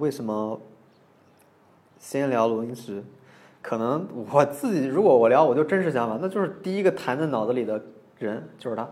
[0.00, 0.60] 为什么
[1.98, 3.04] 先聊罗英石？
[3.62, 7.80] 可能我自己如果我聊我就真实想法，那就是第一个弹在脑子里的
[8.18, 8.88] 人就是他。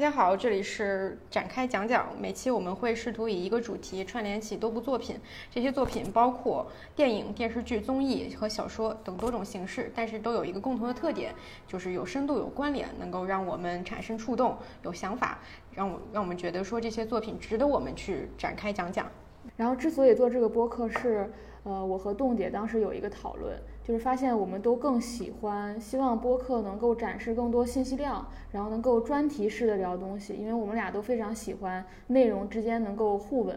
[0.00, 2.06] 大家好，这里是展开讲讲。
[2.18, 11.34] 每期我们会试图以一个主题串联起多部作品，这些作品包括电影、电视剧、综艺和小说等多种形式，但是都有一个共同的特点，
[11.66, 15.38] 就是有深度、有关联，能够让我们产生触动、有想法，
[15.74, 19.06] 让我让我们觉得说这些作品值得我们去展开讲讲。
[19.54, 21.30] 然后之所以做这个播客是，
[21.64, 33.56] 呃，我和栋姐当时有一个讨论，就是发现我们都更喜欢，希望播客能够展示更多信息量，然后能够专题式的聊东西，因为我们俩都非常喜欢内容之间能够互文，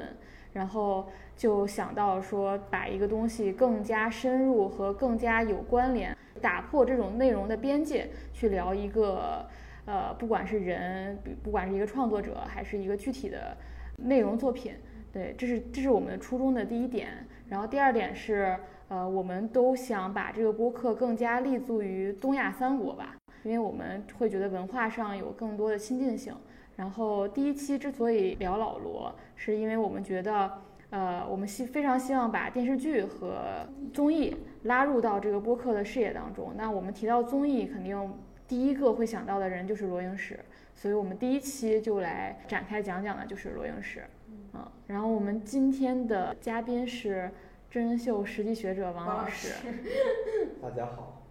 [0.53, 9.45] 然后就想到说把一个东西更加深入和更加有关联，打破这种内容的边界，去聊一个，
[9.86, 13.55] 呃，不管是人，不管是一个创作者，还是一个具体的
[13.98, 14.73] 内容作品。
[15.11, 17.09] 对，这是这是我们初衷的第一点。
[17.48, 18.58] 然后第二点是，
[18.94, 26.31] 呃，我们都想把这个播客更加立足于东亚三国吧，因为我们会觉得文化上有更多的亲近性。
[26.75, 30.52] 然后第一期之所以聊老罗，是因为我们觉得，
[30.91, 36.53] 呃，我们希非常希望把电视剧和综艺拉入到这个播客的视野当中。
[36.55, 38.14] 那我们提到综艺，肯定
[38.47, 40.39] 第一个会想到的人就是罗英石，
[40.75, 44.03] 所以我们第一期就来展开讲讲的就是罗英石。
[44.53, 47.31] 嗯，然后我们今天的嘉宾是
[47.74, 49.52] 真人秀实际学者王老师。
[50.62, 51.23] 大家好，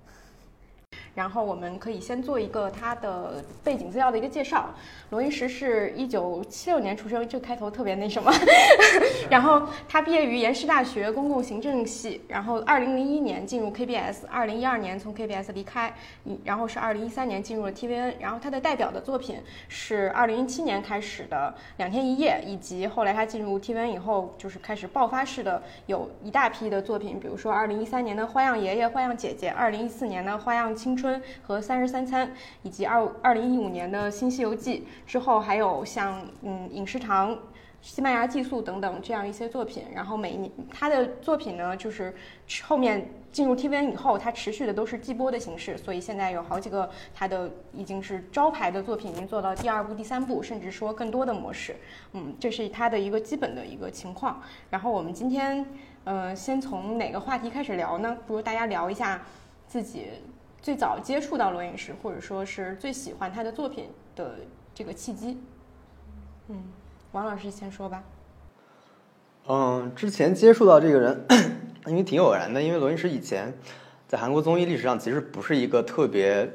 [1.14, 4.70] 然后我们可以先做一个他的背景资料的一个介绍。
[5.11, 8.33] 罗英石是一九七六年出生，这开头特别那什么。
[9.28, 18.14] 然后他毕业于延世大学公共行政系，然后二零零一年进入 KBS，二零一二年从 KBS 离开，嗯然后是二零一三年进入了 TVN。
[18.18, 32.29] 然后他的代表的作品是二零一七年开始的《两天一夜》，以及后来他进入 TVN 以后，就是开始爆发式的有一大批的作品，比如说二零一三年的《花样爷爷》《花样姐姐》，二零一四年的《花样青春》春和《三十三餐》，
[32.63, 34.86] 以及二二零一五年的《新西游记》。
[35.11, 37.36] 之后还有像嗯影视堂、
[37.80, 39.85] 西班牙寄宿等等这样一些作品。
[39.92, 42.14] 然后每一年他的作品呢，就是
[42.63, 51.74] 后面进入 TVN 以后，它持续的都是季播的形式，所以现在有好几个他的已经是招牌的作品，已经做到第二部、第三部，甚至说更多的模式。
[52.13, 54.40] 嗯，这是他的一个基本的一个情况。
[54.70, 55.67] 然后我们今天
[56.05, 58.17] 呃，先从哪个话题开始聊呢？
[58.27, 59.23] 不如大家聊一下
[59.67, 60.08] 自己
[60.62, 64.36] 最早接触到罗英石，或者说是最喜欢他的作品的
[64.73, 65.36] 这个契机。
[66.46, 66.62] 嗯，
[67.11, 68.05] 王老师先说吧。
[69.48, 71.27] 嗯，之前接触到这个人，
[71.86, 73.52] 因为挺偶然的，因为罗英石以前
[74.06, 76.48] 在韩国综艺历史上其实不是一个特别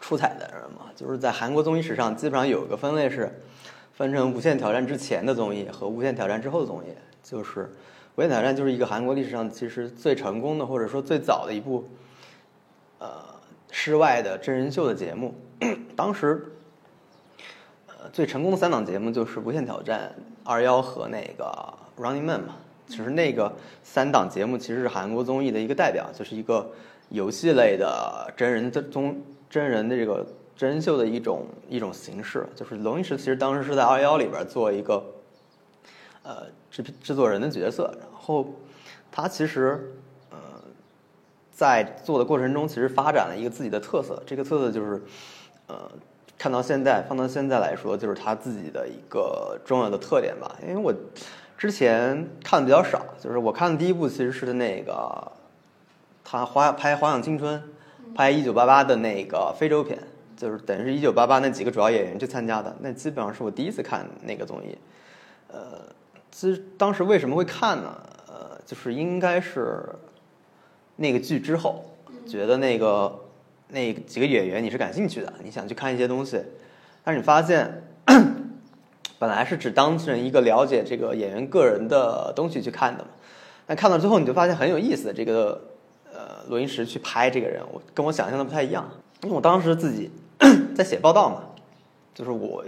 [0.00, 3.40] 出彩的人嘛，就是在韩国综艺史上基本上有一个分类是
[3.92, 6.88] 分成《无限挑战》之前的综艺和《无限挑战》之后的综艺，
[7.22, 7.60] 就是
[8.16, 11.88] 《无限挑战》就是一个韩国历史上其实最成功的或者说最早的一部
[12.98, 13.35] 呃
[13.70, 15.34] 室外的真人秀的节目，
[15.94, 16.52] 当时。
[17.88, 22.56] 呃，最成功的三档节目就是《无限挑战》、二幺和那个《Running Man》嘛。
[22.86, 23.50] 其实那个
[23.82, 26.70] 三档节目其实是韩国综艺的一个代表，就是一个
[27.08, 32.46] 游戏类的真人的综真人的这个真人秀的一种一种形式。
[32.54, 35.02] 就是龙一石其实当时是在二幺里边做一个
[36.22, 38.54] 呃制制作人的角色，然后
[39.10, 39.94] 他其实
[41.56, 45.02] 在做的过程中其实发展了一个自己的特色，这个特色就是
[45.66, 45.90] 呃。
[46.38, 50.54] 看到现在，放到现在来说，就是他自己的一个重要的特点吧。
[50.62, 50.94] 因为我
[51.56, 55.32] 之前看的比较少，就是我看的第一部其实是那个
[56.22, 57.58] 他花拍《花样青春》，
[58.14, 59.98] 拍一九八八的那个非洲片，
[60.36, 62.76] 就是等于是一九八八那几个主要演员去参加的。
[62.80, 64.76] 那基本上是我第一次看那个综艺。
[65.48, 65.80] 呃，
[66.30, 67.98] 其实当时为什么会看呢？
[68.28, 69.82] 呃，就是应该是
[70.96, 71.84] 那个剧之后，
[72.26, 73.20] 觉得那个。
[73.68, 76.40] 那几个演员你是感兴趣的，你想去看一些东西，
[77.02, 77.82] 但是你发现，
[79.18, 83.10] 本来是只当成一个了解这个演员个人的东西去看的嘛，
[83.66, 85.12] 但看到之后你就发现很有意思。
[85.12, 85.60] 这个
[86.14, 88.88] 呃，罗英石去拍这个人，我跟我想象的不太一样，
[89.24, 90.12] 因为我当时自己
[90.72, 91.42] 在写报道嘛，
[92.14, 92.64] 就是我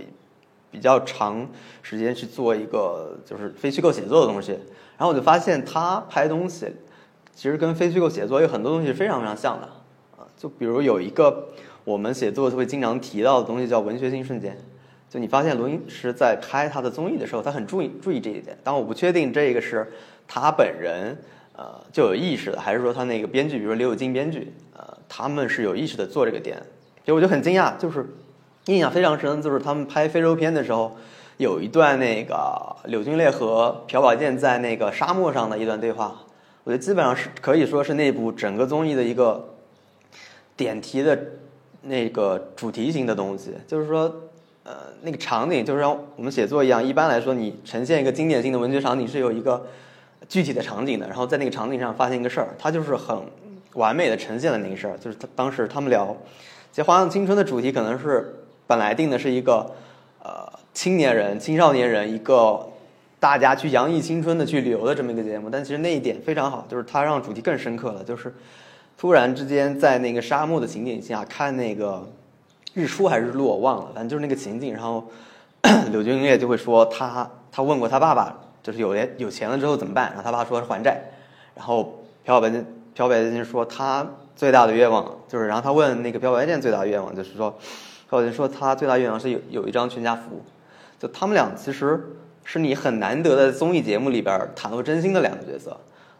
[0.73, 1.49] 比较长
[1.81, 4.51] 时间去做一个就是非虚构写作的东西，
[4.97, 6.67] 然后我就发现他拍东西
[7.39, 9.69] 其实跟非虚构写作有很多东西是非常非常像的
[10.17, 11.51] 啊，就比如有一个
[11.85, 14.59] 我们写作会经常提到的东西叫文学性瞬间。
[15.09, 18.59] 就你发现罗英石在拍他的综艺的时候，他很注意注意这一点。
[18.65, 19.89] 但我不确定这个是
[20.27, 21.17] 他本人
[21.55, 26.57] 呃就有意识的，还是说他那个编剧，比如说刘友金编剧，呃，他们是有意识的做这个点。
[27.05, 28.05] 所以我就很惊讶，就是
[28.67, 30.97] 印象非常深，就是他们拍非洲片的时候，
[31.37, 36.25] 有一段那个柳俊烈和朴宝剑在那个沙漠上的一段对话，
[36.69, 39.55] 我觉得基本上是可以说是那部整个综艺的一个
[40.55, 41.19] 点题的
[41.81, 44.15] 那个主题型的东西，就是说。
[44.65, 49.67] 呃，那个场景就是像我们写作一样，一般来说，你呈现一个经典性的文学场景是有一个
[50.29, 53.19] 具体的场景的，然后在那个场景上发现一个事儿，它就是很
[53.73, 54.99] 完美的呈现了那个事儿。
[54.99, 56.15] 就是他当时他们聊，
[56.71, 59.75] 其实《花样青春》的主题可能是本来定的是一个
[60.23, 62.69] 呃青年人、青少年人一个
[63.21, 68.35] 大家去洋溢青春的去旅游的这么一个节目，但其实那一点非常好，就是它让主题更深刻了，就是
[68.97, 72.09] 突然之间在那个沙漠的情景下看那个。
[72.75, 74.73] 日出还是日落我忘了，反正就是那个情景。
[74.73, 75.05] 然后
[75.91, 78.33] 柳俊烈就会说他他问过他爸爸，
[78.63, 80.09] 就是有钱有钱了之后怎么办？
[80.11, 81.01] 然后他爸说是还债。
[81.57, 82.49] 然后朴白
[82.95, 84.07] 朴白剑说他
[84.37, 87.51] 最大的愿望就是，然后他问那个朴白剑最大的愿望就是说，
[88.09, 90.41] 朴白剑说他最大愿望是有有一张全家福。
[91.01, 92.01] 就他们俩其实
[92.49, 95.79] 是你很难得的综艺节目里边袒露真心的两个角色。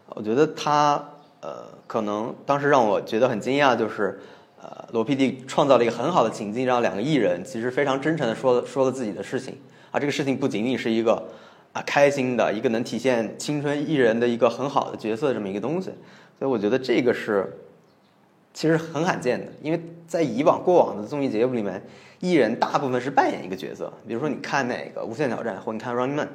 [0.09, 1.03] 我觉得他
[1.41, 4.19] 呃可能当时让我觉得很惊讶就是。
[4.61, 9.57] 呃，罗 PD 创造了一个很好的情境，让两个艺人其实非常真诚的说说了自己的事情
[9.89, 9.97] 啊。
[9.97, 11.13] 这个事情不仅仅是一个
[11.71, 15.91] 啊开心的一个能体现青春艺人的一个很好的角色这么一个东西，
[16.37, 17.57] 所以我觉得这个是
[18.53, 21.81] 其实很罕见的，因为在以往过往的综艺节目里面，
[22.19, 26.27] 艺人大部分是扮演一个角色，比如说你看那个《无限挑战》或你看《Running Man》，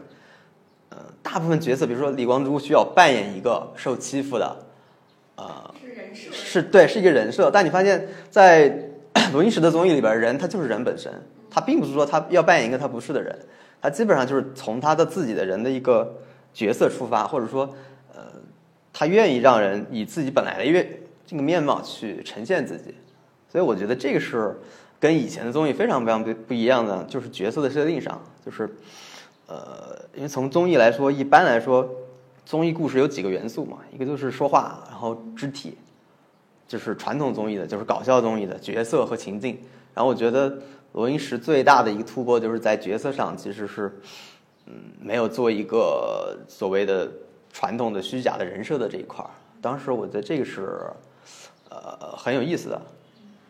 [0.90, 4.56] 呃，大部分角色，比如说李光洙需要扮演一个受欺负的，
[5.37, 5.75] 呃。
[5.81, 7.50] 是人设，是对，是一个人设。
[7.50, 8.90] 但你发现，在
[9.32, 11.12] 罗英石的综艺里边，人他就是人本身，
[11.50, 13.37] 他并不是说他要扮演一个他不是的人，
[13.82, 16.14] 他基本上就是从他的自己的人的一个
[16.52, 17.75] 角色出发，或者说，
[18.14, 18.22] 呃，
[18.93, 20.87] 他愿意让人以自己本来的愿
[21.26, 22.94] 这个面貌去呈现自己。
[23.49, 24.59] 所以我觉得这个是
[24.99, 28.69] 跟以前的综艺非常非常不不一样的，就是角色的设定上，就是
[29.47, 31.88] 呃，因为从综艺来说，一般来说，
[32.44, 35.76] 综艺故事有几个元素嘛，一个就是说话，然后肢体。
[36.67, 39.61] 就是传统综艺的，就是搞笑综艺的角色和情境。
[39.93, 40.59] 然后我觉得
[40.93, 43.93] 罗英石最大的一个突破，就是在角色上其实是，
[44.65, 47.09] 嗯，没有做一个所谓的
[47.53, 49.31] 传统的虚假的人设的这一块儿。
[49.61, 50.81] 当时我觉得这个是，
[52.00, 52.82] 呃，很有意思的。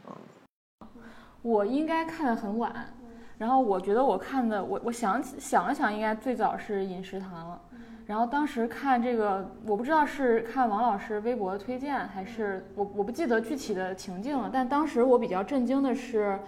[0.09, 0.89] 嗯，
[1.43, 2.95] 我应该看的很晚，
[3.39, 7.53] 然后我觉得我看的，我我想想了想，应该最早是《饮食堂》。
[8.07, 14.51] 然后当时看这个，我不知道是看王老师微博推荐，还是我我不记得具体的情境了。
[14.53, 16.39] 但当时我比较震惊的是，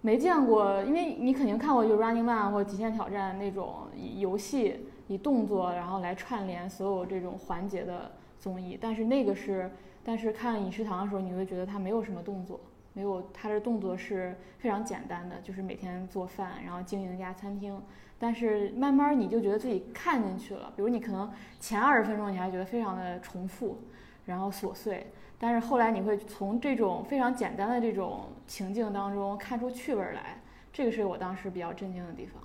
[0.00, 3.86] 没见过，因为你肯定看过就 Running Man 或极限挑战那种
[4.16, 8.10] 游戏以动作然后来串联所有这种环节的
[8.40, 8.76] 综艺。
[8.80, 9.70] 但是那个是，
[10.04, 12.60] 但是看饮食堂的时候，你会觉得它没有什么动作，
[12.92, 17.80] 没有它的动作是非常简单的，就是每天做饭，然后经营一家餐厅。
[18.18, 23.78] 但是慢慢你就觉得自己看进去了，比如你可能前二十分钟你还觉得非常的重复，
[24.24, 30.38] 然后琐碎，但是后来你会从这种非常简单的这种情境当中看出趣味来，
[30.72, 32.42] 这个是我当时比较震惊的地方。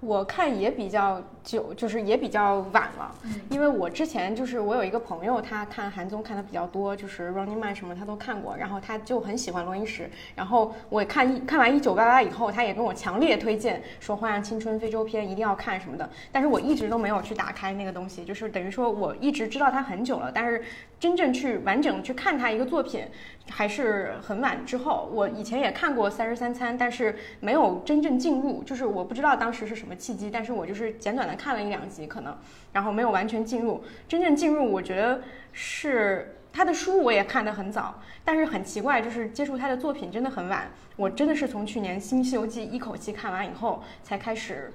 [0.00, 3.14] 我看也比较久，就是也比较晚了，
[3.50, 20.62] 因为我之前就是我有一个朋友，他看韩综看的比较多，就是《Running Man》什么他都看过，然后他就很喜欢罗英石，然后我看一看完《一九八八》以后，他也跟我强烈推荐说《花样青春》非洲篇一定要看什么的，但是我一直都没有去打开那个东西，就是等于说我一直知道他很久了，但是
[21.00, 23.06] 真正去完整去看他一个作品。
[23.48, 32.32] 还是很晚之后，我以前也看过《三十三餐》，但是没有真正进入，就是我不知道当时是什么契机，但是我就是简短的看了一两集，可能，
[32.72, 33.82] 然后没有完全进入。
[34.06, 35.20] 真正进入，我觉得
[35.52, 40.70] 是他的书我也看得很早，但是很奇怪，就是接触他的作品真的很晚。
[40.94, 44.72] 我真的是从去年《新西游记》一口气看完以后，才开始，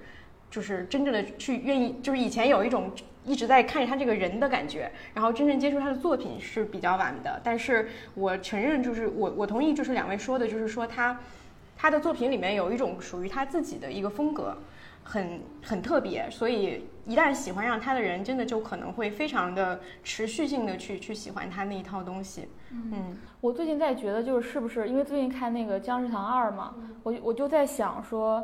[0.51, 2.91] 就是真正的去愿意，就是以前有一种。
[3.25, 7.41] 一直在看着他这个人的感觉，然后真正接触他的作品是比较晚的。
[7.43, 11.19] 但是我承认，就是我我同意，就是两位说的，就是说他
[11.75, 14.55] 他的作品里面有一种属于他自己的一个风格，
[15.03, 16.29] 很很特别。
[16.29, 22.47] 所以一旦喜欢上他的人，真的就可能会非常的持续性的去去喜欢他那一套东西。
[22.71, 28.43] 嗯我最近在觉得，就是是不是因为最近看那个《僵尸堂二》嘛，我我就在想说，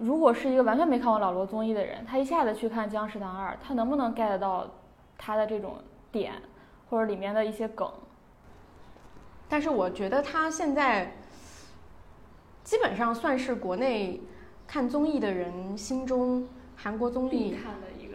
[0.00, 4.66] 如果是一个完全没看过老罗综艺的人，他一下子去看《僵尸堂二》，他能不能 get 到
[5.18, 5.74] 他的这种
[6.10, 6.32] 点，
[6.88, 7.86] 或者里面的一些梗？
[9.48, 11.12] 但是我觉得他现在
[12.64, 14.20] 基本上算是国内
[14.66, 17.56] 看综艺的人心中韩国综艺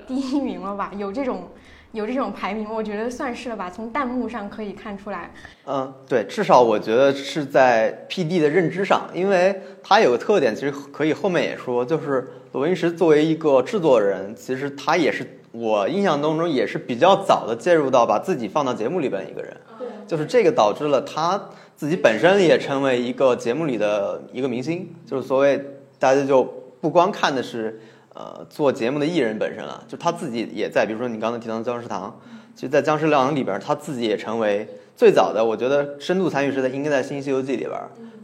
[0.08, 0.92] 第一名了吧？
[0.96, 1.50] 有这种
[1.96, 3.70] 有这种排名，我觉得算是了吧。
[3.70, 5.32] 从弹幕上可以看出来，
[5.66, 21.42] 嗯，对，至少我觉得是在 PD 的认知上，因为他有个特点，其实可以后面也说，就是罗云石作为一个制作人，其实他也是我印象当中也是比较早的介入到把自己放到节目里边的一个人，对就是这个导致了他
[21.78, 25.64] 自己本身也成为一个节目里的一个明星，就是所谓
[25.98, 26.44] 大家就
[26.82, 27.80] 不光看的是
[28.16, 32.20] 呃做节目的艺人本身了，就他自己也在，比如说你刚才提到的僵尸堂，
[32.56, 37.78] 其实，在僵尸堂里边，他自己也成为最早的，我觉得深度参与是在应该在《新西游记》里边，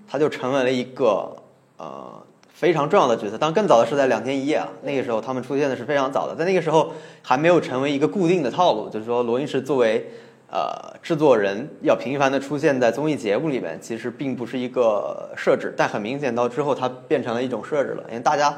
[0.07, 1.35] 他就成为了一个
[1.77, 3.37] 呃非常重要的角色。
[3.37, 10.09] 当然，更早的是在《两天一夜》啊，那个时候他们出现的是非常早的，在那个时候还没有成为一个固定的套路，就是说罗云石作为
[10.49, 18.57] 呃制作人要频繁的出现在综艺节目里面，其实并不是一个设置，但很明显到之后它变成了一种设置了，因为大家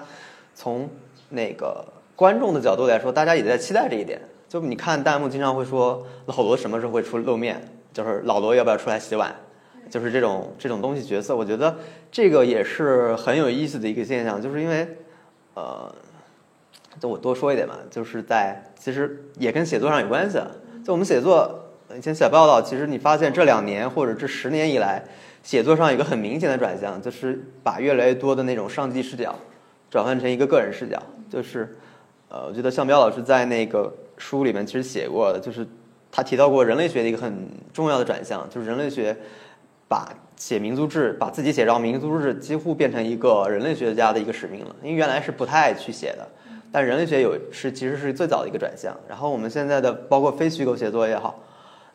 [0.54, 0.88] 从
[1.34, 1.86] 那个
[2.16, 4.22] 观众的角度来说，大家也在期待这一点。
[4.48, 7.60] 就你看弹幕经常会说老罗什么时候会出露面，
[7.92, 9.36] 就是老罗要不要出来洗碗，
[9.90, 11.76] 就是这种这种东西角色，我觉得
[12.12, 14.88] 这个也是很有意思的一个现象，就是因为
[15.56, 15.92] 呃，
[17.00, 20.40] 就我多说一点吧，就是在其实也跟写作上有关系。
[20.86, 25.04] 就我们写作以前写报道，其实你发现这两年或者这十年以来，
[25.42, 29.34] 写作上有一个很明显的转向，就是把越来越多的那种上帝视角
[29.90, 31.02] 转换成一个个人视角。
[31.34, 31.76] 就是
[32.30, 35.66] 呃，我觉得向彪老师在那个书里面其实写过的，就是
[36.12, 39.18] 他提到过人类学的一个很重要的转向，就是人类学
[39.88, 44.76] 把写民族志，把自己写到民族志，几乎变成一个人类学家的一个使命了。
[44.84, 46.28] 因为原来是不太爱去写的，
[46.72, 48.96] 但人类学有是其实是最早的一个转向。
[49.10, 51.40] 然后我们现在的包括非虚构写作也好，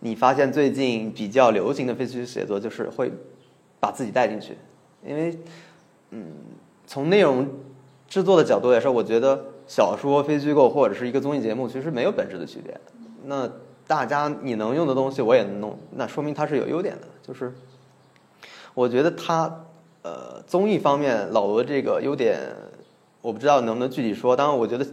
[0.00, 3.12] 你发现最近比较流行的非虚构写作就是会
[3.78, 4.58] 把自己带进去，
[5.06, 5.38] 因为
[6.10, 6.26] 嗯，
[6.86, 7.46] 从内容
[8.08, 12.74] 制作的角度来说，我觉得小说、非虚构或者是一个综艺节目其实没有本质的区别。
[13.24, 13.48] 那
[13.86, 17.06] 大家你能用的东西我也能弄，那说明它是有优点的。
[17.22, 17.52] 就是
[18.72, 19.64] 我觉得它
[20.02, 22.40] 呃综艺方面老罗这个优点，
[23.20, 24.34] 我不知道能不能具体说。
[24.34, 24.86] 当然，我觉得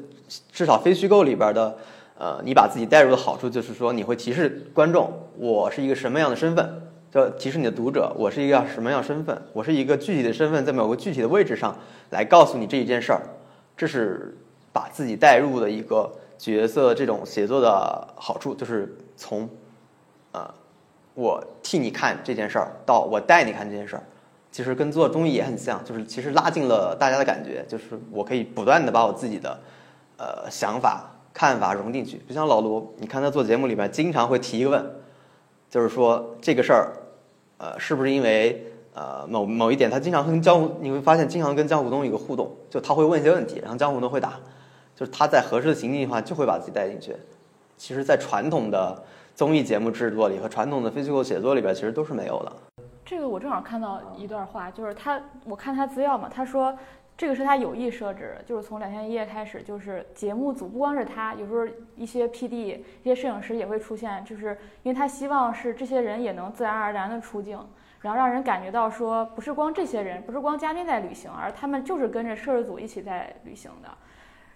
[0.52, 1.78] 至少非虚构里边的
[2.18, 6.82] 呃，你把自己带入的好处就是说，你会提示观众我是一个什么样的身份。
[7.16, 11.74] 就提示你的读者，我是一个什么样身份，我是一个具体的身份，在某个具体的位置上
[12.10, 13.22] 来告诉你这一件事儿，
[13.78, 14.38] 这是
[14.74, 19.48] 把自己带入的一个角色这种写作的好处，就是从
[20.34, 20.46] 呃
[21.14, 24.04] 我替你看这件事儿到我带你看这件事儿，
[24.52, 29.58] 其实跟做综艺也很像，就是其实拉近了大家的感觉，就是我可以不断的把我自己的
[30.18, 34.86] 呃想法看法融进去，就像老罗，你看他做节目里边经常会提一个问，
[35.70, 36.92] 就是说这个事儿。
[37.58, 44.34] 呃，是不是因为呃某某一点，他经常跟江湖，你会发现经常跟江湖东有一个互动，就他会问一些问题，然后江湖东会答，
[44.96, 47.16] 就是他在合适的情境的话，就会把自己带进去。
[47.78, 52.52] 其实，在传统的综艺节目制作里和传统的非虚构写作里边，其实都是没有的。
[53.06, 56.74] 这个我正好看到一段话，就是他，我看他资料嘛，他说
[57.18, 67.58] 这个是他有意设置，就是从两天一夜开始，就是节目组不光是他，有时候一些 PD、一些摄影师也会出现，就是因为他希望是这些人也能自然而然的出镜，
[68.02, 73.90] 然后让人感觉到说不是光这些人，不是光嘉宾在旅行，而他们就是跟着摄制组一起在旅行的，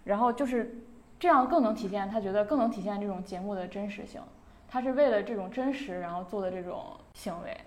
[0.03, 0.83] 然后就是
[1.17, 4.19] 这样更能体现他觉得更能体现这种节目的真实性，
[4.67, 7.57] 他是为了这种真实然后做的这种行为。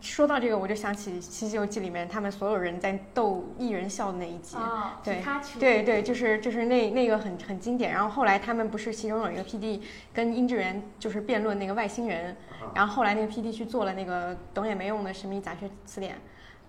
[0.00, 4.56] 说到这个，我就想起《西西游记》里面他们所有人在逗艺人笑的那一集。
[4.56, 5.22] 啊对
[5.60, 7.92] 对对，就是就是那那个很很经典。
[7.92, 9.80] 然后后来他们不是其中有一个 PD
[10.12, 12.36] 跟殷志源就是辩论那个外星人，
[12.74, 16.16] 然后后来那个 PD 去做了那个懂也没用的神秘杂学词典。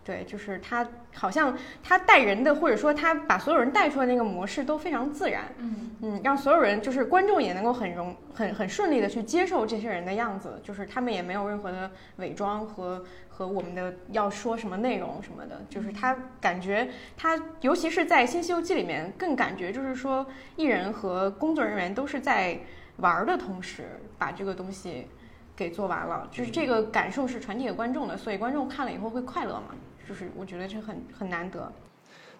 [0.03, 5.43] 对，就是他好像他带人的，或者说他把所有人带出来那个模式都非常自然。
[5.57, 22.59] 嗯嗯，让所有人就是观众也能够很容很很顺利的去接受这些人的样子，就是他们也没有任何的伪装和和我们的要说什么内容什么的，就是他感觉他尤其是在《新西游记》里面更感觉就是说艺人和工作人员都是在
[22.97, 23.83] 玩儿的同时
[24.17, 25.07] 把这个东西
[25.55, 29.75] 给做完了，就是这个感受是传递给观众的，所以观众看了以后会快乐嘛，
[30.07, 31.71] 就是我觉得这很很难得。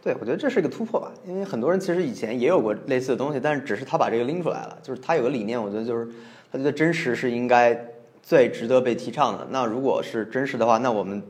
[0.04, 6.08] 对，我觉得这是一个突破吧，因为很多人其实以前也有过类似的东西，但是只是他把这个拎出来了，就是他有个理念，我觉得就是
[6.52, 7.80] 他觉得真实是应该
[8.24, 9.48] 最值得被提倡的。
[9.52, 11.22] 那如果是真实的话，那我们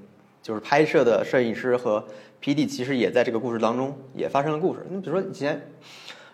[0.42, 2.02] 就是拍摄的摄影师和
[2.42, 4.86] PD 其实也在这个故事当中也发生了故事。
[4.90, 5.56] 你比如说以前《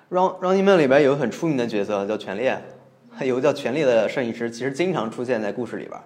[0.10, 2.56] Run Running Man》里边有个很出名的角色叫全烈，
[3.25, 6.00] 有个叫全烈的摄影师，其实经常出现在故事里边。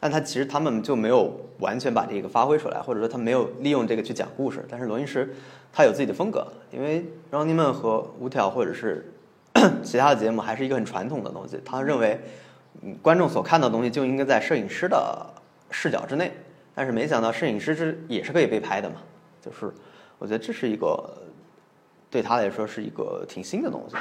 [0.00, 4.64] 但他其实他们就没有完全把这个发挥出来，或者说他没有利用这个去讲故事。
[4.68, 5.34] 但是罗英石
[5.72, 7.00] 他有自己的风格，因为
[7.32, 9.12] 《Running Man》和五条或者是
[9.82, 11.60] 其他的节目还是一个很传统的东西。
[11.64, 12.20] 他认为，
[13.02, 15.26] 观众所看到的东西就应该在摄影师的
[15.70, 16.32] 视角之内。
[16.74, 18.96] 但是没想到摄影师是也是可以被拍的嘛，
[19.42, 19.72] 就是
[20.16, 21.12] 我觉得这是一个
[22.08, 23.96] 对他来说是一个挺新的东西。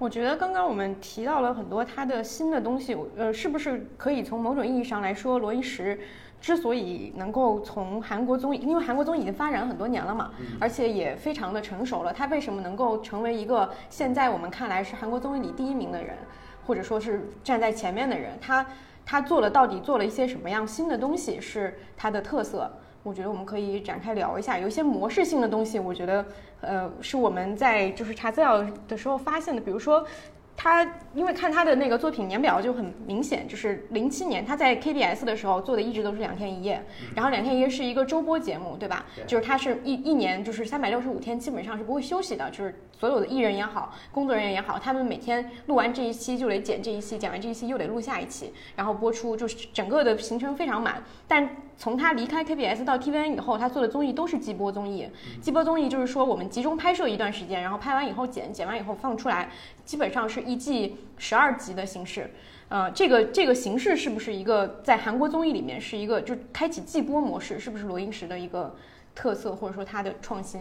[0.00, 6.00] 我觉得刚刚我们提到了很多他的新的东西，呃，是不是可以从某种意义上来说，罗伊石
[6.40, 16.16] 之所以能够从韩国综艺，因为韩国综艺已经发展了很多年了嘛，而且也非常的成熟了，他为什么能够成为一个现在我们看来是韩国综艺里第一名的人，
[16.66, 18.38] 或者说是站在前面的人？
[18.40, 18.64] 他
[19.04, 22.72] 他做了到底做了一些什么样新的东西是他的特色？
[23.02, 26.24] 我觉得我们可以展开聊一下，有一些模式性的东西，我觉得，
[26.60, 30.06] 呃，是我们在就是查资料的时候发现的，比如说。
[30.62, 36.84] 他因为看他的那个作品年表就很明显，就是零七年他在 KBS 的时候做的一直都是两天一夜，
[37.16, 39.06] 然后两天一夜是一个周播节目，对吧？
[39.26, 51.02] 就是他是一一年就是三百六十五天基本上是不会休息的，就是所有的艺人也好，工作人员也好，他们每天录完这一期就得剪这一期，剪完这一期又得录下一期，然后播出，就是整个的行程非常满。
[51.26, 55.08] 但从他离开 KBS 到 TVN 以后，他做的综艺都是季播综艺。
[55.40, 59.50] 季播综艺就是说我们集中拍摄一段时间，然后拍完以后剪，剪完以后放出来，
[59.86, 62.30] 基本上是一季十二集的形式。
[62.68, 68.76] 呃，这个这个形式是不是一个在韩国综艺里面是一个就开启季播模式，是不是罗英石的一个
[69.14, 70.60] 特色或者说他的创新？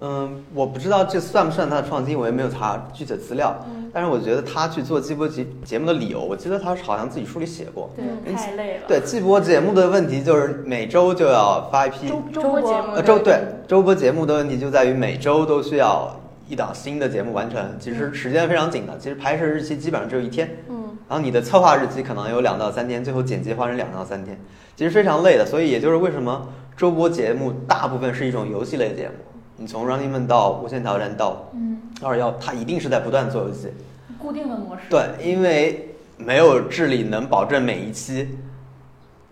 [0.00, 3.56] 嗯，我不知道这算不算他的创新，我也没有查具体的资料。
[3.66, 7.88] 嗯但是我觉得他去做季播节节目的理由，我记得他好像自己书里写过。
[7.96, 8.82] 对，太累了。
[8.86, 16.14] 对季播节目的问题就是每周就要发一批，周周播节目呃周对周播节目的问题就在于每周都需要
[16.46, 20.58] 一档新的节目完成，其实时间非常紧的，其实拍摄日期基本上只有一天。
[20.68, 24.38] 嗯，然后你的策划日期可能有两到三天，最后剪辑花成两到三天，
[24.76, 25.46] 其实非常累的。
[25.46, 29.14] 所以也就是为什么周播节目大部分是一种游戏类节目，
[29.56, 33.72] 你从 Running Man 到无限挑战到嗯，二幺，它一定是在不断做游戏。
[34.18, 34.82] 固定的模式。
[34.90, 38.28] 对，因为没有智力能保证每一期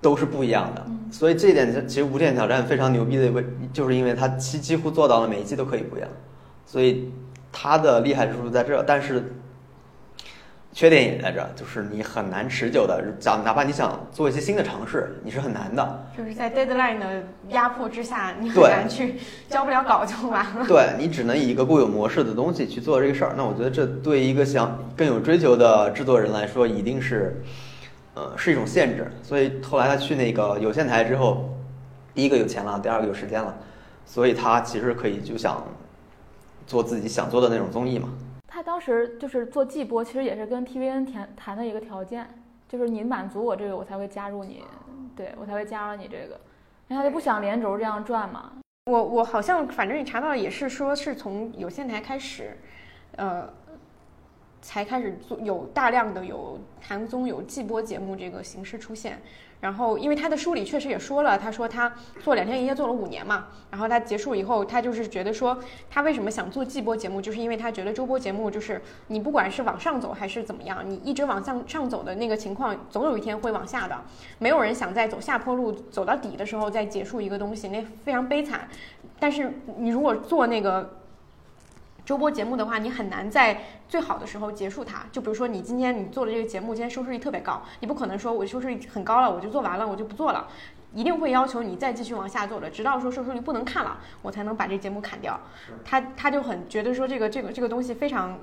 [0.01, 6.09] 都是不一样的，所以这一点其实无限挑战非常牛逼的，位就是因为它几几乎做到了每一期都可以不一样，
[6.67, 7.11] 所以
[7.51, 9.33] 它的厉害之处在这，但是
[10.75, 16.05] 缺点也在这儿，就是你很难持久的讲，哪怕你想做一些新的尝试，你是很难的。
[16.19, 19.15] 就是在 deadline 的压迫之下，你很难去
[19.49, 20.67] 交不了稿就完了。
[20.67, 27.41] 对你只能以一个固有模式的东西去做这个事儿，那我觉得这对一个想更有追求的制作人来说，一定是，
[28.15, 29.09] 呃，是一种限制。
[29.23, 31.57] 所以后来他去那个有线台之后，
[32.13, 33.57] 第一个有钱了，第二个有时间了，
[34.05, 35.65] 所以他其实可以就想
[36.67, 38.09] 做自己想做的那种综艺嘛。
[38.65, 42.27] 当时就是做季播，其实也是跟 TVN 谈谈的一个条件，
[42.69, 44.65] 就是你满足我这个，我才会加入你，
[45.15, 46.41] 对我才会加入你这个，
[46.89, 48.53] 因为他就不想连轴这样转嘛。
[48.87, 52.57] 我我好像反正你查到，也是说是从有线台开始，
[53.17, 53.49] 呃，
[54.61, 59.21] 才开始做有大量的有韩综有季播节目这个形式出现。
[59.65, 61.91] 然后，因为他的书里确实也说了，他说他
[62.23, 73.99] 做两天一夜做了五年嘛，然后他结束以后，他就是觉得说，他为什么想做季播节目，就是因为他觉得周播节目就是你不管是往上走还是怎么样，你一直往上上走的那个情况，总有一天会往下的。
[74.39, 78.69] 没有人想在走下坡路走到底的时候再结束一个东西，那非常悲惨。
[79.19, 80.99] 但是你如果做那个
[82.05, 85.07] 周播节目的话，你很难在最好的时候结束它。
[85.11, 90.47] 就比如说你今天你做的这个节目，今天收视率特别高，你不可能说我收视率很高了我就做完了我就不做了，
[90.93, 95.41] 一定会要求你再继续往下做的，直到说收视率不能看了，我才能把这节目砍掉。
[95.85, 98.39] 他他就很觉得说这个这个这个东西非常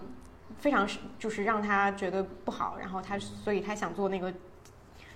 [0.57, 0.87] 非常
[1.19, 4.33] 就是让他觉得不好，然后他所以他想做那个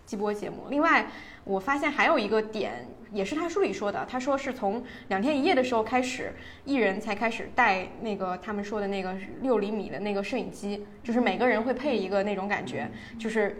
[0.05, 0.67] 季播节目。
[0.69, 1.07] 另外，
[1.43, 12.89] 我发现还有一个点，也是他书里说的，他说是从两天一夜的时候开始，艺人才开始带那个他们说的那个六厘米的那个摄影机，就是每个人会配一个那种感觉，
[13.19, 13.57] 就是。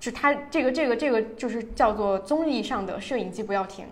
[0.00, 3.86] 是他这个这个这个就是叫做综艺上的摄影机不要停，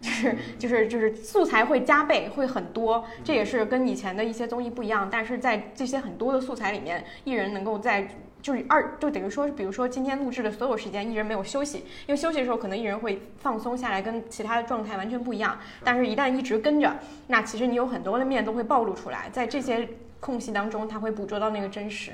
[0.00, 5.10] 就是就是就是素材会加倍，会很多，这也是跟以前的一些综艺不一样。
[5.12, 8.08] 但是在这些很多的素材里面，艺人能够在
[8.48, 15.58] 就是二就等于说，比如说今天录制的所有时间，艺人没有休息，因为休息的时候可能艺人会放松下来，跟其他的状态完全不一样。
[15.84, 16.90] 但是，一旦一直跟着，
[17.26, 19.86] 那其实你有很多的面都会暴露出来，在这些
[20.18, 22.12] 空隙当中，他会捕捉到那个真实。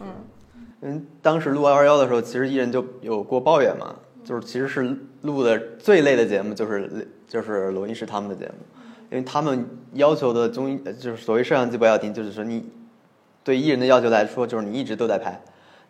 [0.00, 0.06] 嗯，
[0.80, 3.94] 嗯，当时录二幺的时候，其实艺人就有过抱怨嘛，
[4.24, 8.54] 就是其实是录的最累的节目就是就是罗英石他们的节目，
[9.10, 12.72] 因为他们要求的综艺就是所谓摄像机不要停，就是说你
[13.44, 15.38] 对艺人的要求来说，就是你一直都在拍，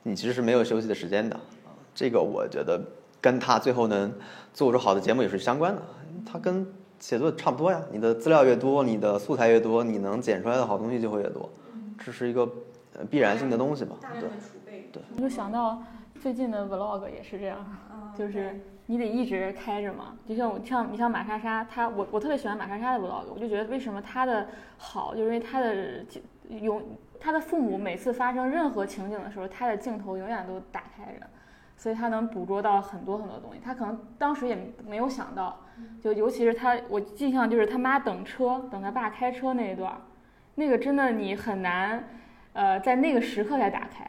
[0.04, 1.34] 你其实是没有休息的时间的。
[1.34, 1.42] 啊
[1.92, 2.80] 这个我觉得
[3.20, 4.12] 跟他最后能
[4.52, 5.82] 做出好的节目也是相关的，
[6.24, 6.66] 他跟
[6.98, 7.80] 写作差不多呀。
[7.92, 11.48] 你的资料越多，你的素材越多，你能剪出来的好东西就会越多，
[11.98, 12.42] 这是一个
[12.94, 13.96] 呃必然性的东西吧？
[14.20, 14.28] 对。
[14.28, 14.90] 储备。
[15.16, 15.82] 我就想到
[16.20, 17.64] 最近的 vlog 也是这样，
[18.18, 20.16] 就是你得一直开着嘛。
[20.28, 26.04] 就像我像你像马莎莎，她我我特别喜欢马莎莎的 vlog，我就觉得为什么她的好，就是因为她的
[26.48, 26.82] 永
[27.24, 31.26] 她的父母每次发生任何情景的时候，他的镜头永远都打开着。
[31.76, 34.56] 所以他能捕捉到很多很多东西，他可能当时也
[34.87, 35.58] 没有想到，
[36.00, 39.96] 就尤其是他，我印象就是他妈等车，等他爸开车那一段儿，
[40.54, 42.04] 那个真的你很难，
[42.52, 44.08] 呃，在那个时刻才打开。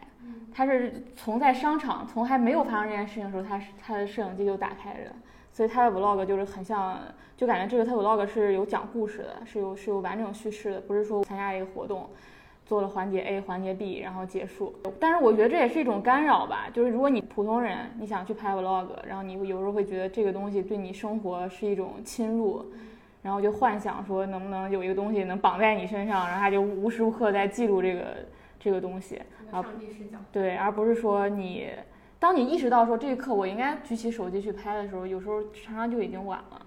[0.54, 5.12] 他是从在商场，从还没有发生这件事情的时候，他是他的摄影机就打开着，
[5.52, 7.00] 所以他的 vlog 就是很像，
[7.36, 12.12] 就感觉这个他 vlog 是有讲故事的，是有是有完整叙事的，不是说参加一个活动，
[12.66, 14.76] 做了环节 A 环节 B 然后结束。
[15.00, 22.66] 但是我觉得这也是一种干扰吧，就是如果你普通人你想去拍 vlog，然后你有时候会觉得这个东西对你生活是一种侵入。
[23.22, 28.18] 然后就幻想说能不能有一个东西能绑在你身上，然后他就无时无刻在记录这个
[28.60, 29.20] 这个东西，
[29.52, 30.20] 然后上帝视角。
[30.32, 31.72] 对，而不是说你，
[32.20, 36.62] 当你意识到说这一刻我应该举起手机去拍的时候，有时候常常就已经晚了。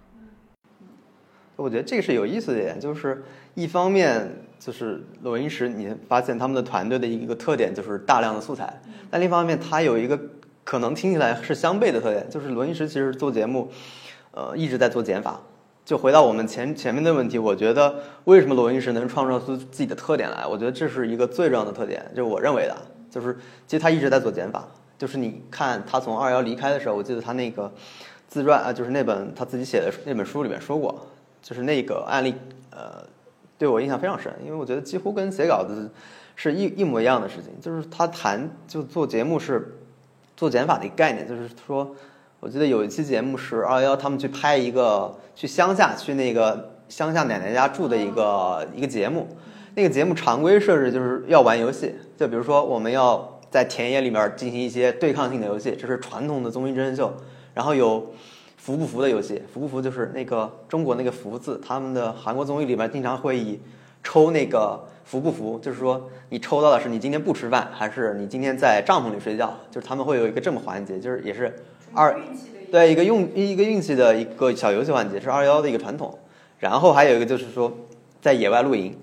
[1.55, 3.23] 我觉得这个是有意思的点，就是
[3.55, 4.29] 一方面
[4.59, 10.19] 就是罗英石，你发现他们的团队的一个特点就是大量的素材，但另一方面它有一个
[10.65, 13.71] 可能听起来是相悖的特点，就是罗英石其实做节目，
[14.33, 15.41] 呃，一直在做减法。
[15.85, 17.95] 就回到我们前前面的问题，我觉得
[18.25, 20.47] 为什么罗云石能创造出自己的特点来？
[20.47, 22.77] 我觉得这是一个最重要的特点，就是我认为的，
[23.11, 23.35] 就是
[23.67, 24.69] 其实他一直在做减法。
[24.99, 27.73] 就是你看他从二幺离开的时候，我记得他那个
[28.27, 31.07] 自传啊，就是那本他自己写的那本书里面说过，
[31.41, 32.35] 就是那个案例，
[32.71, 33.03] 呃，
[33.59, 35.91] 对我印象非常深，因为我觉得几乎跟写稿子
[36.37, 37.53] 是一一模一样的事情。
[37.61, 39.77] 就是他谈就做节目是
[40.37, 41.95] 做减法的一个概念，就是说，
[42.39, 49.27] 我记得有一期节目是二幺幺他们去拍一个去乡下去那个乡下奶奶家住的一个一个节目，
[49.75, 57.13] 那个节目常规设置就是要玩游戏，就比如说我们要在田野里面进行一些对抗性的游戏，这是传统的综艺真人秀，
[57.55, 58.15] 然后有。
[58.69, 63.59] 服不服的游戏，服不服就是那个中国那个服字，他们的韩国综艺里面经常会以
[64.05, 71.51] 抽那个服不服，就是说你抽到的是你今天不吃饭，还是你今天在帐篷里睡觉，就是他们会有一个这么环节，就是也是
[71.95, 72.15] 二
[72.71, 76.19] 对一个用一个运气的一个小游戏环节，是二幺幺的一个传统。
[76.59, 77.73] 然后还有一个就是说
[78.21, 78.95] 在野外露营，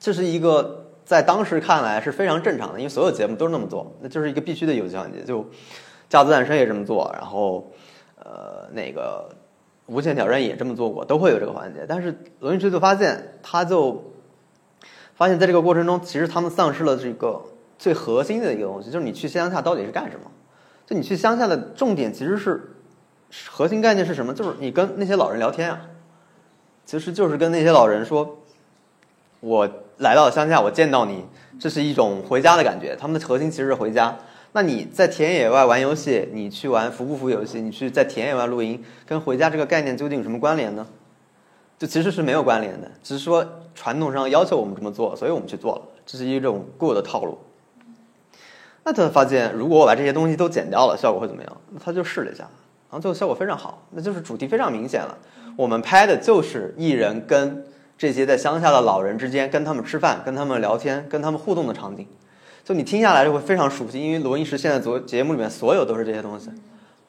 [0.00, 5.22] 这是一个在当时看来是非常正常的，因为所有节目都是那么做，那就是一个必须的游戏环节。
[5.22, 5.42] 就
[6.08, 7.70] 《架子诞生》也这么做，然后。
[8.72, 9.28] 那个
[9.86, 11.84] 无限挑战也这么做过，都会有这个环节。
[11.88, 14.12] 但是罗云石就发现，他就
[15.14, 17.42] 发现在这个过程中，其实他们丧失了这个
[17.78, 20.30] 最核心的一个东西，就是你去乡下到底是干什么？
[20.86, 22.76] 就你去乡下的重点其实是
[23.48, 24.32] 核心概念是什么？
[24.32, 25.80] 就是你跟那些老人聊天啊，
[26.84, 28.38] 其实就是跟那些老人说，
[29.40, 31.24] 我来到乡下，我见到你，
[31.58, 32.94] 这是一种回家的感觉。
[32.96, 34.16] 他们的核心其实是回家。
[34.56, 40.86] 那你在田野外玩游戏，你去玩服不服游戏，你去在田野外露营，跟回家这个概念究竟有什么关联呢？
[41.78, 47.36] 就其实是没有关联的，只是说传统上要求我们这么做，所以我们去做了，这是一种固有的套路。
[48.84, 51.56] 那他发现，如果我把这些东西都剪掉了，效果会怎么样？
[51.78, 55.18] 他就试了一下，然后最后效果非常好，那就是主题非常明显了。
[55.54, 57.62] 我们拍的就是艺人跟
[57.98, 62.06] 这些在乡下的老人之间，跟他们吃饭、跟他们聊天、跟他们互动的场景。
[62.66, 66.50] 就你听下来就会非常熟悉，因为罗英石现在做节目里面所有都是这些东西，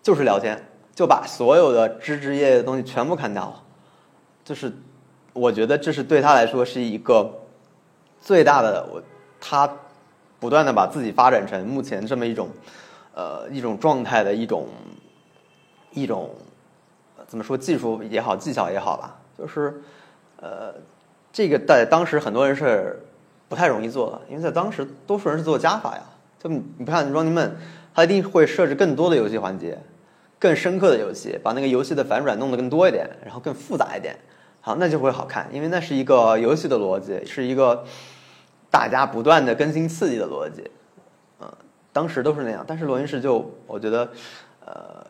[0.04, 0.56] 就是聊天，
[0.94, 3.64] 就把所有的枝枝叶叶的东西全部砍掉了。
[4.46, 4.72] 就是
[5.34, 7.40] 我觉得这是对他来说是一个
[8.22, 9.02] 最大的，我
[9.42, 9.68] 他
[10.40, 12.50] 不断的把自己发展成目前这么一种
[13.16, 14.68] 呃一种状态的一种
[15.92, 16.36] 一种
[17.26, 19.82] 怎么说技术也好技巧也好吧，就是
[20.40, 20.76] 呃
[21.34, 23.04] 这个在当时很多人是。
[23.50, 26.02] 不太容易做的，因为在当时多数人是做加法呀。
[26.40, 27.50] 就你不看《Running Man》，
[27.96, 29.80] 它一定会设置更多的游戏环节，
[30.38, 34.16] 更深刻的游戏，把那个游戏的反转弄得更多一点，然后更复杂一点，
[34.62, 37.84] 好，那就会好看，因为那是一个游戏的逻辑，是一个
[38.70, 40.70] 大家不断的更新刺激的逻辑，
[41.40, 41.52] 嗯、
[41.92, 44.08] 当时都是那样，但是罗云石就我觉得，
[44.64, 45.04] 呃，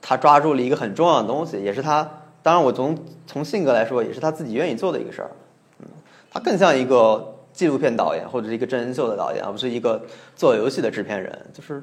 [0.00, 2.08] 他抓住了一个很重要的东西，也是他，
[2.42, 5.30] 当然我从从性格来说，也是他自己愿意做的一个事儿，
[5.80, 5.86] 嗯，
[6.30, 10.00] 他更像一个纪录片导演或者是一个真人秀的导演，而不是一个
[10.34, 11.82] 做游戏的制片人，就是。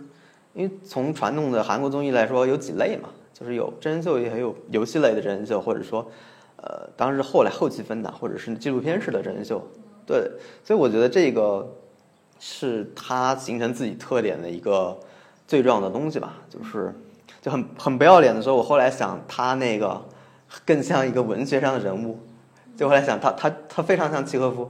[0.54, 6.10] 因为从传统的韩国综艺来说，有几类嘛，就是有真人秀，也有游戏类的真人秀，或者说，
[6.56, 9.62] 呃，当时后来后期分的，或者是纪录片式的真人秀。
[10.04, 10.28] 对，
[10.63, 11.76] 所以我觉得这个
[12.40, 14.98] 是他形成自己特点的一个
[15.46, 16.92] 最重要的东西吧，就是
[17.40, 20.04] 就很很不要脸的时候，我后来想他那个
[20.66, 22.18] 更像一个文学上的人物，
[22.76, 24.68] 就后来想他他他非常像契诃夫，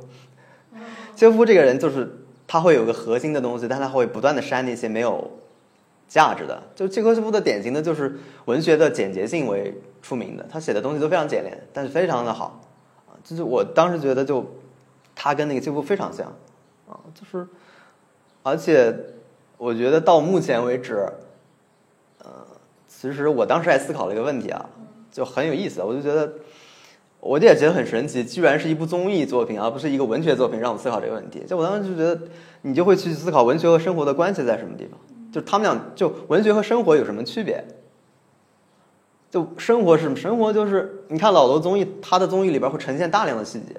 [1.17, 2.09] 契诃夫这个人就是
[2.47, 5.29] 他会有个核心的东西，但他会不断的删那些没有。
[6.09, 12.61] 价值的，就契诃夫的典型的就是文学的简洁性为出名的，他写的东西都非常简练，但是非常的好，
[13.25, 14.45] 就是我当时觉得就
[15.13, 16.27] 他跟那个契诃夫非常像，
[16.87, 17.45] 啊，就是，
[18.41, 18.95] 而且
[19.57, 21.05] 我觉得到目前为止，
[22.19, 22.31] 呃，
[22.87, 24.69] 其实我当时还思考了一个问题啊，
[25.11, 26.35] 就很有意思，我就觉得，
[27.19, 31.43] 我就也觉得很神奇，居然是一部综艺作品，而不是一个文学作品，让我思考这个问题。
[31.47, 32.21] 就我当时就觉得，
[32.61, 34.97] 你就会去思考文学和生活的关系在什么地方。
[35.31, 37.63] 就他们俩，就文学和生活有什么区别？
[39.29, 40.15] 就生活是什么？
[40.15, 43.75] 生活就是你看老罗综艺，他的综艺里边会呈现大量的细节。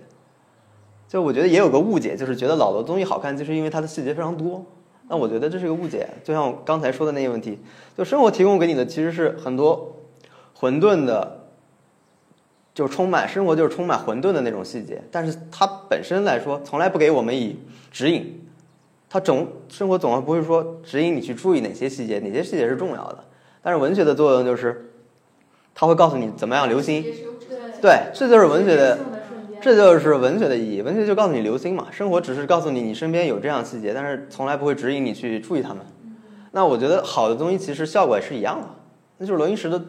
[1.09, 4.63] 就我觉得也有个误解，就是觉得老罗综艺好看，就是因为它的细节非常多。
[5.09, 6.07] 那我觉得这是个误解。
[6.23, 7.59] 就像我刚才说的那些问题，
[7.97, 9.97] 就生活提供给你的其实是很多
[10.53, 11.38] 混沌的，
[12.79, 17.59] 就是充满生活就是充满混沌的那种细节，但是它本身来说，从来不给我们以
[17.91, 18.41] 指引。
[19.11, 23.19] 它总生活总是不会说指引你去注意哪些细节，哪些细节是重要的。
[23.63, 24.93] 但是文学的作用就是，
[25.75, 27.05] 它会告诉你怎么样留心。
[27.83, 28.97] 对，这就是文学的，
[29.61, 30.81] 这就是文学的意义。
[30.81, 35.79] 文学就告诉你留心嘛，生活只是告诉你你身边有这样细节，但是从来不会指引你去注意它们。
[36.53, 38.69] 那我觉得好的东西其实效果也是一样的，
[39.17, 39.83] 那就是罗云石的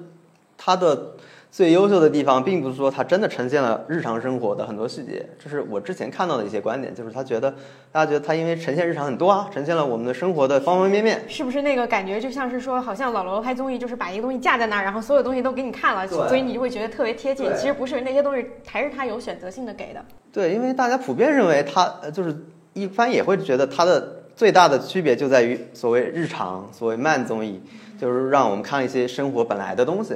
[0.58, 1.12] 他的。
[1.52, 7.50] 最优秀的地方，并不是说它真的呈现了日常生活的很多细节，这是我之前看到的一些观点，就是他觉得
[7.92, 11.24] 大家觉得他因为呈现日常很多啊，呈现了我们的生活的方方面面。
[11.28, 17.52] 是不是那个感觉就像是说，好像老罗拍综艺就是把一个东西架在那儿，然后所有东西都给你看了，所以你就会觉得特别贴近。
[17.56, 20.06] 其实不是，那些东西还是他有选择性的给的。
[20.32, 22.36] 对，因为大家普遍认为他呃就是
[22.74, 27.60] 一般也会觉得他的最大的区别就在于所谓日常，所谓慢综艺，
[28.00, 30.16] 就是让我们看一些生活本来的东西。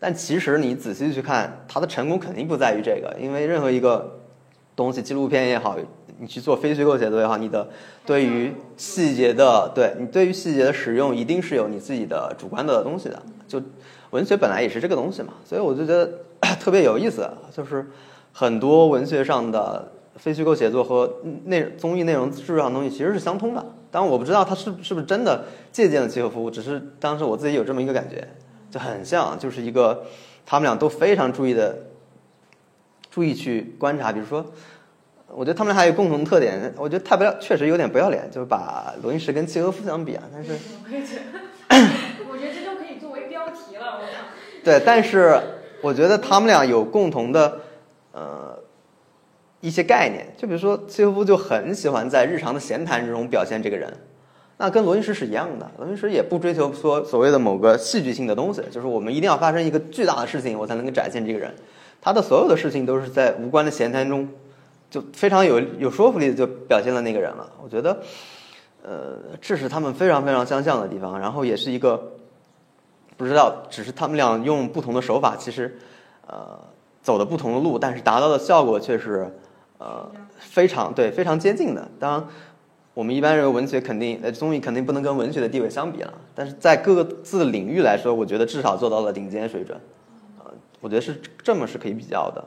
[0.00, 4.18] 但其实你仔细去看，它的成功肯定不在于这个，因为任何一个
[4.74, 5.76] 东西，纪录片也好，
[6.18, 7.68] 你去做非虚构写作也好，你的
[8.06, 13.22] 对于细节的，对你对于细节的使用，一定是有你自己的主观的东西的。
[13.46, 13.60] 就
[14.10, 16.10] 文学本来也是这个东西嘛，所以我就觉得
[16.58, 17.86] 特别有意思，就是
[18.32, 19.86] 很多文学上的
[20.16, 21.12] 非虚构写作和
[21.44, 23.62] 内综艺内容制作上的东西其实是相通的。
[23.90, 28.26] 当然我不知道他是是不是真的借鉴了契诃夫，只是当时我自己有这么一个感觉。
[28.70, 30.04] 就很像，就是一个
[30.46, 31.76] 他们俩都非常注意的，
[33.10, 34.12] 注意去观察。
[34.12, 34.44] 比如说，
[35.28, 40.22] 我觉得他们俩还有共同特点，我觉得太不要，确实有点不要脸，就是把罗云石跟契诃夫相比啊。
[40.32, 40.52] 但是，
[40.84, 41.88] 我也觉得，
[42.30, 43.98] 我觉得这就可以作为标题了。
[43.98, 44.24] 我想，
[44.62, 45.40] 对，但是
[45.82, 47.60] 我觉得他们俩有共同的
[48.12, 48.58] 呃
[49.60, 53.92] 一些概念，就比如说契诃夫就很喜欢在日常的闲谈之中表现这个人。
[54.60, 61.50] 那跟罗云石是一样的，罗云石也不追求说所谓的某个戏剧性的东西，就是我们一定要发生一个巨大的事情，我才能够展现这个人。
[62.02, 64.28] 他的所有的事情都是在无关的闲谈中，
[64.90, 67.50] 就非常有有说服力的就表现了那个人了。
[67.62, 68.02] 我觉得，
[68.82, 72.12] 呃，这是他们非常非常相像的地方，然后也是一个
[73.16, 75.78] 不知道，只是他们俩用不同的手法，其实
[76.26, 76.60] 呃
[77.02, 79.34] 走的不同的路，但是达到的效果却是
[79.78, 80.06] 呃
[80.38, 81.88] 非常对非常接近的。
[81.98, 82.24] 当然。
[83.00, 86.12] 我们一般认为文学肯定，呃，综艺肯定不能跟文学的地位相比了。
[86.34, 89.80] 但是在各个自领域来说，我觉得至少做到了顶尖水准，
[90.38, 92.44] 呃，我觉得是这么是可以比较的。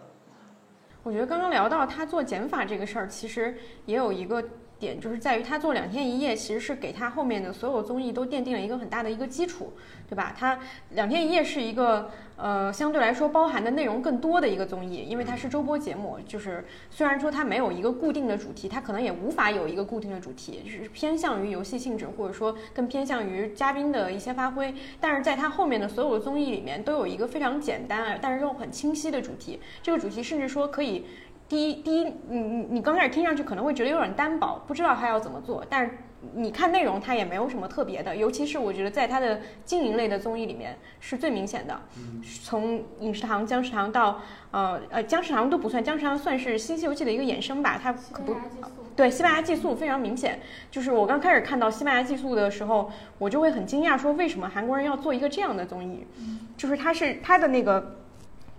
[1.02, 4.44] 我觉得刚刚聊到他做减法这个事儿，其实也有一个
[4.84, 9.74] 点，就是在于他做两天一夜，其实是给他后面的所有综艺都奠定了一个很大的一个基础，
[10.10, 10.36] 对吧？
[10.38, 10.60] 他
[10.92, 31.06] 两天一夜是一个呃相对来说包含的内容更多的一个综艺，因为它是周播节目，就是虽然说它没有一个固定的主题，它可能也无法有一个固定的主题，就是偏向于游戏性质，或者说更偏向于嘉宾的一些发挥，但是在它后面的所有的综艺里面都有一个非常简单但是又很清晰的主题，这个主题甚至说可以。
[31.50, 35.98] 第一，第一，你你你刚开始听上去可能会觉得有点单薄，不知道他要怎么做，但是
[36.34, 41.80] 你看内容他也没有什么特别的，尤其是我觉得在他的经营类的综艺里面是最明显的。
[42.44, 48.36] 从饮食堂、姜食堂到呃呃姜食堂都不算，姜食堂算是《新西游记》的一个衍生吧，它可不
[48.96, 50.40] 对西班牙寄宿非常明显。
[50.72, 56.08] 就是我刚开始看到西班牙寄宿的时候，我就会很惊讶，说为什么韩国人要做一个这样的综艺？
[56.56, 57.98] 就是它是它的那个。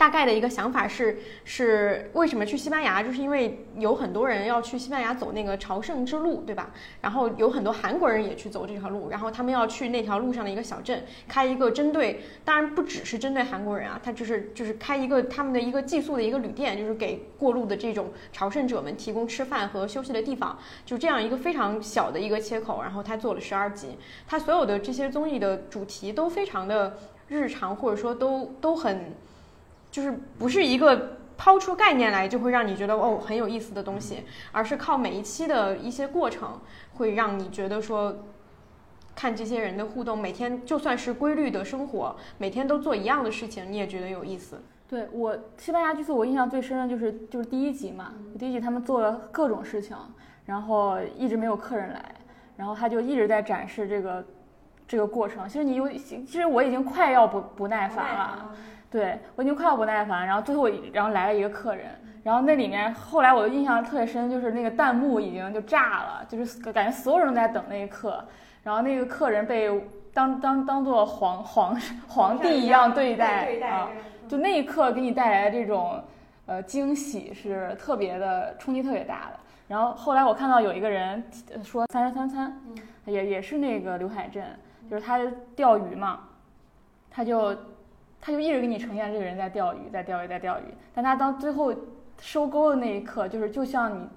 [0.04, 6.74] 大概的一个想法是是为什么去西班牙，就是因为有很多人要去西班牙走那个朝圣之路，对吧？
[7.00, 29.14] 然后有很多韩国人也去走这条路，然后他们要去那条路上的一个小镇，开一个针对，当然不只是针对韩国人啊，他就是就是开一个他们的一个寄宿的一个旅店，就是给过路的这种朝圣者们提供吃饭和休息的地方，就这样一个非常小的一个切口，然后他做了十二集，他所有的这些综艺的主题都非常的日常，或者说都都很。
[29.94, 36.60] 就是不是一个抛出概念来就会让你觉得哦很有意思的东西，而是靠每一期的一些过程，
[36.94, 38.12] 会让你觉得说，
[39.14, 44.60] 看这些人的互动，每天就算是规律的生活，每天都做一样的事情，你也觉得有意思。
[44.88, 49.96] 对我西班牙剧组，我印象最深的就是就是第一集嘛，第一集他们做了各种事情，
[50.44, 52.14] 然后一直没有客人来，
[52.56, 54.24] 然后他就一直在展示这个
[54.88, 55.48] 这个过程。
[55.48, 58.52] 其实你有，其实我已经快要不不耐烦了。
[58.94, 61.86] 对我已经快要不耐烦，然后最后然后来了一个客人，
[62.22, 68.24] 然后那里面后来我的印象特别深，就是那个弹幕已经就炸了，就是感觉所有人都在等那一刻，
[68.62, 69.68] 然后那个客人被
[70.12, 71.76] 当当当做皇皇
[72.06, 73.88] 皇帝一样对待啊，
[74.28, 76.00] 就那一刻给你带来的这种
[76.46, 79.40] 呃惊喜是特别的冲击特别大的。
[79.66, 81.20] 然后后来我看到有一个人
[81.64, 82.56] 说三十三餐，
[83.06, 84.44] 也也是那个刘海镇，
[84.88, 85.18] 就是他
[85.56, 86.20] 钓鱼嘛，
[87.10, 87.52] 他就。
[88.24, 90.62] 他就一直给你呈现这个人在钓鱼，在钓鱼，在钓鱼。
[90.94, 91.74] 但他当最后
[92.18, 94.08] 收钩的那一刻，就是就像你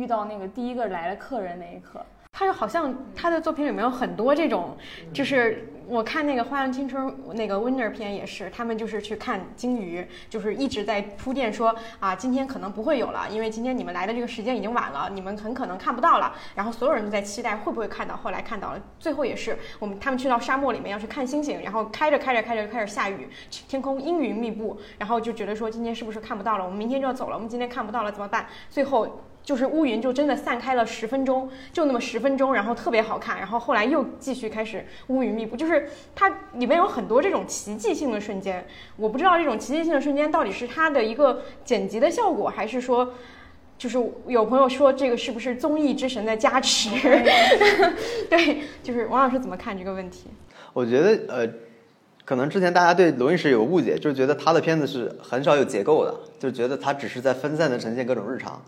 [0.00, 2.00] 遇到那个第一个来的客人那一刻。
[2.38, 4.76] 他就好像他的作品里面有很多这种，
[5.10, 16.34] 就是我看那个《花样青春》那个 Winner 片也是，他们就是去看鲸鱼，就是一直在铺垫说啊，今天可能不会有了，因为今天你们来的这个时间已经晚了，你们很可能看不到了。
[16.54, 23.30] 然后所有人都在期待会不会看到，后来看到了，最后也是我们他们去到沙漠里面要去看星星，然后开着开着开着就开始下雨，
[23.66, 26.64] 天空阴云密布，然后就觉得说今天是不是看不到了？
[26.66, 28.46] 我们明天就要走了，我们今天看不到了怎么办？
[28.68, 29.22] 最后。
[29.46, 43.14] 就是乌云就真的散开了十分钟，就那么十分钟，然后特别好看，然后后来又继续开始乌云密布，就是它里面有很多这种奇迹性的瞬间，我不知道这种奇迹性的瞬间到底是它的一个剪辑的效果，还是说，
[43.78, 46.90] 就是有朋友说这个是不是综艺之神的加持？
[48.28, 50.24] 对，就是王老师怎么看这个问题？
[50.72, 51.48] 我觉得呃，
[52.24, 58.60] 可能之前大家对罗云石有误解，就是觉得他的片子是很少有结构的，就觉得他只是在分散的呈现各种日常。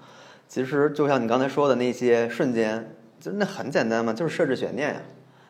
[0.49, 5.01] 其实就像你刚才说的那些瞬间，就那很简单嘛，就是设置悬念呀。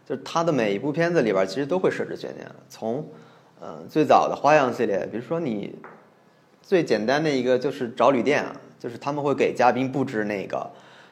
[0.05, 2.47] 就是他的每一部片子里边，其实都会设置悬念。
[2.69, 3.07] 从，
[3.61, 5.75] 呃，最早的花样系列，比如说你
[6.63, 10.71] 最简单的一个就是找旅店啊，就是他们会给嘉宾布置那个，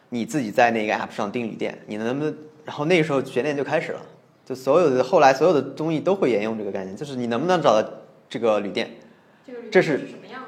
[0.09, 2.35] 你自己在那个 app 上订旅店，你能不能？
[2.65, 4.01] 然后那个时候悬念就开始了，
[4.45, 7.87] 就所有的后来所有的综艺都会沿用这个概念，就是你能不能找到
[8.31, 8.91] 这个旅店。
[9.71, 10.01] 这是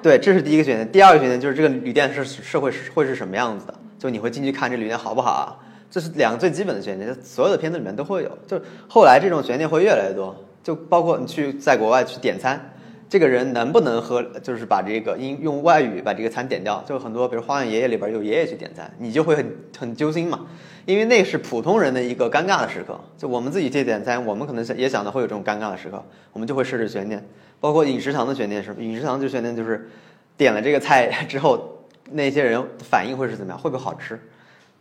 [0.03, 0.89] 对，这是第一个选项。
[0.89, 3.75] 第二个选项就是这个旅店是社会是会是什么样子的？
[3.99, 5.57] 就你会进去看这旅店好不好啊？
[5.91, 8.39] 这是两个最基本的悬念，所有的片子里面都会有。
[8.47, 12.73] 就后来这种悬念会越来越多，就包括你去在国外去点餐，
[13.09, 16.85] 这个人能不能喝就是把这个英用外语把这个餐点掉？
[16.87, 20.47] 就很多，比如《花样爷爷》里边有爷爷去点餐，你就会很很揪心嘛，
[20.85, 23.01] 因为那是普通人的一个尴尬的时刻。
[23.17, 27.27] 就我们自己去点餐，我们可能想也想到会有这种尴尬的时刻，我们就会设置悬念。
[27.61, 29.91] 包括饮食堂的悬念是，饮食堂就悬念就是
[30.37, 34.21] 点了这个菜 之后，那些人反应会是怎么样，会不会好吃？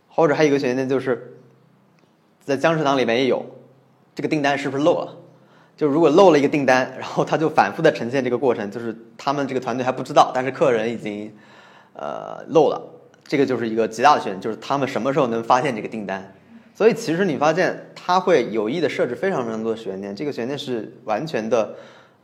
[0.08, 1.34] 或者还有一个悬念就是，
[2.44, 3.44] 在姜食堂里面也有，
[4.14, 5.16] 这个订单是不是漏了？
[5.76, 11.32] 就如果漏了一个订单，然后他就反复的呈现这个过程，就是他们这个团队还不知道，但是客人已经
[11.94, 12.80] 呃漏了，
[13.24, 16.34] 这个就是一个极大的悬念，就是他们什么时候能发现这个订单？
[16.74, 21.74] 所以其实你发现他会有意的设置非常非常多的悬念，这个悬念是完全的。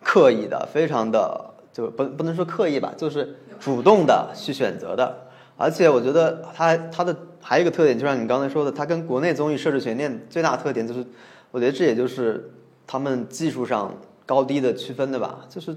[0.05, 5.27] 刻意的，非常的就不不能说刻意吧，就是主动的去选择的。
[5.57, 11.05] 而且我觉得它它的还有一个特点，就像你刚才说的，它跟国内综艺设置悬念最大特点就是，
[11.51, 12.53] 我觉得这也就是
[12.87, 15.47] 他们技术上高低的区分的吧。
[15.49, 15.77] 就是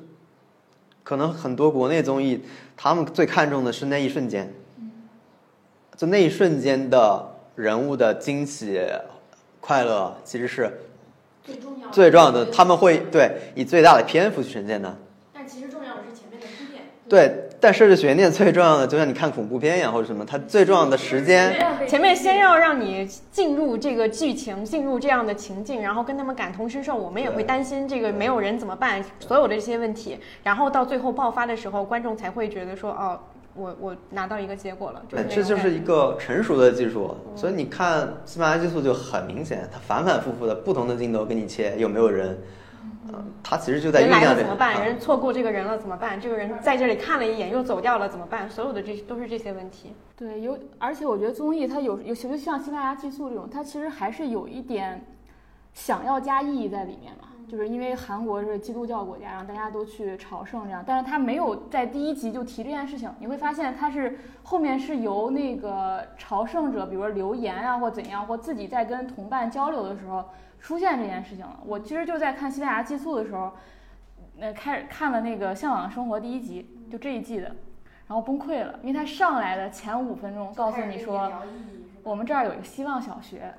[1.04, 2.44] 可能很多国内综艺，
[2.76, 4.54] 他们最看重的是那一瞬间，
[5.96, 8.82] 就那一瞬间的人物的惊喜、
[9.62, 10.82] 快乐，其实是。
[11.92, 14.98] 最重要的，他们会对以最大的篇幅去呈现的。
[15.34, 16.84] 但其实重要的是前面的铺垫。
[17.08, 21.56] 对，但设置悬念最重要的，就像你看恐怖片一样或者什么，它最重要的时间，
[21.88, 33.18] 前面先要让你进入这个剧情，进入这样的情境，然后跟他们感同身受，我们也会担心这个没有人怎么办，所有的这些问题，然后到最后爆发的时候，观众才会觉得说，哦，
[33.58, 42.38] 我我拿到一个结果了，就是哎那这就是一个成熟的技术，所以你看西班牙激素就很明显，它反反复复的不同的镜头给你切，有没有人，
[43.12, 44.44] 呃，它其实就在人来酝酿这个。
[44.44, 44.76] 了怎么办？
[44.76, 46.22] 啊人错过这个人了怎么办？
[46.22, 48.50] 这个人在这里看了一眼又走掉了怎么办？
[48.50, 49.94] 所有的这都是这些问题。
[50.16, 55.04] 对，有，而且我觉得综艺它有有，尤其像西班牙激素这种，它其实还是有一点
[55.74, 57.27] 想要加意义在里面嘛。
[57.48, 63.10] 就是因为韩国是基督教国家，然后大家都去朝圣这样，但是他没有在第一集就提这件事情。
[63.20, 70.26] 你会发现他是后面是由那个朝圣者，比如说留言啊或怎样，或自己在跟同伴交流的时候
[70.60, 71.58] 出现这件事情了。
[71.66, 73.52] 我其实就在看西班牙寄宿的时候，
[74.36, 77.48] 那，开始看了那个《向往的生活》第一集，就这一季的，
[78.08, 81.32] 然后崩溃了，因为他上来的前五分钟告诉你说，
[82.04, 83.54] 我们这儿有一个希望小学，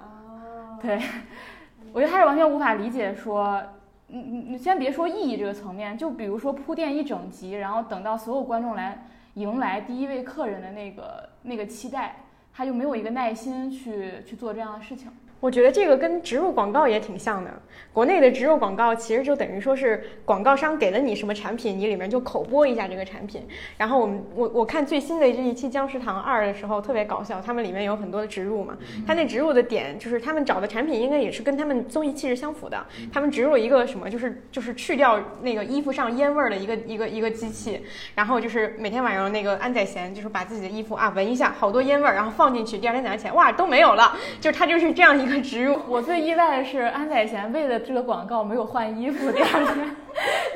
[0.80, 1.00] 对，
[1.92, 3.60] 我觉得他是完全无法理解说，
[4.08, 12.16] 你你你先别说意义这个层面，就比如说铺垫一整集，然后等到所有观众来迎来第一位客人的那个那个期待，
[12.52, 15.10] 他就没有一个耐心去去做这样的事情。
[15.40, 17.50] 我觉得这个跟植入广告也挺像的。
[17.92, 23.46] 国内的植入广告其实就等于说是广告商给了你什么产品，你里面就口播一下这个产品。
[23.76, 28.76] 然后我们我我看最新的这一期《僵尸堂二》的时候特别搞笑，他们里面有很多的植入嘛。
[29.06, 32.84] 他那植入的点就是他们找的产品应该也是跟他们综艺气质相符的。
[33.12, 37.80] 他们植入一个什么，就是就是去掉那个衣服上烟味儿的一个一个一个机器，
[38.14, 45.76] 然后就是每天晚上那个安宰贤就是把自己的衣服啊闻一下，好多烟味儿，然后放进去，第二天早上起来哇都没有了，就是他就是这样一个植入。
[45.88, 49.96] 我最意外的是安宰贤为了这个广告没有换衣服，第二天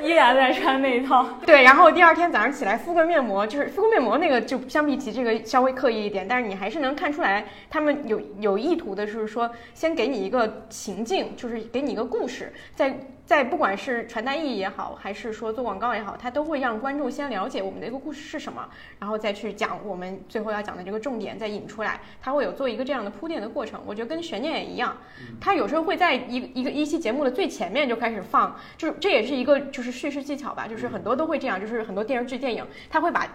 [0.01, 1.25] 依然在穿那一套。
[1.45, 18.67] 对，然后第二天早上起来敷个面膜，就是敷个面膜那个就相比起这个稍微刻意一点，但是你还是能看出来他们有有意图的，就是说先给你一个情境，就是给你一个故事，在在不管是传达意义也好，还是说做广告也好，它都会让观众先了解我们的一个故事是什么，
[18.99, 23.81] 然后再去讲我们最后要讲的这个重点，再引出来，它会有做一个这样的铺垫的过程。
[23.85, 24.97] 我觉得跟悬念也一样，
[25.39, 33.27] 它有时候会在一个一个一期节目的最前面就开始放，就是这也是一个就是叙事技巧吧，就是很多都会这样，就是很多电视剧、电影，它会把。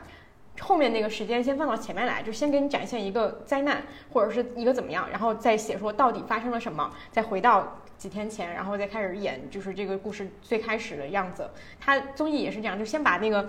[0.60, 3.80] 后面那个时间先放到前面来，就先给你展现一个灾难
[4.12, 11.50] 或者是一个怎么样，然后再写说到底发生了什么，再回到几天前，然后再开始演就是这个故事最开始的样子。
[11.78, 13.46] 他综艺也是这样，就先把那个。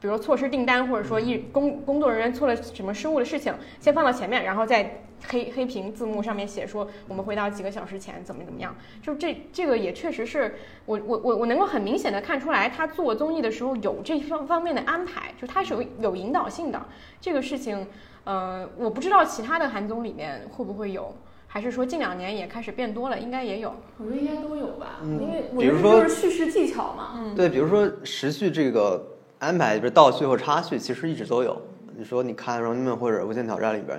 [0.00, 8.76] 比如说错失订单，或者说一工工作人员做了什么失误的事情，先放到前面，然后再黑黑屏字幕上面写说我们回到几个小时前怎么怎么样。
[9.00, 16.86] 就这这个也确实是我我我我能够很明显的看出来，他做综艺的时候有这方方面的安排，就他是有有引导性的。
[17.18, 17.86] 这个事情，
[18.24, 21.16] 呃，我不知道其他的韩综里面会不会有。
[21.54, 23.72] 还是说近两年也开始变多了，应该也有。
[23.98, 27.12] 我觉得应该都有吧，嗯因为我觉得比如说就是叙事技巧嘛。
[27.16, 29.00] 嗯对，比如说时序这个
[29.38, 31.56] 安排，比如倒叙或插叙，其实一直都有。
[31.96, 33.96] 你说你看《Running Man》或者《无限挑战》里边，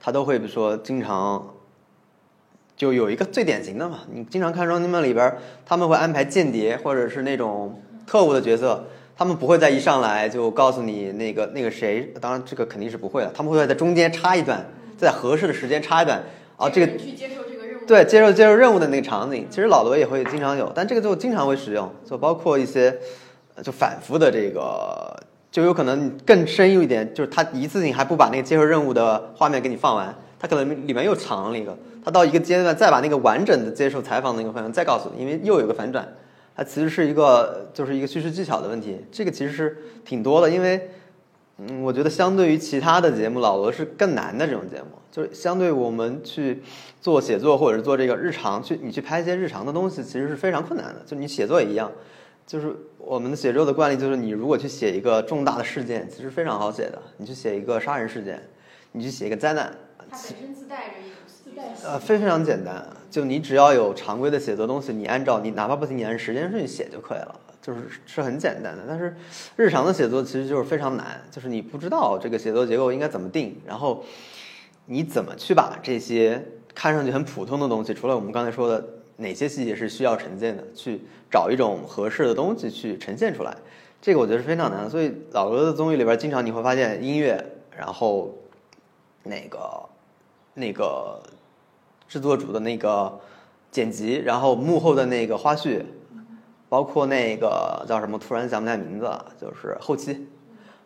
[0.00, 1.46] 他都会比如说经常
[2.74, 5.36] 就有一个最典型的嘛，你经常看《Running Man》里边，
[5.66, 8.82] 他们会安排间谍或者是那种特务的角色，
[9.14, 14.64] 他们不会在一上来就告诉你那个那个谁，当然这个肯定是不会的，他们会在中间插一段，
[14.96, 16.22] 在合适的时间插一段。
[16.56, 17.86] 啊，这个去接受这个任务。
[17.86, 22.96] 对，接受接受任务的那个场景，其实老罗也会经常有，但这个就经常会使用，就包括一些
[23.54, 25.14] 呃就反复的这个，
[25.50, 36.06] 就有可能更深入一点，就是他一次性还不把那个接受任务的画面给你放完，他可能里面又藏了一个，他到一个阶段再把那个完整的接受采访的那个画面再告诉你，因为又有个反转，
[36.56, 40.88] 它其实是一个就是一个叙事技巧的问题，这个其实是挺多的，因为。
[41.58, 46.62] 嗯，我觉得相对于其他的节目，老罗是更难的这种节目，就是相对我们去
[47.00, 51.00] 做写作或者是做这个日常，去你去拍一些日常的东西，其实是非常困难的。
[51.06, 51.92] 就你写作也一样，
[52.44, 57.00] 就是我们的写作的惯例就是，你如果去写一个重大的事件，其实非常好写的。
[57.18, 58.42] 你去写一个杀人事件，
[58.90, 68.84] 你去写一个灾难，它本身自带着一种自带呃，非非常简单，就你只要有常规的写作东西，你按照你哪怕不行，你按时间顺序写就可以了，就是是很简单的。
[68.86, 69.16] 但是
[69.56, 74.04] 日常的写作其实就是非常难，就是你不知道这个写作结构应该怎么定，然后
[74.84, 76.44] 你怎么去把这些
[76.74, 78.86] 看上去很普通的东西，除了我们刚才说的
[79.16, 81.00] 哪些细节是需要呈现的，去
[81.30, 83.56] 找一种合适的东西去呈现出来，
[84.02, 84.90] 这个我觉得是非常难。
[84.90, 87.42] 所以老罗的综艺里边，经常你会发现音乐，
[87.74, 88.36] 然后
[89.22, 89.88] 那个
[90.52, 91.22] 那个
[92.06, 93.18] 制作组的那个
[93.70, 95.82] 剪辑，然后幕后的那个花絮，
[96.74, 100.26] 包括那个叫什么，突然想不起来名字了，就是后期，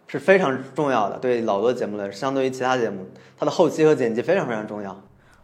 [0.06, 3.06] 是非常重要的，对老多节目来说，相对于其他节目，
[3.38, 4.94] 它的后期和剪辑非常非常重要。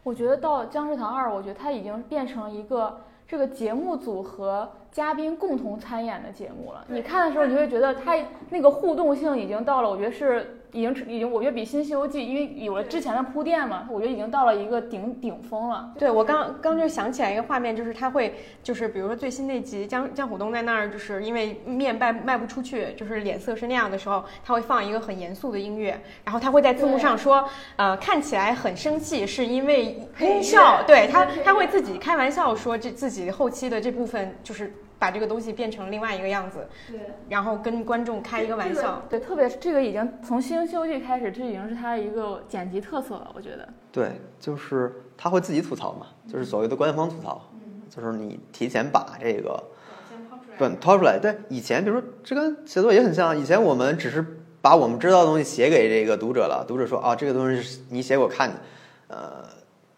[0.02, 2.94] 我觉得到《僵尸堂二》，我觉得它已经变成一个
[3.26, 6.84] 这个节目组和嘉宾共同参演的节目了。
[6.88, 8.14] 你看的时候，你会觉得它
[8.50, 15.92] 那个互动性已经到了，我觉得是已经已经，我觉得比《新西游记》因为有了之前的铺垫嘛，我觉得已经到了一个顶顶峰了。
[15.96, 37.00] 对我刚刚就想起来一个画面，就是他会就是比如说最新那集江江虎东在那儿，就是因为面卖卖不出去，就是脸色是那样的时候，他会放一个很严肃的音乐，然后他会在字幕上说，呃，看起来很生气，是因为音效，对他他会自己开玩笑说这自己后期的这部分就是把这个东西变成另外一个样子，对。
[37.28, 39.02] 然后跟观众开一个玩笑。
[39.08, 43.68] 对，特别是这个已经从《新西游记》开始，这已经是它一个剪辑特色了，我觉得。
[43.92, 47.42] 对，就是他会自己吐槽嘛，就是所谓的官方吐槽，
[47.90, 49.62] 就是你提前把这个
[50.58, 51.18] 本掏出来。
[51.18, 54.24] 对，以前比如说这跟写作也很像，以前我们只是
[54.62, 58.56] 把我们知道的东西写给这个读者了，读者说啊，这个东西是你写给我看的，
[59.08, 59.44] 呃，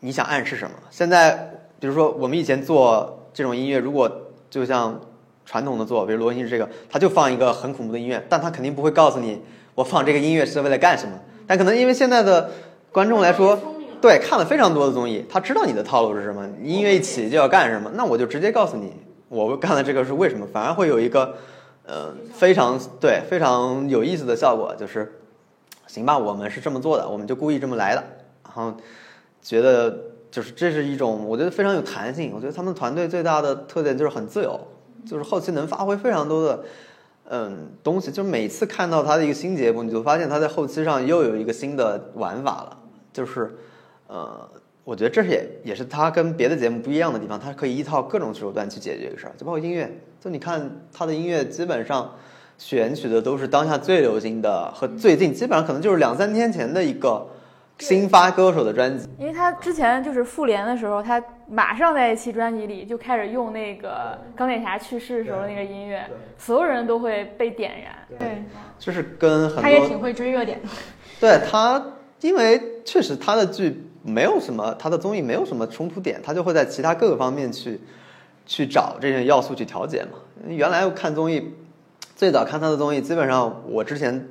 [0.01, 0.77] 你想暗示什么？
[0.91, 4.11] 现在比如说我们以前做这种音乐，如果
[4.51, 5.01] 就像
[5.45, 9.43] 传统的做，比如罗音是这个，他就放一个很恐怖的音乐，但他肯定不会告诉你
[9.75, 11.13] 我放这个音乐是为了干什么。
[11.47, 12.51] 但可能因为现在的
[12.91, 13.59] 观众来说，
[14.01, 18.93] 对看了非常多的综艺，他知道你的套路是什么，音乐一起就要干什么，那我就直接告诉你，
[19.29, 21.35] 我干的这个是为什么，反而会有一个
[21.87, 25.21] 呃非常对非常有意思的效果，就是
[25.87, 28.03] 行吧，我们是这么做的，我们就故意这么来的，
[28.45, 28.75] 然后
[29.41, 29.97] 觉得
[30.37, 34.61] 就是这是一种我觉得非常有弹性，我觉得他们团队最大的特点就是很自由，
[35.07, 36.63] 就是后期能发挥非常多的。
[37.31, 42.79] 嗯，东西就是每次看到他的一个新节目，你就发现他在后期上又有一个新的玩法了。
[43.15, 43.57] 就是，
[44.09, 44.47] 呃，
[44.85, 49.33] 我觉得这是也也是他跟别的节目不一样的地方，他可以依靠各种手段去解决这个事儿。
[49.39, 52.13] 就包括音乐，就你看他的音乐基本上
[52.59, 57.27] 选取的都是当下最流行的和最近基本上可能就是两三天前的一个
[57.79, 59.09] 新发歌手的专辑。
[59.19, 66.05] 因为他之前就是复联的时候，他马上在一期专辑里就开始用那个钢铁侠去世的时候那个音乐，
[66.39, 68.19] 所有人都会被点燃。
[68.19, 68.43] 对，
[68.79, 70.69] 就是跟很多他也挺会追热点的。
[71.21, 71.83] 对他，
[72.21, 77.81] 因为确实他的剧没有什么，他的综艺没有什么冲突点，他就会在其他各个方面去
[78.47, 80.19] 去找这些要素去调节嘛。
[80.49, 81.55] 原来我看综艺，
[82.15, 84.29] 最早看他的综艺，基本上我之前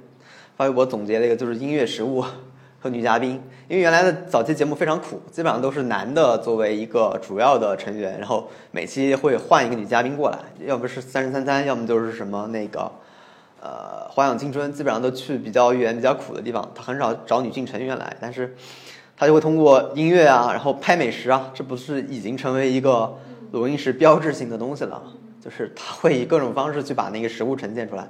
[0.57, 2.23] 发微博总结了一个，就是音乐食物
[2.85, 3.41] 和女嘉宾。
[3.67, 12.91] 因为原来的早期节目非常苦，基本上都是男的作为一个主要的成员，然后每期会换一个女嘉宾过来，要不是《三生三餐》，要么就是什么那个。
[13.59, 18.55] 呃，花样青春基本上都去比较远、比较苦的地方，他很少找女性成员来，但是
[19.17, 23.17] 他就会通过音乐啊，然后拍美食啊，这不是已经成为一个
[23.53, 25.01] 录音室标志性的东西了？
[25.43, 28.07] 就是他会以各种方式去把那个食物呈现出来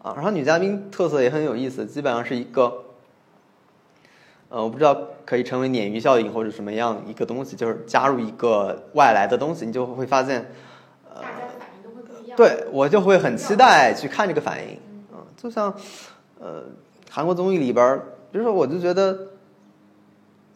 [0.00, 0.14] 啊。
[0.16, 2.72] 然后女嘉宾特色也很有意思，基本上是一个，
[4.50, 4.94] 呃，我不知道
[5.24, 10.44] 可以成为鲶鱼效应或者什么样一个东西，就是加入一个外来的东西，你就会发现，
[11.08, 11.22] 呃，
[12.36, 14.76] 对我就会很期待去看这个反应，
[15.12, 15.72] 嗯，就像，
[16.40, 16.64] 呃，
[17.08, 17.96] 韩国综艺里边，
[18.32, 19.16] 比如说我就觉得，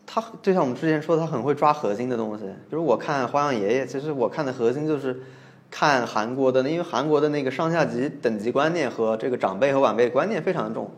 [0.04, 2.44] 他就像我们之前说，他很会抓核心的东西。
[2.68, 5.22] 比如我看《花样爷爷》，其实我看的核心就是
[5.70, 10.90] 看韩国的，因为韩国的那个上下级等级观念和这个长辈和晚辈观念非常重。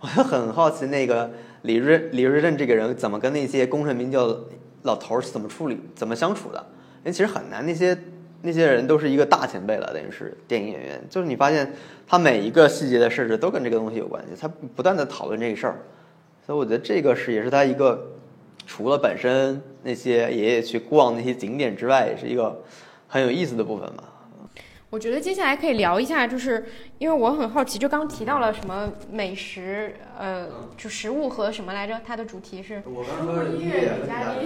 [0.00, 1.30] 我就很好奇那个
[1.68, 4.42] 李瑞李瑞镇这个人怎么跟那些功成名就
[4.84, 6.58] 老头儿是怎么处理、怎么相处的？
[7.00, 7.96] 因为其实很难，那些
[8.40, 11.04] 那些人都是一个大前辈了，等于是电影演员。
[11.10, 11.70] 就是你发现
[12.06, 15.84] 他每一个细节的设置都跟这个东西有关系，他不断的讨论这个事儿。
[16.46, 18.12] 所以我觉得这个是也是他一个
[18.66, 22.62] 除了本身那些爷爷去逛那些景点之外，也是一个
[23.06, 24.04] 很有意思的部分吧。
[24.90, 26.64] 我觉得接下来可以聊一下，就是
[26.96, 32.00] 因为我很好奇，就刚提到了什么美食，呃，就食物和什么来着？
[32.06, 33.86] 它的主题是我刚说音乐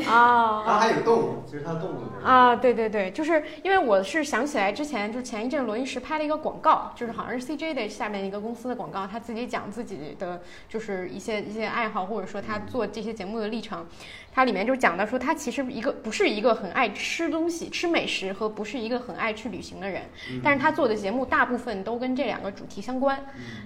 [0.04, 13.86] 啊它还有动物，其实它动物啊，对对对，就是因为我是想起来之前就前一阵罗伊石拍了一个广告，就是好像是 CJ 的下面一个公司的广告，他自己讲自己的就是一些一些爱好，或者说他做这些节目的历程。
[14.34, 20.04] 它里面就讲到说，他其实一个不是一个很爱吃东西、吃美食和不是一个很爱去旅行的人，
[20.42, 23.18] 但是他做的节目大部分都跟这两个主题相关。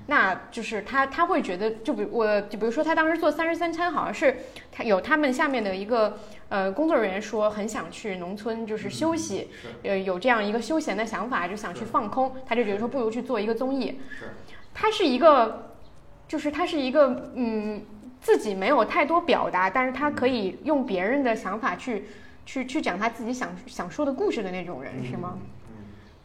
[0.06, 4.36] 那就是他他会觉得，就比我就比如说他当时做三十三餐，好像是
[4.72, 9.50] 他有他们下面的一个呃工作人员说很想去农村就是休息，
[9.82, 14.00] 呃有这样一个休闲的想法，就想去放空，他就觉得说不如去做一个综艺。
[14.72, 15.72] 他是一个，
[16.28, 17.82] 就是他是一个嗯。
[18.18, 22.06] 自己没有太多表达，但是他可以用别人的想法去，
[22.44, 25.38] 去去讲他自己想想说的故事的那种人，是吗？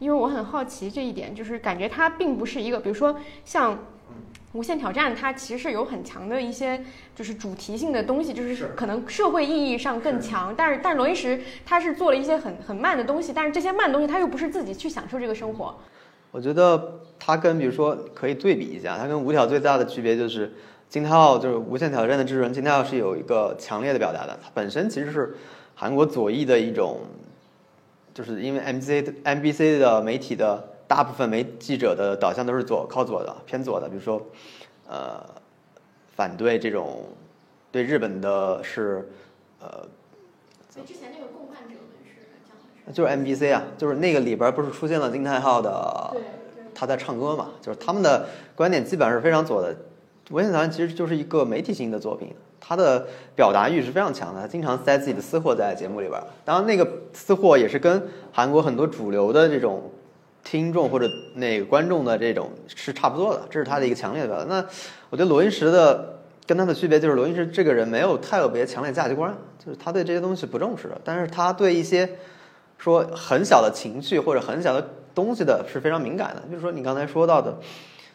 [0.02, 3.78] 因为我很好奇这一点，就是感觉它并不是一个，比如说像
[4.52, 6.82] 无限挑战它其实是有很强的一些
[7.14, 10.52] 就是主题性的东西，就是可能社会意义上更强。
[10.56, 15.72] 但是但是罗云石他是做了一些很很慢的东西，但是这些慢的东西他又不是自己去享受这个生活。
[16.32, 20.52] 我觉得他跟比如说可以对比一下，他跟无挑最大的区别就是
[20.88, 25.36] 金泰浩就是无限挑战的制作人金泰浩是有一个强烈的表达的，他本身其实是
[25.76, 26.98] 韩国左翼的一种，
[28.14, 34.24] 就是因为 MBC 的 MBC 的媒体的大部分媒记者的导向都是左靠左的偏左的，比如说
[34.88, 35.24] 呃
[36.14, 37.06] 反对这种
[37.70, 39.08] 对日本的是
[39.60, 39.86] 呃
[40.68, 42.56] 所以之前那个共犯者们是讲
[42.86, 46.22] 的就是 MBC 啊，就是那个里边不是出现了金泰浩的对。
[46.74, 49.72] 他在唱歌嘛，就是他们的观点基本上是非常左的。
[50.30, 52.34] 《文献团》其实就是一个媒体性的作品，
[52.64, 53.04] 他的
[53.34, 56.24] 表达欲是非常强的，他经常塞自己的私货在节目里边儿。
[56.44, 58.00] 当然，那个私货也是跟
[58.30, 59.90] 韩国很多主流的这种
[60.44, 64.44] 听众或者那个观众的这种是差不多的，这是他的一个强烈的表达。
[64.44, 64.64] 那
[65.10, 72.08] 我觉得罗云石的跟他的区别就是，罗云石这个人没有特别强烈价值观，就是他对这些东西不重视，但是他对一些
[72.78, 76.42] 说很小的情绪或者很小的东西的是非常敏感的。
[76.48, 77.56] 就是说你刚才说到的，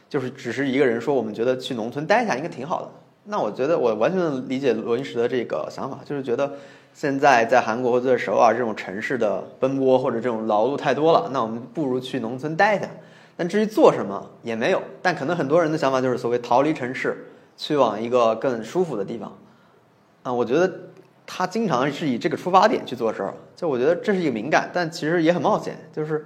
[0.09, 2.89] 就是只是一个人说我们觉得去农村待一下应该挺好的。
[3.29, 6.53] 那我觉得我完全理解罗云石的这个想法，就是觉得
[6.93, 12.87] 现在在韩国或者首尔这种城市的奔波或者这种劳碌太多了，那我们不如去农村待一下。
[13.35, 19.37] 但至于做什么也没有，但可能很多人的想法就是所谓逃离城市，去往一个更舒服的地方。
[20.23, 20.89] 啊，我觉得
[21.25, 25.77] 他经常是以这个出发点去做事儿，就我觉得这是一个敏感，但其实也很冒险。
[25.93, 26.25] 就是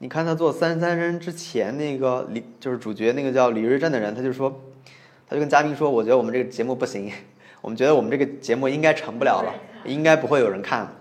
[0.00, 4.60] 你看他做《三十三人》之前那个李，就是主角那个叫李瑞镇的人，他就说，
[5.30, 7.08] 他就跟嘉宾说，我觉得我们这个节目不行，
[7.60, 9.54] 我们觉得我们这个节目应该成不了了，
[9.84, 10.92] 应该不会有人看了。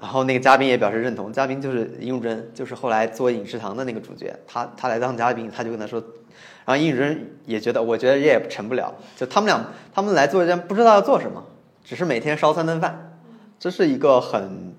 [0.00, 6.02] 然后那个嘉宾也表示认同，嘉宾就是尹汝贞，就是后来做饮食堂的那个主角，他他来当嘉宾，他就跟他说，
[6.64, 9.62] 然后尹汝贞也觉得，我觉得也成不了，就他们俩
[9.92, 11.44] 他们来做一件不知道要做什么，
[11.84, 13.18] 只是每天烧三顿饭，
[13.58, 14.72] 这是一个很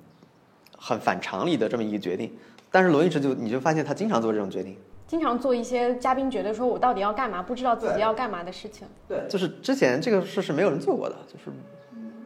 [0.75, 2.33] 很反常理的这么一个决定。
[2.71, 4.75] 但是罗云石就你就发现他经常做这种决定，
[5.09, 8.87] 经常做一些嘉宾觉得说我到底要干嘛，不知道自己要干嘛的事情。
[9.07, 11.49] 对，就是之前这个事是没有人做过的，就是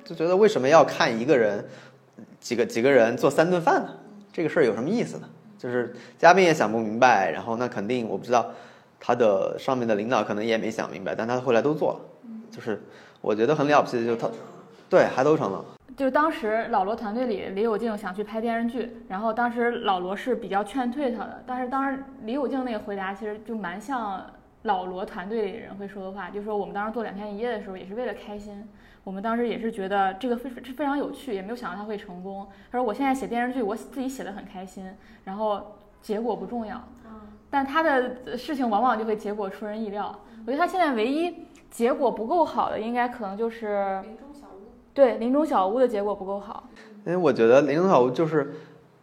[0.03, 1.65] 就觉得为什么要看一个人
[2.41, 3.89] 几个几个人做三顿饭呢？
[4.33, 5.29] 这个事儿有什么意思呢？
[5.57, 8.51] 就是嘉宾也想不明白，然后那肯定我不知道
[8.99, 11.99] 他的上面的领导可能也没想明白，但他后来都做了，
[12.51, 12.81] 就是
[13.21, 14.29] 我觉得很了不起的，就是他
[14.89, 15.63] 对还都成了。
[15.95, 24.25] 就是当时老罗团队里，李友静想去拍电视剧，然后当时老罗是比较劝退他的，但是当时李友静那个回答其实就蛮像
[24.63, 28.67] 老罗团队里人会说的话，就说我们当时做两天一夜的时候也是为了开心，
[29.03, 32.47] 我们当时也是觉得这个非非常有趣，也没有想到他会成功。
[32.71, 34.89] 他说我现在写电视剧，我自己写的很开心，
[35.25, 36.81] 然后结果不重要，
[37.49, 40.17] 但他的事情往往就会结果出人意料。
[40.45, 44.01] 我觉得他现在唯一结果不够好的，应该可能就是
[44.93, 46.69] 对林中小屋的结果不够好。
[47.05, 48.53] 因为我觉得《林中小屋》就是，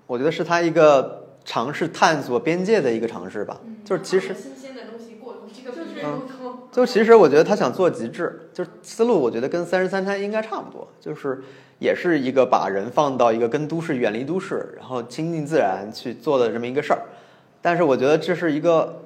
[0.07, 3.61] 我觉得是他一个尝试探索边界的一个尝试吧。
[3.85, 6.23] 就是其实，新鲜的东西过这个就是嗯
[6.71, 11.43] 就其实我觉得他想做极致，就是思路，我觉得跟《三十三餐》应该差不多，就是
[11.81, 17.03] 也是一个把人放到一个跟都市远离都市，然后亲近自然去做的这么一个事儿。
[17.61, 19.00] 但是我觉得这是一个，呃，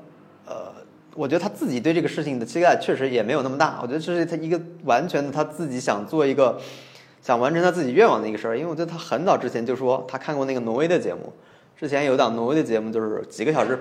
[1.14, 3.78] 我觉得他自己对这个事情的期待确实也没有那么大。
[3.82, 6.60] 我觉得这是他一个完全的他自己想做一个。
[7.22, 11.32] 想完成他自己愿望的一个事儿，因为我觉得他很早之前就说他看过那个挪威的节目，
[11.74, 13.78] 之前有一档挪威的节目就是几个小时，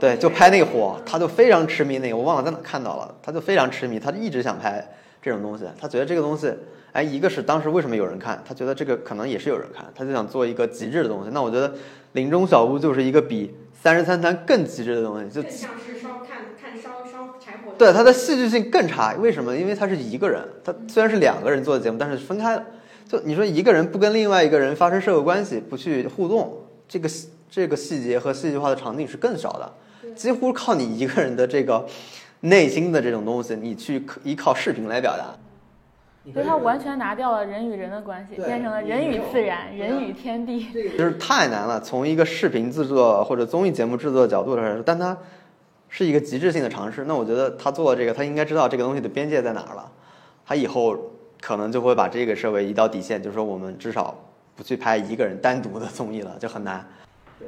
[0.00, 4.82] 对，就拍那个火，他就非常痴迷那个，我忘了在哪看到了，他就非常痴迷，他就一直想拍
[5.20, 6.50] 这种东西，他觉得这个东西，
[6.92, 11.30] 哎，一个是当时为什么有人看，他觉得这个可能也是有人看，他就想做一个极致的东西。
[11.34, 11.68] 那我觉得
[12.12, 13.48] 《林中小屋》就是一个比
[13.78, 19.56] 《三十三餐》更极致的东西，就像是烧看看烧烧柴火对它的戏剧性更差，为什么？
[19.56, 22.64] 因为他是一个人，他虽然是两个人做的节目，但是分开了。
[23.08, 26.58] 就你说一个人不跟另外一个人发生社会关系，不去互动，
[26.88, 27.08] 这个
[27.50, 31.86] 这个细节和戏剧化的场景是更少的，几乎靠你一个人的这个
[32.40, 35.34] 内心的这种东西，你去依靠视频来表达。
[36.32, 40.68] 所以它完全拿掉了人与人的关系，变成了人与自然、人与天地。
[40.96, 41.80] 就是太难了。
[41.80, 45.18] 从一个视频制作或者综艺节目制作的角度来说，但它
[45.94, 47.04] 是一个极致性的尝试。
[47.04, 49.92] 那我觉得他做这个，他应该知道这个东西的边界在哪儿了。
[50.46, 50.96] 他以后
[51.38, 54.18] 可能就会把这个设为一道底线，就是说我们至少
[54.56, 56.82] 不去拍一个人单独的综艺了，就很难。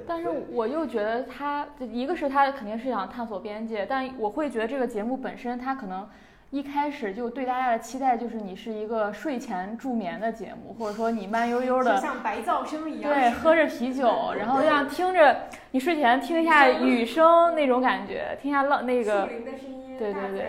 [0.07, 6.07] 但是我又觉得他，一个是他肯定是想探索边界，但我会觉得这个节目本身他可能
[6.51, 13.13] 一开始就对大家的期待就是你是一个睡前助眠的节目，或者说你慢悠悠的像白噪声一样。
[13.13, 20.47] 对，喝着啤酒，然后这样听着，你睡前听一下雨声那种感觉，听一下浪那个，林的声音，对对对。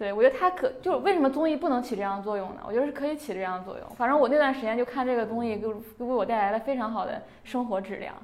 [0.00, 2.62] 对我觉得它可就为什么综艺不能起这样的作用呢？
[2.66, 3.86] 我觉得是可以起这样的作用。
[3.96, 8.14] 反正我那段时间就看这个综艺，给我给我带来了非常好的生活质量。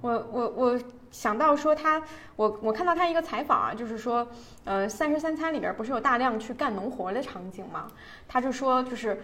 [0.00, 0.80] 我我我
[1.10, 2.02] 想到说他，
[2.36, 4.26] 我我看到他一个采访啊，就是说，
[4.64, 7.86] 呃，《三十三餐》里边不是有大量去干农活的场景吗？
[8.28, 9.20] 他就说，就是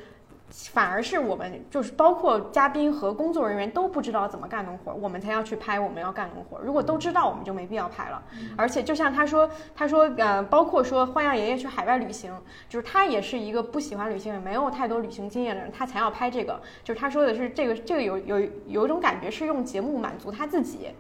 [0.51, 6.59] 反而是我们就是包括嘉宾和工作人员都不知道怎么干农活，我们才要去拍我们要干农活。
[6.59, 8.23] 如果都知道，我们就没必要拍了。
[8.57, 12.33] 而且就像他说，他说呃，包括说花样爷爷去海外旅行，
[12.69, 16.61] 就是他也是一个不喜欢旅行，也没有太多旅行经验的人，他才要拍这个。
[16.83, 20.91] 就是他说的是这个这个有有有一种感觉是用节目满足他自己。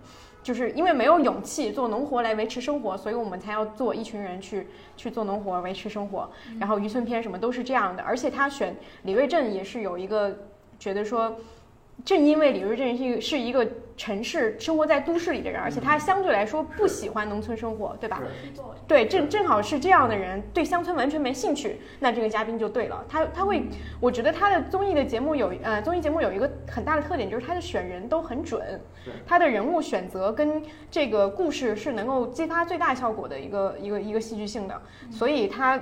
[0.45, 6.31] 就是因为没有勇气做农活来维持生活，所以我们才要做一群人去去做农活维持生活。
[6.61, 10.37] 然后渔村篇什么都是这样的，而且他选李瑞镇也是有一个
[10.79, 11.35] 觉得说，
[12.05, 13.67] 正因为李瑞镇是一个是一个
[13.97, 18.21] 城市生活在都市里的人，而且他相对来说不喜欢农村生活，对吧？
[18.87, 23.05] 对，正正好是这样的人，对乡村完全没兴趣，那这个嘉宾就对了。
[23.09, 23.63] 他他会，
[24.01, 28.81] 我觉得他的综艺的节目有呃综艺节目有一个很大的特点，就是他的选人都很准，
[29.27, 35.81] 他的人物选择跟这个故事是能够激发最大效果的一个一个一个戏剧性的，所以他。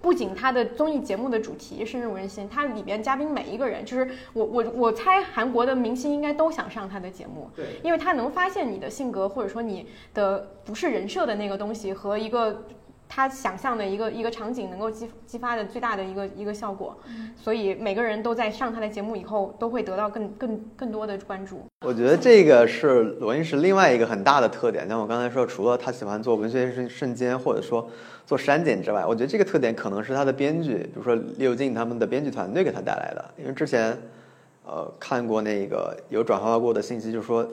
[0.00, 12.64] 不仅他的综艺节目的主题深入人心，它里边嘉宾每一个人，就是我我我猜韩国的明星应该都想上他的节目，对，因为他能发现你的性格或者说你的不是人设的那个东西和一个
[13.08, 16.96] 他想象的一个一个场景能够激激发的最大的一个一个效果，
[17.36, 21.62] 所以每个人都在上他的节目以后都会得到更更更多的关注。
[21.86, 24.86] 我觉得这个是罗英石另外一个很大的特点。
[24.86, 27.88] 像我刚才说，除了他喜欢做文学瞬瞬间，或者说
[28.28, 33.24] 做删减之外，我觉得这个特点可能是他的编剧，比如说李友静他们的编剧团队给他带来的。
[33.38, 33.96] 因为之前，
[34.66, 37.48] 呃，看过那个有转发过的信息，就是说，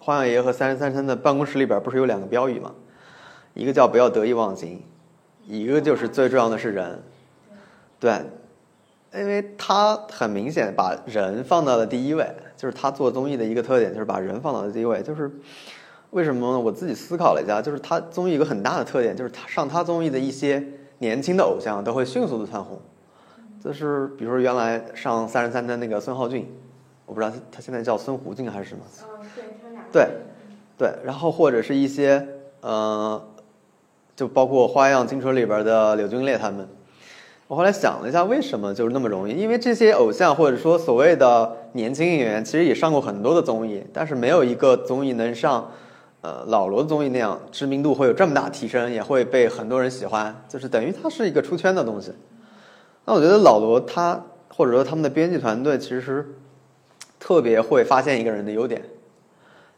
[0.00, 2.74] 花样爷和三十三餐的办公室里边不是有两个标语吗？
[3.54, 4.82] 一个叫不要得意忘形，
[5.46, 7.00] 一个就是最重要的是人。
[8.00, 8.12] 对，
[9.14, 15.00] 因为他很明显把人放到了第一位，就是他做综艺的一个特点，就是把人放到了第一位。
[15.00, 15.30] 就是
[16.14, 16.60] 为什么呢？
[16.60, 20.64] 我自己思考了一下，就是他综艺一个很大的特点，就是他上他综艺的一些
[20.98, 22.80] 年轻的偶像都会迅速的蹿红。
[23.60, 26.48] 就是比如说原来上三十三的那个孙浩俊，
[27.04, 28.84] 我不知道他他现在叫孙胡俊还是什么。
[29.02, 29.26] 嗯，
[29.90, 30.06] 对，
[30.78, 32.24] 对，对，然后或者是一些
[32.60, 33.20] 呃，
[34.14, 36.68] 就包括《花样青春》里边的柳俊烈他们。
[37.48, 39.32] 我后来想了一下，为什么就是那么容易？
[39.32, 45.72] 因为这些偶像或者说所谓的年轻演员，其实也上过很多的综艺，但是没有一个综艺能像
[46.24, 52.10] 呃老罗的综艺那样知名度会有这么大提升，也会被很多人喜欢，就是等于它是一个出圈的东西。
[53.04, 56.26] 那我觉得老罗他或者说他们的编辑团队其实
[57.20, 58.82] 特别会发现一个人的优点，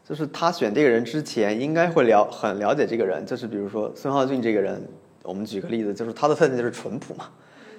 [0.07, 4.81] 就是他选这个人之前应该会了很了解这个人，就是比如说孙浩俊这个人，
[5.23, 7.25] 我们举个例子，就是他的特点就是淳朴嘛，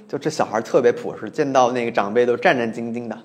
[0.07, 3.17] 就这小孩特别朴实，见到那个长辈都战战兢兢的，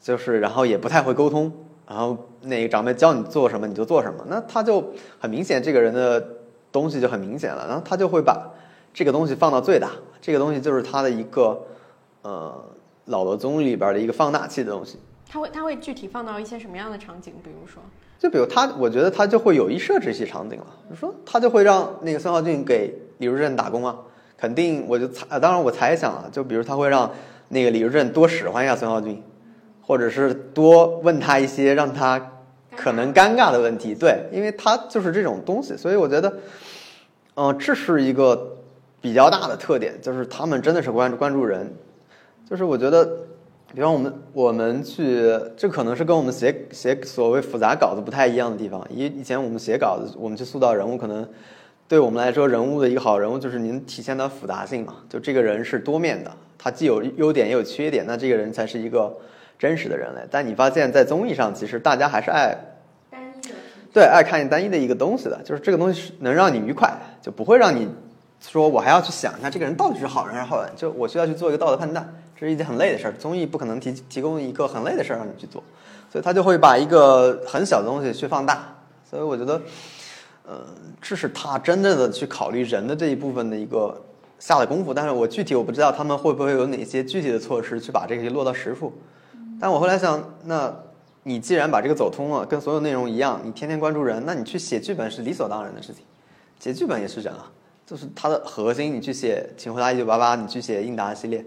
[0.00, 1.52] 就是然后也不太会沟通，
[1.92, 4.82] 然后那个长辈教你做什么你就做什么，那他就
[5.20, 6.26] 很明显这个人的
[6.72, 8.50] 东西就很明显了，然后他就会把
[8.94, 11.66] 这个东西放到最大，这个东西就是他的一个
[12.22, 12.64] 呃
[13.04, 14.98] 老罗综艺里边的一个放大器的东西。
[15.28, 17.34] 他会他会具体放到一些什么样的场景？
[17.44, 17.82] 比如说，
[18.18, 20.66] 就比如他，我觉得他就会有意设置一些场景了。
[20.84, 23.96] 比如说，他就会让那个孙浩俊给李如镇打工啊，
[24.38, 27.10] 肯定我就猜，当然我猜想啊，就比如他会让
[27.48, 29.22] 那个李如镇多使唤一下孙浩俊，
[29.82, 32.32] 或者是多问他一些让他
[32.74, 33.94] 可能尴尬的问题。
[33.94, 36.32] 对，因为他就是这种东西，所以我觉得，
[37.34, 38.56] 嗯、这是一个
[39.00, 41.70] 比较大的特点，就是他们真的是关注关注人，
[42.48, 43.08] 就是我觉得。
[43.74, 48.86] 比方我们我们去，这可能是跟我们写写所谓复杂稿子不太一样的地方。
[48.90, 51.26] 以以前我们写稿子，我们去塑造人物，可能
[51.88, 54.96] 对我们来说，人物的一个好人物就是您体现的复杂性嘛。
[55.08, 59.10] 就这个人是多面的，他既有优点也有缺点，那这个人才是一个
[59.62, 60.20] 真实的人类。
[60.28, 62.52] 但你发现，在综艺上，其实大家还是爱
[63.08, 63.54] 单一的
[63.92, 66.92] 对爱看单一的一个东西的，就是这个东西是能让你愉快，
[67.22, 67.88] 就不会让你
[68.40, 73.12] 说我还要去想一下这个人到底是好人还是坏人，就我需要去做一个道德判断，这是一件很累的事儿。
[73.12, 75.62] 综艺不可能提提供一个很累的事儿让你去做，
[76.10, 78.74] 所以他就会把一个很小的东西去放大。
[79.08, 79.62] 所以我觉得，
[80.44, 80.58] 呃，
[81.00, 84.02] 这是他真正的去考虑人的这一部分的一个
[84.40, 84.92] 下的功夫。
[84.92, 88.92] 但是我具体我不知道他们会不会有哪些具体的措施去把这些落到实处。
[89.62, 90.74] 但我后来想，那
[91.22, 96.02] 你既然把这个走通了，跟所有内容一样，你天天关注人，那你去写剧本是理所当然的事情。
[96.58, 97.48] 写剧本也是人啊，
[97.86, 98.92] 就是它的核心。
[98.92, 101.46] 你去写《请回答一九八八》，你去写应答系列，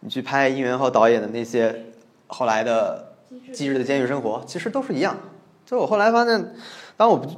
[0.00, 1.86] 你去拍殷元浩导演的那些
[2.26, 3.14] 后来的
[3.52, 5.16] 《机智的监狱生活》，其实都是一样。
[5.64, 6.40] 就我后来发现，
[6.96, 7.30] 当然我不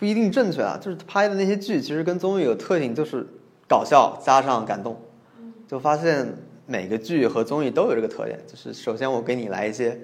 [0.00, 3.24] 不一定正确啊，就是拍的那些剧其实跟综艺有特性，就是
[3.68, 5.00] 搞笑加上感动，
[5.68, 6.34] 就发现
[6.70, 9.98] 每个剧和综艺都有这个特点，就是首先我给你来一些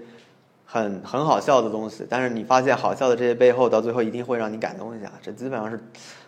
[0.65, 5.79] 很很好笑的东西，但是你发现好笑的这些背后，到最后一定会让你感动一下，这基本上是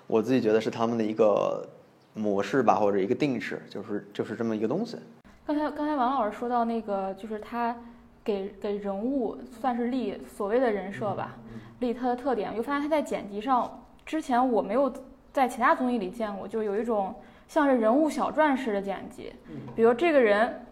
[0.07, 1.67] 我自己觉得是他们的一个
[2.13, 4.99] 模式吧，或者一个定式，就是就是这么一个东西。
[5.47, 7.75] 刚才刚才王老师说到那个，就是他
[8.23, 11.35] 给给人物算是立所谓的人设吧，
[11.81, 14.93] 立他的特点，我就发现他在剪辑上，之前我没有
[15.33, 17.15] 在其他综艺里见过，就有一种
[17.47, 19.33] 像是人物小传式的剪辑，
[19.75, 20.67] 比如这个人，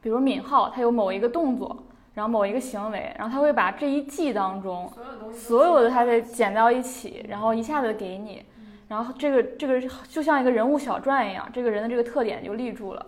[0.00, 1.84] 比如闵浩，他有某一个动作，
[2.14, 4.90] 然后某一个行为，然后他会把这一季当中
[5.32, 8.44] 所有的他给剪到一起，然后一下子给你，
[8.88, 13.06] 然后这个这个就像一个人物小传一样，这个人的这个特点就立住了。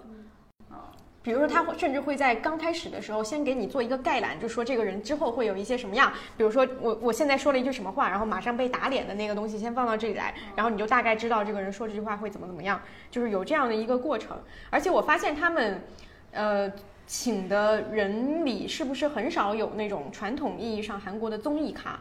[1.26, 6.12] 比如说，他会甚至会在刚开始的时候先给你做一个概览，就说这个人之后会有一些什么样。
[6.36, 14.38] 比如说，我我现在说了一句什么话，然后马上被打脸的那个东西先放到这里来，然后你就大概知道这个人说这句话会怎么怎么样，就是有这样的一个过程。
[14.70, 15.82] 而且我发现他们，
[16.30, 16.72] 呃。
[17.08, 21.96] 请的人里是不是很少有那种传统意义上韩国的综艺咖？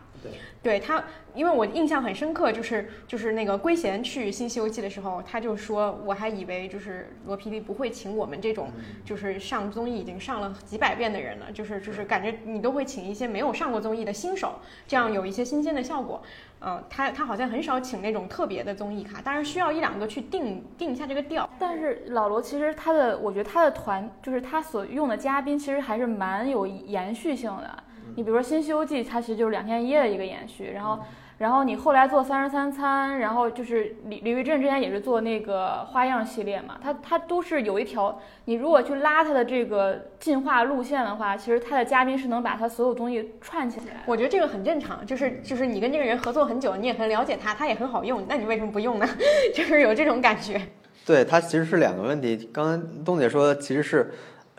[0.61, 1.03] 对，对他，
[1.33, 8.69] 因为我印象很深刻，就是就是那个圭贤去《新西游记》的时候，他就说，我还以为就是罗 PD 不会请我们这种
[9.03, 16.21] 就是上综艺已经上了几百遍的人了，就是就是感觉你都会请一些没有上过综艺的新手，这样有一些新鲜的效果。
[16.67, 21.47] 嗯、他他好像很少请那种特别的综艺咖，当然需要一两个去定定一下这个调。
[21.59, 27.83] 但是老罗其实他的，我觉得他的团就是他所用的嘉宾，其实还是蛮有延续性的。
[28.15, 30.99] 你比如说《新西游记》，它其实就是两天一夜的一个延续，然后。
[31.37, 44.01] 然后你后来做三十三餐，然后就是李李玉振之前也是做那个花样系列嘛，他他都是有一条，你如果去拉他的这个进化路线的话，其实他的嘉宾是能把他所有东西串起来。
[44.05, 49.05] 我觉得这个很正常，就是就是你跟这个人合作很久，你也很了解他，他也很好用，那你为什么不用呢？
[49.53, 50.61] 就是有这种感觉。
[51.05, 52.49] 对，它其实是两个问题。
[52.53, 54.13] 刚刚东姐说的其实是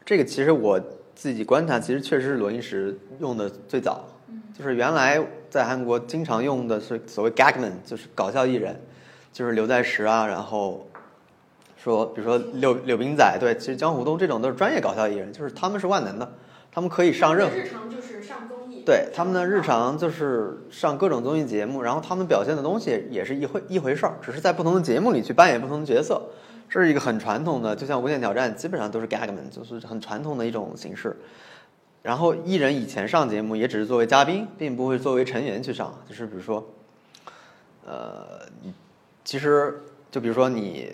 [0.04, 0.78] 这个，其实我
[1.16, 4.04] 自己观察，其实确实是罗英石用的最早。
[4.56, 8.78] 就是原来在韩国经常用的是所谓 gagman，就是搞笑艺人，
[9.32, 10.86] 就是刘在石啊，然后
[11.76, 16.32] 说比如说柳柳斌仔，对，其实江湖东这种都是专业搞笑艺人，就是他们是万能的，
[16.70, 26.22] 他们可以上任何日常就是上综艺，对他们的日常就是上各种综艺节目，然后他们表现的东西也是一回一回事儿，只是在不同的节目里去扮演不同的角色，
[26.68, 31.16] 这是一个很传统的，就像《无限挑战》基本上都是 gagman，就是很传统的一种形式。
[32.02, 36.64] 然后艺人以前上节目也只是作为嘉宾，并不会作为成员去上，就是比如说，
[37.84, 38.40] 呃，
[39.24, 40.92] 其实就比如说你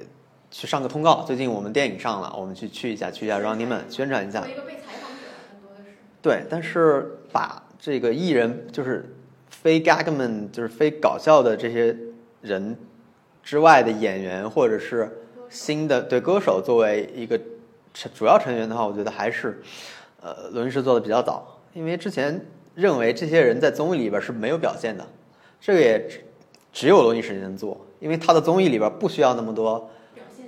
[0.51, 5.17] 去上个通告，最近我们电影上了，我们去去一下，去一下 Running Man 宣传一下，一个被采访者，
[5.51, 5.97] 很多的是。
[6.23, 9.15] 对，但是把这个艺人就是
[9.51, 11.95] 非 gagman，就是非搞笑的这些
[12.41, 12.77] 人
[13.43, 15.22] 之外的演员，或者是
[15.53, 17.39] 新的对歌手作为一个
[17.93, 19.63] 成主要成员的话，我觉得还是
[20.23, 22.45] 呃罗云石做的比较早，因为之前
[22.75, 25.07] 认为这些人在综艺里边是没有表现的，
[25.61, 26.25] 这个也只
[26.73, 29.91] 只有罗云石能做，因为他的综艺里边不需要那么多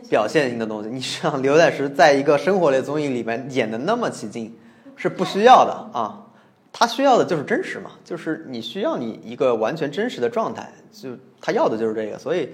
[0.08, 0.88] 表现性的东西。
[0.88, 4.56] 你像刘在石在一个生活类综艺里面演的那么起劲，
[4.96, 6.22] 是不需要的啊。
[6.76, 12.18] 他需要的就是真实嘛，就是你需要你一个完全真实的状态，就他要的就是这个。
[12.18, 12.48] 所以，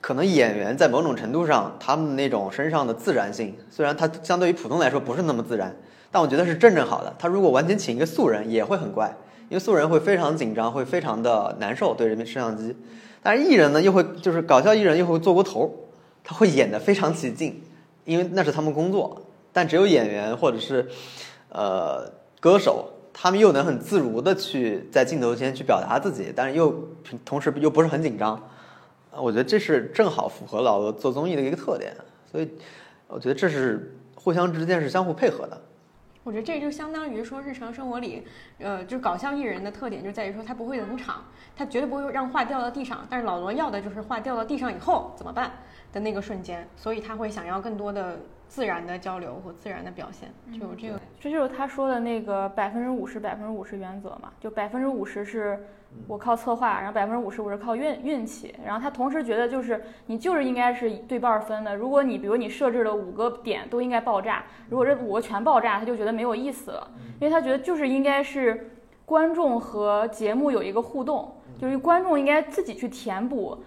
[0.00, 5.74] 可能演员在某种程度上，他们那种身上的自然性，虽然他相对于普通来说不是那么自然，
[6.10, 7.12] 但我觉得是正正好的。
[7.18, 9.12] 他如果完全请一个素人，也会很怪，
[9.48, 12.76] 因为素人会非常紧张，会非常的难受对着摄像机。
[13.22, 15.74] 但是艺人呢，又会就是搞笑艺人又会做过头，
[16.22, 17.62] 他会演得非常起劲，
[18.04, 19.22] 因为那是他们工作。
[19.52, 20.86] 但只有演员或者是
[21.48, 26.72] 呃歌手，他们又能很自如的去在镜头前去表达自己，但是又
[27.24, 28.40] 同时又不是很紧张。
[29.20, 31.94] 我觉得这是正好符合老罗做综艺的一个特点，
[32.30, 32.48] 所以
[33.06, 35.60] 我觉得这是互相之间是相互配合的。
[36.24, 38.22] 我觉得这就相当于说，日常生活里，
[38.58, 41.24] 呃，就是搞笑艺人的特点就在于说他不会冷场，
[41.56, 43.06] 他绝对不会让话掉到地上。
[43.08, 45.50] 但是老罗要的就是话掉到地上以后怎么办
[45.92, 51.00] 的那个瞬间，所以他会想要更多的自然的交流和自然的表现，就有这个。
[51.20, 55.66] 这就是他说的那个百分之五十百分之五十原则嘛，就百分之五十是
[56.06, 66.88] 我靠策划，然后百分之五十我是靠运运气，然后他同时觉得就是你就是应该是对半儿分的，如果你比如你设置了五个点都应该爆炸，如果这五个全爆炸，他就觉得没有意思了，
[67.20, 68.70] 因为他觉得就是应该是
[69.04, 73.58] 观众和节目有一个互动，就是观众应该自己去填补。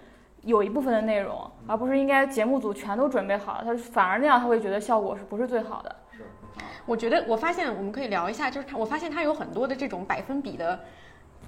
[0.42, 5.96] 有一部分的内容，而不是应该节目组全都准备好了，他反而那样他会觉得效果是不是最好的？
[6.10, 6.24] 是
[6.84, 10.80] 我觉得我发现我们可以聊一下，就是他，我发现他有很多的这种百分比的。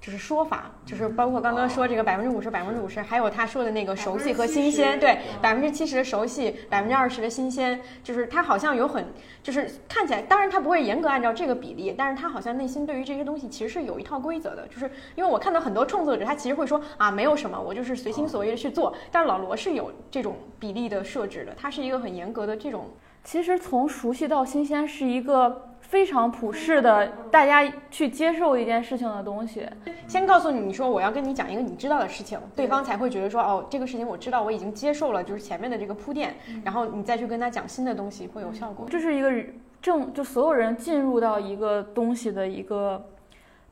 [0.04, 9.02] 就是说法，就是包括刚刚说这个百分之五十、百分之五十，还有他说的那个熟悉和新鲜，对，百分之七十的熟悉，百分之二十的新鲜，就是他好像有很，
[9.42, 22.90] 就是看起来，当然他不会严格按照这个比例，但是他好像内心对于这些东西其实是有一套规则的，就是因为我看到很多创作者，他其实会说啊，没有什么，我就是随心所欲的去做，但是老罗是有这种比例的设置的，他是一个很严格的这种。
[23.22, 29.64] 其实从熟悉到新鲜是一个非常普世的，大家去接受一件事情的东西。
[30.08, 36.34] 先告诉你，你说我要跟你讲一个你知道的事情，对方才会觉得说，哦，这个事情我知道，我已经接受了，就是前面的这个铺垫，
[36.64, 38.88] 然后你再去跟他讲新的东西会有效果。
[38.90, 39.32] 这是一个
[39.80, 43.00] 正就所有人进入到一个东西的一个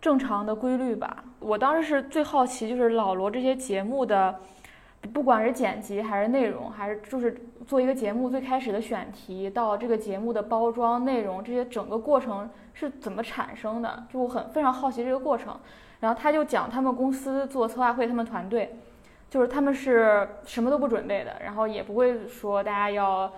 [0.01, 1.25] 正常的规律吧。
[1.41, 4.33] 我当时是最好奇，就是老罗这些节目的，
[5.13, 7.37] 不管是剪辑还是内容，还是就是
[7.67, 14.07] 做一个节目最开始的选题到这个节目的包装内容，这些整个过程是怎么产生的？
[14.13, 15.59] 就我很非常好奇这个过程。
[16.01, 18.77] 然后他就讲他们公司做策划会，他们团队
[19.31, 23.33] 就是他们是什么都不准备的，然后也不会说大家要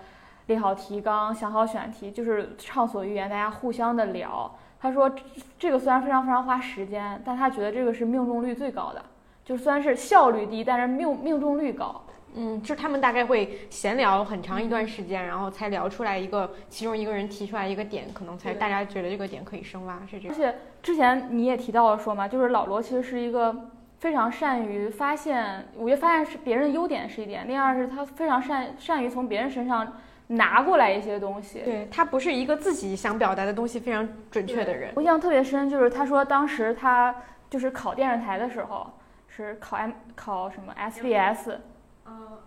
[0.47, 4.55] 列好提纲、想好选题，就是畅所欲言，大家互相的聊。
[4.81, 5.11] 他说
[5.59, 9.03] 这个虽然非常非常花时间，但他觉得这个是命中率最高的，
[9.45, 12.01] 就虽然是效率低，但是命命中率高。
[12.37, 20.35] 嗯，就是他们大概会闲聊很长一段时间，然后才聊出来一个，其中一个人提出来一个点，可能才大家觉得这个点可以深挖，是这样。
[20.35, 23.55] 而且之前你也提到了说嘛，就是老罗其实是一个
[23.99, 29.93] 非常善于发现，我觉得发现是别人的优点是一点，另二是他非常善善于从别人身上
[30.27, 31.61] 拿过来一些东西。
[31.65, 34.91] 对他不是一个自己想表达的东西非常准确的人。
[34.97, 37.15] 我印象特别深，就是他说当时他
[37.49, 38.91] 就是考电视台的时候，
[39.37, 41.57] 是考 M 考什么 SBS。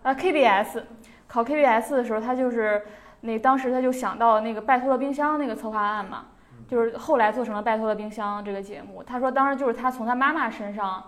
[0.03, 0.83] 啊，KBS
[1.27, 2.85] 考 KBS 的时候，他就是
[3.21, 6.27] 那当时他就想到那个拜托了冰箱那个策划案嘛，
[6.67, 9.01] 就是后来做成了拜托了冰箱这个节目。
[9.03, 11.03] 他说当时就是他从他妈妈身上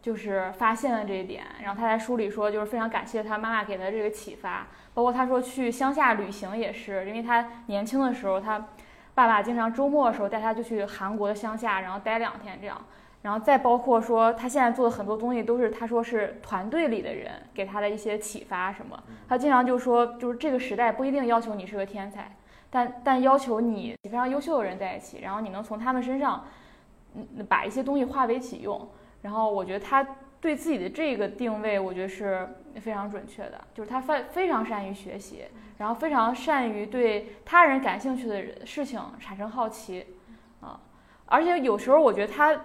[0.00, 8.66] 就是发现了这一点，然后他在书里说就是非常感谢他妈妈给他这个启发，包括他说去乡下旅行也是，因为他年轻的时候他
[9.14, 12.82] 爸爸经常周末的时候带他就去韩国的乡下，然后待两天这样。
[13.22, 18.98] 然后再包括说，他现在做的很多东西都是他说是团队里的人给他的一些启发什么。
[19.28, 22.34] 他经常就说，就是这个时代不一定要求你是个天才，
[22.70, 26.46] 但但要求你非常优秀的人在一起，然后你能从他们身上，
[27.14, 28.88] 嗯，把一些东西化为己用。
[29.20, 30.02] 然后我觉得他
[30.40, 35.44] 对自己的这个定位，我觉得是非常准确的，就是他非非常善于学习，
[35.76, 40.06] 然后非常善于对他人感兴趣的事情产生好奇，
[40.62, 40.80] 啊，
[41.26, 42.58] 而且有时候我觉得他。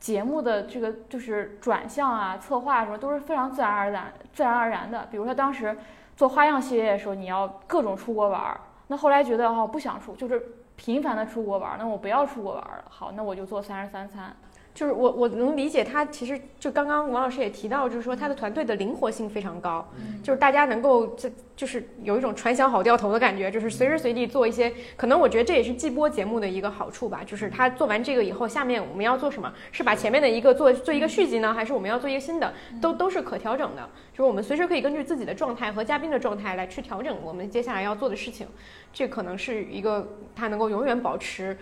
[0.00, 5.06] 节目的这个就是转向啊、策划什么都是非常自然而然、自然而然的。
[5.10, 5.76] 比如说当时
[6.16, 10.42] 做花样系列的时候，你要各种出国玩儿，那后来觉得哦不想出，就是
[10.74, 12.84] 频繁的出国玩儿，那我不要出国玩儿了。
[12.88, 14.34] 好，那我就做三十三餐。
[14.72, 19.86] 就是我我能理解他，其实就刚刚王老师也提到，就是说他的团队的灵活性非常高，
[20.22, 29.52] 就是大家能够这就是有一种船响好掉头的感觉，就是随时随地做一些，可能我觉得这也是季播节目的一个好处吧，就是他做完这个以后，下面我们要做什么？
[29.72, 32.52] 是把前面的一个做做一个续集呢，还是我们要做一个新的？
[32.80, 38.46] 都都是可调整的，就是我们随时可以根据自己的状态和嘉宾的状态来去调整我们接下来要做的事情，
[38.92, 41.58] 这可能是一个他能够永远保持。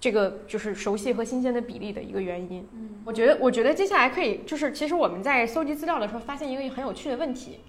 [0.00, 2.66] 这个就是熟悉和新鲜的比例的一个原因。
[2.72, 7.60] 嗯，我觉得，我觉得接下来可以，就是其实我们在搜集资料的时候，发现一个很有趣的问题。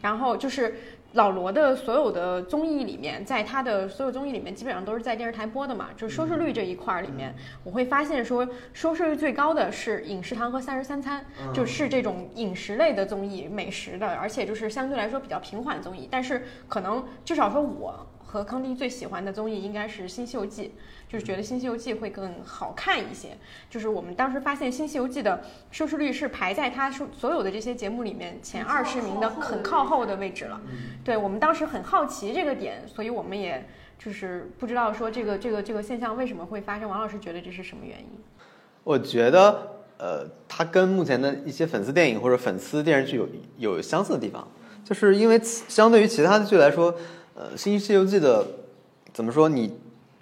[0.00, 0.76] 然后就是
[1.14, 5.88] 老罗的所有的综艺里面，在他的所有综艺里面，基本上都是在电视台播的嘛。
[5.96, 16.08] 就是收视率这一块儿里面，我会发现说，收视率最高的是《饮食堂》和《三十三餐》，就是这种饮食类的综艺，美食的，而且就是相对来说比较平缓综艺。
[16.10, 20.68] 但是可能至少说我和康帝最喜欢的综艺应该是《新西游记》。
[21.08, 23.36] 就是觉得《新西游记》会更好看一些。
[23.70, 25.40] 就是我们当时发现《新西游记》的
[25.70, 30.60] 收视率是排在它所所有的这些节目里面前二十名的很靠后的位置了。
[31.04, 33.64] 对我们当时很好奇这个点，所以我们也
[33.98, 36.88] 就是不知道说这个这个这个现象为什么会发生。
[36.88, 38.06] 王老师觉得这是什么原因？
[38.82, 43.28] 我觉得，呃，它跟目前的一些粉丝电影或者粉丝电视剧有
[43.58, 44.46] 有相似的地方，
[44.84, 46.94] 就是因为相对于其他的剧来说，
[47.34, 48.46] 呃，《新西游记》的
[49.12, 49.72] 怎么说你？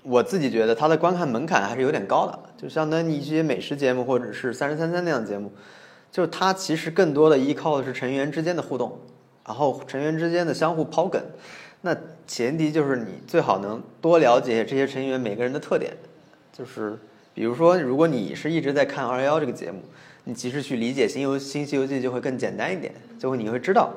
[0.04, 5.50] 我自己觉得它的观看门槛还是有点高的，就相当于一些美食节目或者是三十三三那样的节目，
[6.12, 8.98] 就是它其实更多的依靠的是成员之间的互动，
[9.46, 11.20] 然后成员之间的相互抛梗，
[11.80, 11.96] 那
[12.26, 15.92] 前提就是你最好能多了解这些成员每个人的特点，
[16.52, 16.98] 就是
[17.32, 19.80] 比如说如果你是一直在看二幺幺这个节目，
[20.24, 23.92] 你其实去理解《新游新西游记》就会更简单一点，就会你会知道。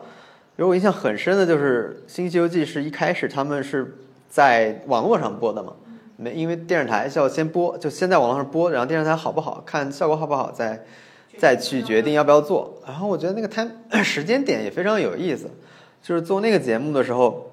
[0.56, 3.96] 如我印象很深的就是《新西游记》是一开始他们是
[4.28, 5.74] 在网络上播的嘛，
[6.18, 10.84] 没因为电视台是要先播，就先在网络上播，然后电视台好不好看，效果好不好，再
[11.38, 12.82] 再去决定要不要做。
[12.86, 13.72] 然后我觉得那个 time
[14.04, 15.50] 时间点也非常有意思，
[16.02, 17.52] 就是做那个节目的时候，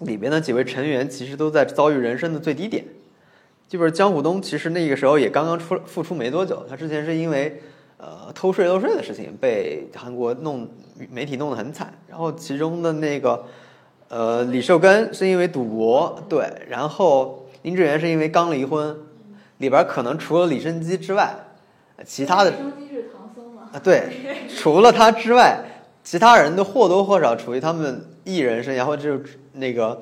[0.00, 2.84] 里边的几位成员其实都在遭遇人生的最低点。
[3.68, 7.60] 基本上江虎东其实那个时候也刚刚出复出没多久，他之前是因为
[7.98, 10.68] 呃偷税漏税的事情被韩国弄
[11.10, 13.44] 媒体弄得很惨，然后其中的那个
[14.08, 18.96] 呃李寿根是因为赌博，对，然后林志源是因为刚离婚，
[19.58, 21.34] 里边可能除了李生基之外，
[22.04, 23.70] 其他的生基是唐僧吗？
[23.72, 24.04] 啊，对，
[24.48, 25.64] 除了他之外，
[26.04, 30.00] 其他人都或多或少处于他们艺人生涯或者就是那个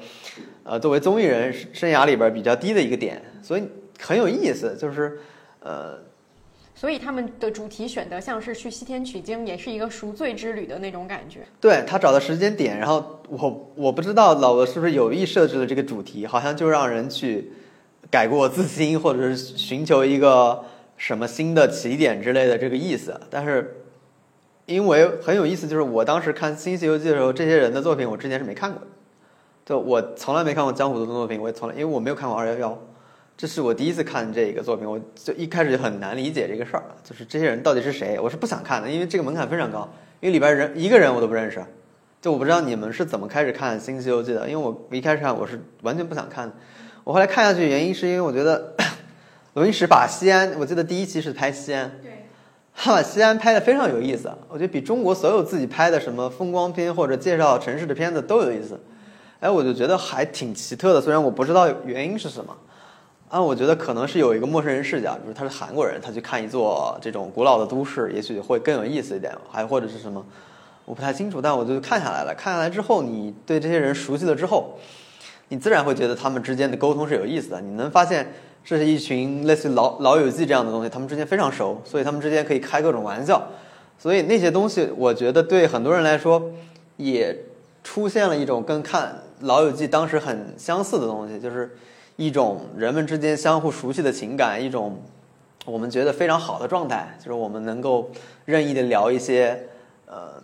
[0.62, 3.66] 呃作为综艺人生涯里边比较低的一个点，所以
[3.98, 5.20] 很有意思，就是
[5.60, 5.98] 呃
[6.84, 11.40] 所以他们的主题选的像是去西天取经，也是一个赎罪之旅的那种感觉。
[11.58, 17.52] 对他找的时间点，然后我我不知道老罗是不是有意设置了这个主题，好像就让人去
[18.10, 20.62] 改过自新，或者是寻求一个
[20.98, 23.18] 什么新的起点之类的这个意思。
[23.30, 23.86] 但是
[24.66, 28.86] 因为很有意思，就是我当时看《新西游记》的时候，这些人的作品我之前是没看过的，
[29.64, 32.78] 就我从来没看过江湖的作品，我也从来因为我没有看过二幺幺，
[33.36, 41.60] 这是我第一次看这个作品，我就一开始就很难理解这个事儿，就是这些人到底是谁，我是不想看的，因为这个门槛非常高，因为里边人一个人我都不认识，
[42.22, 46.54] 就我不知道你们是怎么开始看《新西游记》的，因为我一开始看我是完全不想看的，
[47.02, 48.72] 我后来看下去原因是因为我觉得
[49.54, 52.28] 罗云石把西安，我记得第一期是拍西安，对，
[52.72, 58.80] 他把西安拍的非常有意思，我觉得比中国所有自己拍的什么风光片或者介绍城市的片子都有意思。
[59.40, 62.56] 哎，我就觉得还挺奇特的，虽然我不知道原因是什么。
[63.34, 70.24] 啊，我觉得可能是有一个陌生人视角，比如他是韩国人，他去看一座这种古老的都市，也许会更有意思一点，还或者是什么，
[70.84, 71.42] 我不太清楚。
[71.42, 74.78] 但我就看下来了，看下来之后，你对这些人熟悉了之后，
[75.48, 77.60] 你自然会觉得他们之间的沟通是有意思的。
[77.60, 78.32] 你能发现
[78.64, 83.44] 这是一群类似于老老友记这样的东西，他们之间非常熟，所以他们之间可以开各种玩笑。
[83.98, 86.40] 所以那些东西，我觉得对很多人来说，
[86.98, 87.36] 也
[87.82, 91.76] 出现了一种跟看老友记当时很相似的东西，就是
[92.16, 95.02] 一种人们之间相互熟悉的情感，一种
[95.64, 98.10] 我们觉得非常好的状态，就是我们能够
[98.44, 99.68] 任意的聊一些
[100.06, 100.42] 呃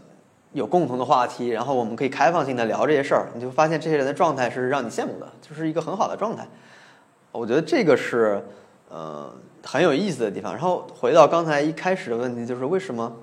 [0.53, 6.47] 有共同的话题，然后我们可以开放性的聊这些事儿，你就发现这些人的状态是让你羡慕的，就是一个很好的状态。
[7.33, 8.43] 我觉得这个是
[8.89, 9.33] 呃
[9.65, 10.53] 很有意思的地方。
[10.53, 13.15] 然后回到刚才一开始的问题，就是为什么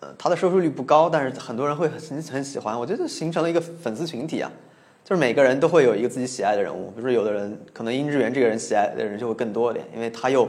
[0.00, 2.78] 呃它的收视率不高，但是很多人会很很喜欢？
[2.78, 4.52] 我觉得形成了一个粉丝群体啊，
[5.08, 6.90] 就是每个人都会有一个自己喜爱的人物。
[6.90, 10.46] 比如说有的人可能殷志源这个人喜爱的人就会更多一点，因为他又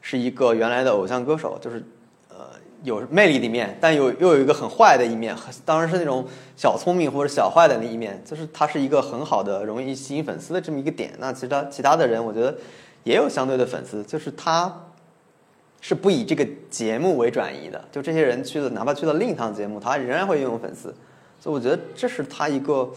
[0.00, 1.80] 是一个原来的偶像歌手，就是
[2.28, 2.38] 呃
[2.82, 5.32] 有魅力的一面，但有又有一个很坏的一面，
[5.64, 6.26] 当然是那种
[6.56, 11.12] 小聪明或者小坏的那一面，就是他是一个很好的容易吸引粉丝的这么一个点。
[11.20, 12.52] 那其他其他的人，我觉得
[13.04, 14.86] 也有相对的粉丝，就是他
[15.80, 20.92] 是不以这个节目为转移的，就这些人去了，哪怕去了另一档节目，他仍然会拥有粉丝，
[21.38, 22.90] 所以我觉得这是他一个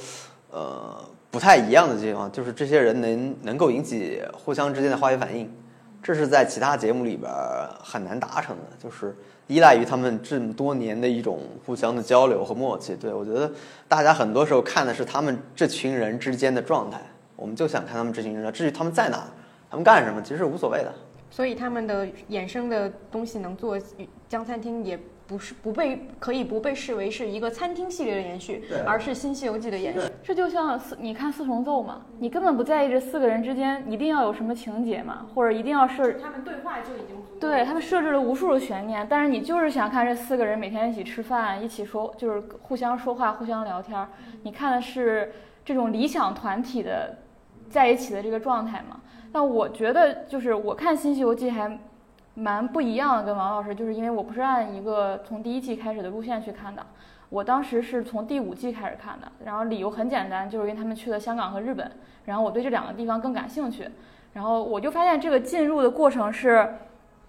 [0.51, 5.51] 呃不太一样的地方，就是这些人能能够引起互相之间的化学反应，
[6.01, 7.31] 这是在其他节目里边
[7.79, 9.15] 很难达成的，就是
[9.47, 12.95] 依赖于他们这么多年的一种互相的交流和默契。
[12.95, 13.51] 对我觉得
[13.87, 17.01] 大家很多时候看的是他们这群人之间的状态，
[17.35, 19.27] 我们就想看他们这群人，至于他们在哪，
[19.69, 20.93] 他们干什么，其实无所谓的。
[21.29, 23.77] 所以他们的衍生的东西能做
[24.29, 29.99] 江餐厅，也不是不被可以不被视为是一个餐厅系列的延续，而是《新西游记》的延续。
[30.23, 44.07] 这就像四，你看四重奏嘛，你根本不在意这四个人之间一定要有什么情节嘛，或者一定要设，他们对话就已经足够对他们设置了无数的悬念，但是你就是想看这四个人每天一起吃饭，一起说，就是互相说话、互相聊天儿。
[44.43, 45.33] 你看的是
[45.65, 47.17] 这种理想团体的
[47.69, 49.01] 在一起的这个状态嘛？
[49.29, 51.77] 但我觉得就是我看《新西游记》还
[52.39, 56.85] 蛮不一样的，跟王老师，就是因为我不是按一个从第一季开始的路线去看的，
[57.29, 61.91] 我当时是从第五季开始看的，然后理由很简单，就是因为他们去了香港和日本，
[62.25, 63.89] 然后我对这两个地方更感兴趣，
[64.33, 66.75] 然后我就发现这个进入的过程是，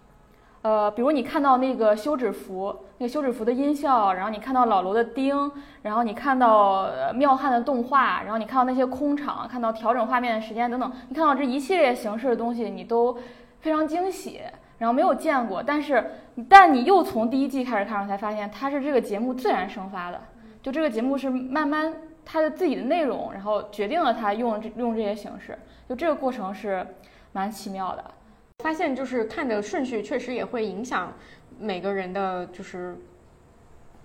[0.61, 13.16] 呃，比如你看到那个休止符，那个休止符的音效，然后你看到老罗的钉，然后你看到妙汉的动画，然后你看到那些空场，看到调整画面的时间等等，你看到这一系列形式的东西，你都
[13.60, 14.43] 非常惊喜，
[14.78, 16.12] 然后没有见过，但是
[16.48, 20.20] 但你又从第一季开始看，才发现它是这个节目自然生发的，
[20.62, 21.92] 就这个节目是慢慢
[22.24, 26.86] 它的自己的内容，然后决定了它用用这些形式，就这个过程是
[27.32, 28.05] 蛮奇妙的。
[28.62, 31.12] 发现就是看的顺序确实也会影响
[31.60, 32.96] 每个人的就是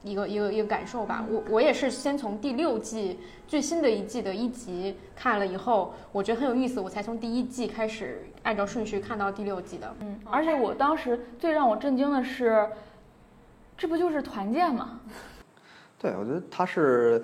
[0.03, 1.25] 一个一个一个感受吧。
[1.29, 9.95] 我我也是先从第六季最新的一季的一集看了以后，我觉得很有意思，我才从第一季开始按照顺序看到第六季的。
[10.01, 12.67] 嗯，而且我当时最让我震惊的是，
[13.77, 14.99] 这不就是团建吗？
[15.97, 17.23] 对，我觉得他是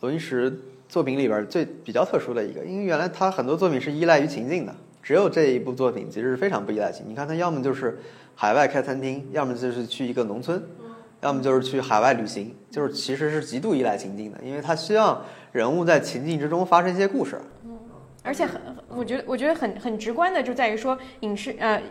[0.00, 0.52] 罗云石
[0.88, 7.08] 作品里边最比较特殊的一个，因为原来他很多作品是依赖于情境的，只有这一部作品其实是非常不依赖情。
[7.08, 8.00] 你看他要么就是
[8.34, 10.60] 海外开餐厅，要么就是去一个农村，
[11.22, 17.40] 要么就是去海外旅行，就是其实是极度依赖情境的，因为他希望人物在情境之中发生一些故事。
[17.64, 17.78] 嗯
[18.24, 21.82] 而且很，我觉得我觉得很很直观的就在于说影视呃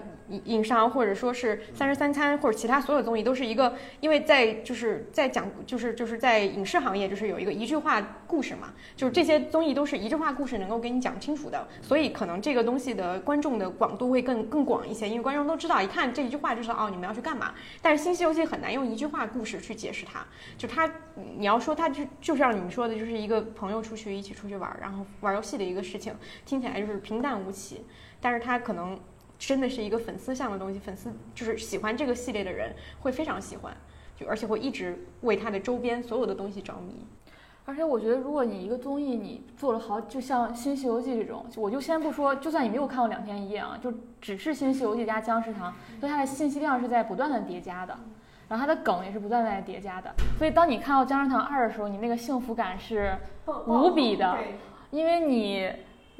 [0.45, 20.25] 影商或者说是三十三餐或者其他所有综艺都是一个，因为在就是在讲就是就是在影视行业就是有一个一句话故事嘛，就是这些综艺都是一句话故事能够给你讲清楚的，所以可能这个东西的观众的广度会更更广一些，因为观众都知道一看这一句话就知道哦你们要去干嘛，但是《新西游记》很难用一句话故事去解释它，
[20.57, 20.89] 就它
[21.37, 26.13] 你要说它就就像你们说的，就是一个朋友出去一起出去玩，然后玩游戏的一个事情，
[26.45, 27.85] 听起来就是平淡无奇，
[28.19, 28.99] 但是它可能
[29.47, 33.75] 真的是一个粉丝向的东西，粉丝就是喜欢这个系列的人会非常喜欢，
[34.15, 36.95] 就而且会一直为它的周边所有的东西着迷。
[37.65, 47.97] 而且我觉得，如果你一个综艺你做了好，就像《新西游记》这种，我就先不说，就算你没有看过两天一夜啊，就只是《新西游记》加《僵尸堂》，所以它的信息量是在不断的叠加的，
[48.47, 50.13] 然后它的梗也是不断在叠加的。
[50.37, 53.15] 所以当你看到《僵尸堂二》的时候，你那个幸福感是
[53.65, 54.37] 无比的，
[54.91, 55.71] 因为你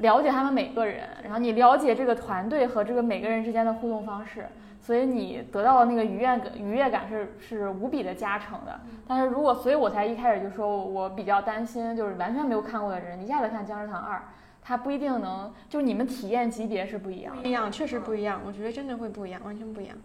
[0.02, 4.46] 了解他们每个人，然后你了解这个团队和这个每个人之间的互动方式，
[4.80, 8.80] 所以你得到的那个愉悦感愉悦感是是无比的加成的。
[9.06, 14.18] 但是如果，所以我才一开始就说我比较担心，就是完全没有看过的人一下子看《僵尸堂二》，
[14.60, 17.48] 他不一定能，就是你们体验级别是不一样的不。
[17.48, 19.96] 一样，确实不一样，我觉得真的会不一样，完全不一样。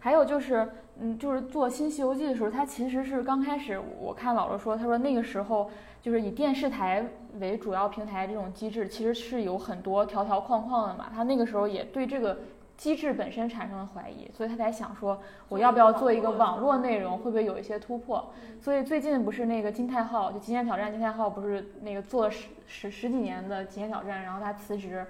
[0.00, 0.68] 还有就是，
[1.00, 5.68] 嗯，就是做《新西游记》的时候，他其实是刚开始，我看老罗说，他说那个时候
[6.00, 7.04] 就是以电视台
[7.38, 11.10] 为主要平台这种机制，其实是有很多条条框框的嘛。
[11.14, 12.38] 他那个时候也对这个
[12.76, 18.32] 机制本身产生了怀疑，所以他才想说，我要不要做一个网络内容，会不会有一些突破？
[18.60, 25.06] 所以最近不是那个金泰浩，就《极限挑战》，金泰浩不是那个做了十十十几年的《极限挑战》，然后他辞职，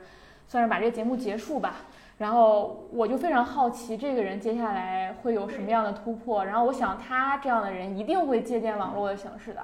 [0.46, 1.76] 算是把这个节目结束吧。
[2.18, 9.60] 然后我就非常好奇这个人接下来会有什么样的突破，然后我想他这样的人一定会借鉴网络的形式的，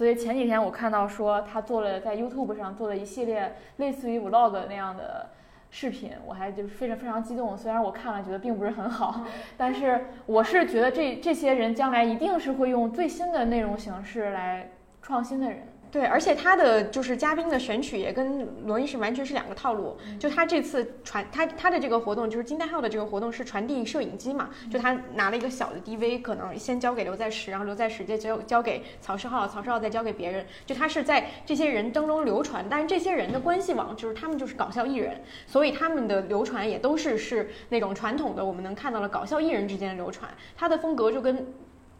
[0.00, 5.28] 所以前几天我看到说他做了在 YouTube 上做了一系列类似于 Vlog 那样的
[5.70, 7.54] 视频，我还就是非常非常激动。
[7.54, 9.26] 虽然我看了觉得并不是很好，
[9.58, 14.70] 但是我是觉得这这些人将来一定是会用最新的内容形式来
[15.02, 15.64] 创新的人。
[15.90, 19.96] 对，而且他的就是嘉宾的选取也跟罗伊是完全是两个套路。
[20.20, 30.46] 就他这次传他他的这个活动，就是金泰浩的这个活动是传递摄影机嘛，就他拿了一个小的 DV，可能先交给刘在石，然后刘在石再交交给曹世浩，曹世浩再交给别人。
[30.64, 41.44] 就他是在这些人当中流传，但是这些人的关系网就是他们就是搞笑艺人，所以他们的流传也都是是那种传统的我们能看到的搞笑艺人之间的流传，他的风格就跟。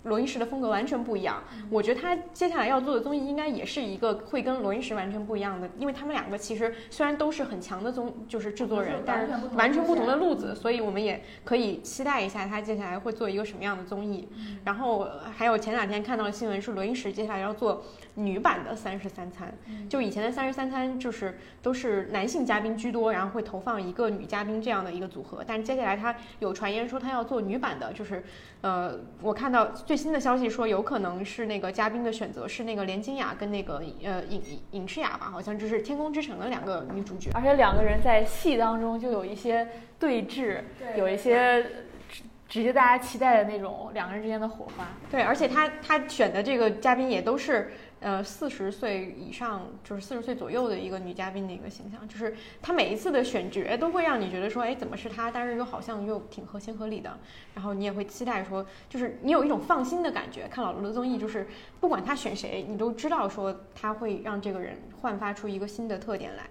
[0.05, 14.29] 罗伊石的风格完全不一样，我觉得他接下来要做的综艺应该也是一个会跟罗伊石完全不一样的，因为他们两个其实虽然都是很强的综就是制作人，但是完全不同的路子，所以我们也可以期待一下他接下来会做一个什么样的综艺。
[14.65, 15.07] 然后
[15.37, 17.85] 还有前两天看到的新闻是罗伊石接下来要做
[18.25, 19.53] 女版的《三十三餐》，
[19.89, 28.23] 就以前的《三十三餐》就是都是男性嘉宾居多，然后会投放一个女嘉宾这样的一个组合，但是接下来他有传言说他要做女版的，就是
[28.61, 34.43] 呃，我看到最新的消息说，有可能是那个嘉宾的选择是那个连金雅跟那个呃尹
[34.73, 37.31] 尹诗雅吧，好像就是《天空之城》的两个女主角。
[37.35, 39.67] 而且两个人在戏当中就有一些
[39.99, 40.61] 对峙，
[40.97, 41.63] 有一些
[42.09, 44.87] 直直接大家期待的那种两个人之间的火花。
[45.11, 55.31] 对，而且他他选的这个嘉宾也都是呃四十岁以上，就是四十岁左右的一个女嘉宾的一个形象，就是她每一次的选角都会让你觉得说，哎，怎么是她？
[55.31, 57.19] 但是又好像又挺合情合理的，
[57.55, 60.49] 然后你也会期待说，就是你有一种放心的感觉。
[60.49, 61.47] 看老罗的综艺，就是
[61.79, 66.49] 不管他选谁，你都知道说他会让这个人焕发出一个新的特点来。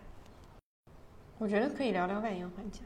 [1.38, 2.82] 我觉得可以聊聊外延环节。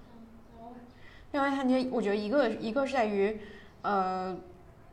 [1.31, 3.35] 另外延环节，我觉得一个一个是在于，
[3.81, 4.38] 呃，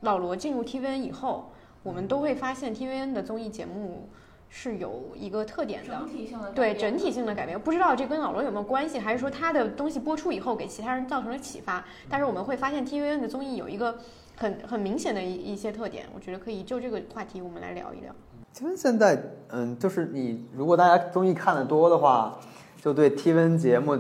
[0.00, 1.52] 老罗进入 TVN 以后，
[1.82, 4.08] 我们都会发现 TVN 的综艺节目
[4.48, 7.58] 是有一个特点的，整体性的对整体性的改变。
[7.58, 11.84] 不知道这跟老罗有没有关系，还是说他的东西播出以后给其他人造成了启发？
[12.08, 13.96] 但是我们会发现 TVN 的综艺有一个
[14.36, 18.12] 很很明显的一一些特点，我觉得可以就这个话题我们来聊一聊。
[18.52, 22.36] 其实现在，嗯，就是你如果大家综艺看的多的话，
[22.82, 23.96] 就对 TVN 节目，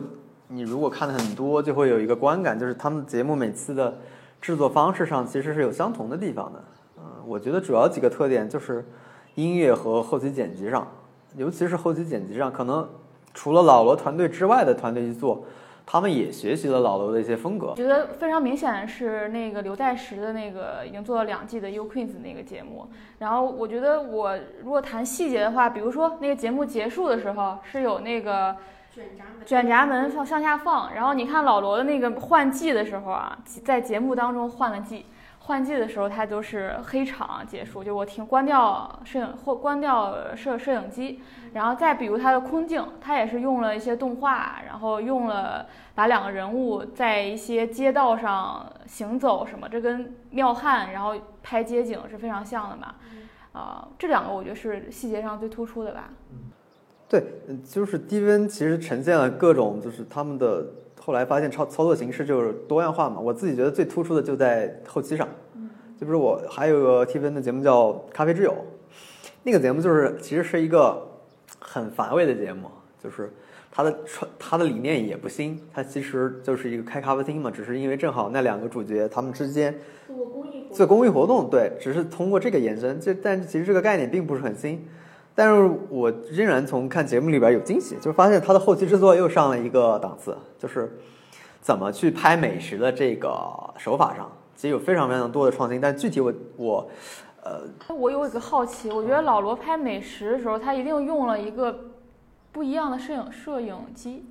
[0.48, 3.96] 你如果看的很多，就会有一个观感，就是他们节目每次的
[4.40, 6.62] 制作方式上其实是有相同的地方的。
[7.30, 8.84] 嗯，我觉得主要几个特点就是
[9.36, 10.86] 音乐和后期剪辑上，
[11.36, 12.88] 尤其是后期剪辑上，可能
[13.32, 15.44] 除了老罗团队之外的团队去做，
[15.86, 17.76] 他们也学习了老罗的一些风格我。
[17.76, 22.88] 觉得非常明显的是那个刘在石的那个已经做了两季的 U Queens 那个节目，
[23.18, 28.56] 然后我觉得我如果谈细节的话，比如说那个节目结束的时候是有那个
[29.46, 35.06] 卷闸门放向下放，然后你看老罗的那个换季的时候啊，在节目当中换了季。
[35.50, 41.20] 换季的时候，它就是黑场结束，就我停关掉摄影或关掉摄摄影机，
[41.52, 52.94] 然后再比如它的空镜，它也是用了一些动画，然后用了把两个人物在一些街道上行走什么，这跟妙汉然后拍街景是非常像的嘛。
[53.52, 56.10] 啊、这两个我觉得是细节上最突出的吧。
[57.08, 60.64] 对，嗯就是低温其实呈现了各种，就是他们的
[61.02, 63.18] 后来发现操操作形式就是多样化嘛。
[63.18, 65.26] 我自己觉得最突出的就在后期上，
[65.98, 68.50] 就比如我还有个 T V N 的节目叫《咖啡之友》，
[69.42, 71.06] 那个节目就是其实是一个
[71.58, 72.68] 很乏味的节目，
[73.02, 73.32] 就是
[73.72, 79.74] 它的传它的理念也不新，它其实就是一个开咖啡厅嘛，只是因为正好那两个主角他们之间
[80.06, 84.86] 做公益做公益活动，对，只是通过这个延伸，这但其实这个概念并不是很新，
[85.40, 90.98] 但是我仍然从看节目里边有惊喜，就是发现他的后期制作又上了一个档次，就是
[91.62, 93.32] 怎么去拍美食的这个
[93.78, 96.90] 手法上，其实有非常非常多的创新，但具体我我
[97.42, 97.62] 呃
[97.94, 101.74] 我有一个好奇，我觉得老罗拍美食的时候，他一定用了一个
[102.52, 104.26] 不一样的摄影摄影机。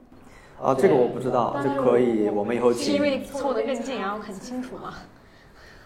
[0.61, 4.93] 啊这个我不知道，但是这可以我们以后是因为凑得更近，然后很清楚嘛。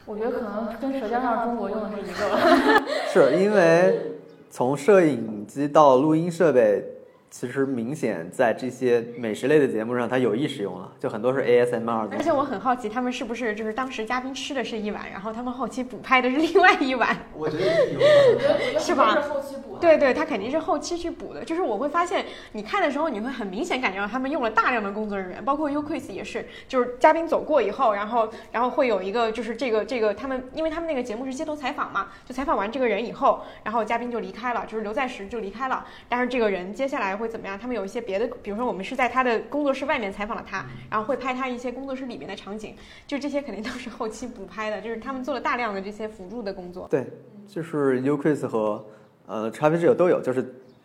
[0.05, 2.83] 我觉得可能跟《舌尖上的中国》用的是一个。
[3.07, 4.19] 是因为
[4.55, 6.85] 从摄影机到录音设备，
[7.33, 12.21] 其实明显在这些美食类的节目上，他有意使用了，就很多是 ASMR 的而。
[12.21, 17.17] 且我很好奇，他们是不是就是当时嘉宾吃的是一碗，然后他们后期补拍的是另外一碗？
[17.35, 18.79] 我觉得有可能。
[18.79, 21.43] 是吧后期补对对，他肯定是后期去补的。
[21.43, 35.83] 就是我会发现，你看的时候，你会很明显感觉到他们用了大量的工作人员，包括 U Quiz 也是，就是嘉宾走过以后，然后然后会有一个就是这个这个他们，因为他们那个节目是街头采访嘛，就采访完这个人以后，然后嘉宾就离开了，就是刘在石就离开了。
[36.07, 37.57] 但是这个人接下来会怎么样？
[37.57, 42.75] 他们有一些别的，比如说我们是在他的工作室外面采访了他，然后会拍他一些工作室里面的场景，
[43.07, 46.87] 就这些肯定都是后期补拍的，就是他们做了大量的这些辅助的工作。
[46.89, 47.05] 对，
[47.47, 48.85] 就是 U Quiz 和
[49.25, 50.43] 呃咖啡之友都有，就是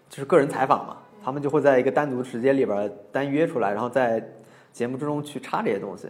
[0.08, 4.22] 就是个人采访嘛，他们就会在一个单独时间里边单约出来，然后在
[4.72, 6.08] 节目之中去插这些东西。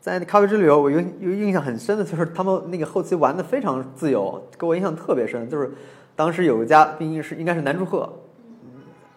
[0.00, 5.48] 在咖啡之旅，我有有印象很深的就是他们那个后期玩的非常自由，给我印象特别深。
[5.48, 5.72] 就是
[6.14, 8.12] 当时有个嘉宾是应该是南柱赫，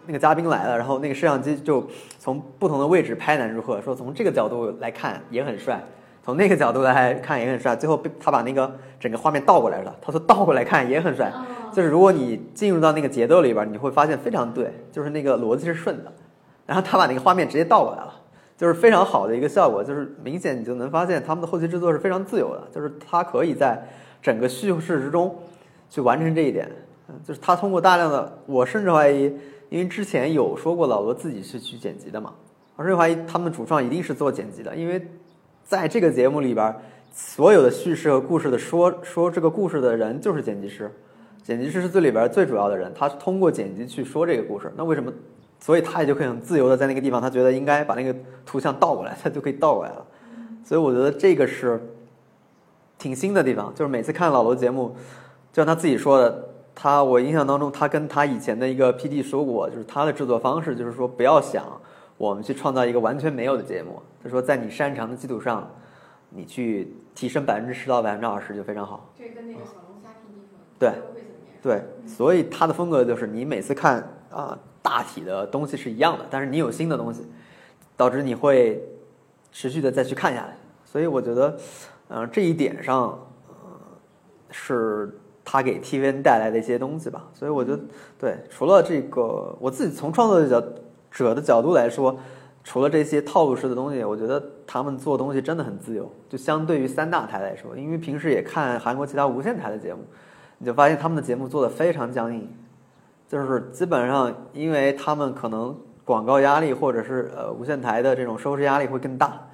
[0.07, 1.85] 那个嘉宾来了，然后那个摄像机就
[2.17, 5.84] 从不同的位置拍南柱赫，说从这个角度来看也很帅，
[6.23, 7.75] 从那个角度来看也很帅。
[7.75, 11.31] 最后被他把那个整个画面倒过来了，他说倒过来看也很帅。
[11.73, 16.11] 就是如果你进入到那个节奏里边，你会发现非常对，就是那个逻辑是顺的。
[16.65, 18.13] 然后他把那个画面直接倒过来了，
[18.57, 23.88] 就是非常好的一个效果，就是明显你就能发现他们的后期制作是非常自由的，就是他可以在
[24.21, 25.38] 整个叙事之中
[25.89, 26.69] 去完成这一点。
[27.09, 29.34] 嗯，就是他通过大量的，我甚至怀疑，
[29.69, 32.34] 因为之前有说过老罗自己是去剪辑的嘛，
[32.76, 35.07] 我甚至怀疑他们主创一定是做剪辑的，因为
[35.64, 36.76] 在这个节目里边，
[37.11, 40.91] 所有的叙事和故事的说说这个故事的人就是剪辑师，
[41.44, 44.72] 剪辑师是最里边最主要的人，他通过剪辑去说这个故事。
[44.77, 45.11] 那为什么？
[45.60, 48.15] 所以他也就可以很自由的在那个地方，他觉得应该把那个
[48.45, 50.06] 图像倒过来，他就可以倒过来了。
[50.64, 51.81] 所以我觉得这个是
[52.99, 54.95] 挺新的地方，就是每次看老罗节目，
[55.52, 56.47] 就像他自己说的，
[56.79, 61.65] 他我印象当中，他跟他以前的一个 PD 说过，就是他的制作方式就是说不要想
[62.17, 65.67] 我们去创造一个完全没有的节目，他说在你擅长的基础上，
[66.29, 69.11] 你去提升百分之十到百分之二十就非常好。
[69.17, 70.91] 这跟那个小龙虾 PD 说对
[71.63, 77.25] 对，所以他的风格就是你每次看啊、大体的东西是一样的，但是你有新的东西，
[77.95, 78.79] 导致你会
[79.51, 80.55] 持续的再去看下来。
[80.85, 81.57] 所以我觉得，
[82.09, 83.55] 嗯、这一点上，呃，
[84.51, 85.19] 是
[85.49, 87.26] 他给 TVN 带来的一些东西吧。
[87.34, 87.80] 所以我觉得，
[88.19, 90.61] 对，除了这个，我自己从创作角
[91.10, 92.18] 者的角度来说，
[92.65, 96.11] 除了这些套路式的东西，我觉得他们做东西真的很自由。
[96.28, 100.02] 就相对于三大台来说，因为平时也看韩国其他无线台的节目，
[100.57, 102.45] 你就发现他们的节目做的非常僵硬，
[103.30, 109.47] 就是基本上因为他们可能广告压力或者是呃无线台的这种收视压力会更大，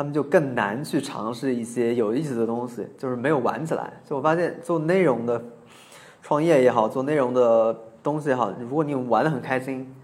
[0.00, 3.92] 他们就更难去尝试一些有意思的东西，就是没有玩起来。
[4.02, 5.38] 就我发现做内容的
[6.22, 9.94] 创业也好，做内容的东西也好，如果你玩的很开心，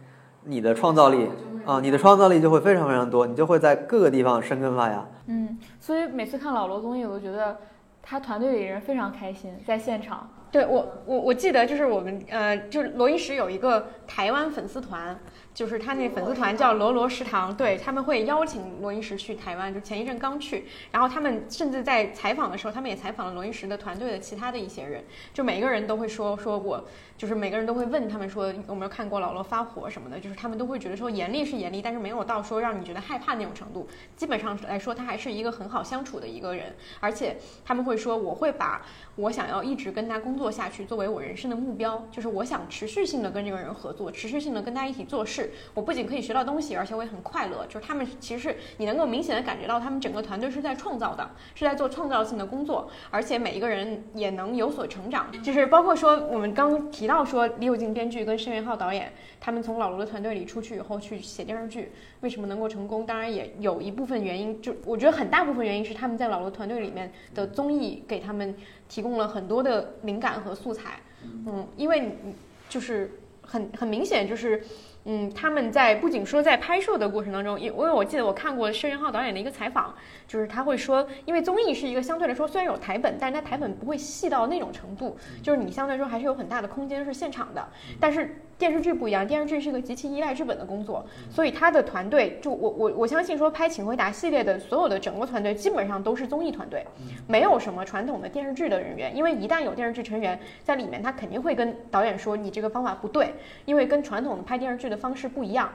[0.44, 1.30] 你的创造力
[1.64, 5.02] 啊，你的创造力就会非常非常多，你就会在各个地方生根发芽。
[5.28, 7.56] 嗯，所以每次看老罗综艺，我都觉得
[8.02, 10.28] 他团队里人非常开心，在现场。
[10.52, 15.18] 对我，我我记得就是我们呃，就是罗伊石有一个台湾粉丝团，
[15.56, 25.02] 就是他那粉丝团叫罗罗食堂，对他们会邀请罗伊石去台湾，就前一阵刚去，然后他们甚至在采访的时候，他们也采访了罗伊石的团队的其他的一些人，
[25.32, 37.34] 就每个人都会说说我，就是每个人都会问他们说有没有看过老罗发火什么的，就是他们都会觉得说严厉是严厉，但是没有到说让你觉得害怕那种程度，基本上来说他还是一个很好相处的一个人，而且
[37.64, 38.84] 他们会说我会把
[39.14, 45.45] 我想要一直跟他工作下去作为我人生的目标，就是我想持续性的跟这个人合作，持续性的跟他一起做事。
[45.74, 47.64] 我不仅可以学到东西，而且我也很快乐。
[47.66, 55.30] 就是他们其实是你能够明显的感觉到，他们整个团队是在创造的，是在做创造性的工作，而且每一个人也能有所成长。
[55.42, 63.04] 就是包括说我们刚提到说李友静编剧跟申元浩导演，他们从老罗的团队里出去以后去写电视剧，为什么能够成功？
[63.04, 68.54] 当然也有一部分原因，就我觉得很大部分原因是他们在老罗团队里面的综艺给他们
[68.88, 71.00] 提供了很多的灵感和素材。
[71.22, 72.34] 嗯，因为你
[72.68, 74.62] 就是很很明显就是。
[75.08, 79.94] 嗯，他们在不仅说在拍摄的过程当中，因因为我记得我看过申元浩导演的一个采访，
[80.26, 87.66] 就是他会说，因为综艺是一个相对来说虽然有台本，但是它台本不会细到那种程度，就是你相对来说还是有很大的空间是现场的。
[88.00, 96.84] 但是电视剧不一样，电视剧是一个极其依赖剧本的工作，所以他的团队就我我我相信说拍《请回答》系列的所有的整个团队基本上都是综艺团队，
[97.28, 103.34] 没有什么传统的电视剧的人员，因为一旦有电视剧成员在里面，他肯定会跟导演说你这个方法不对，
[103.66, 105.70] 因为跟传统的拍电视剧的方式不一样，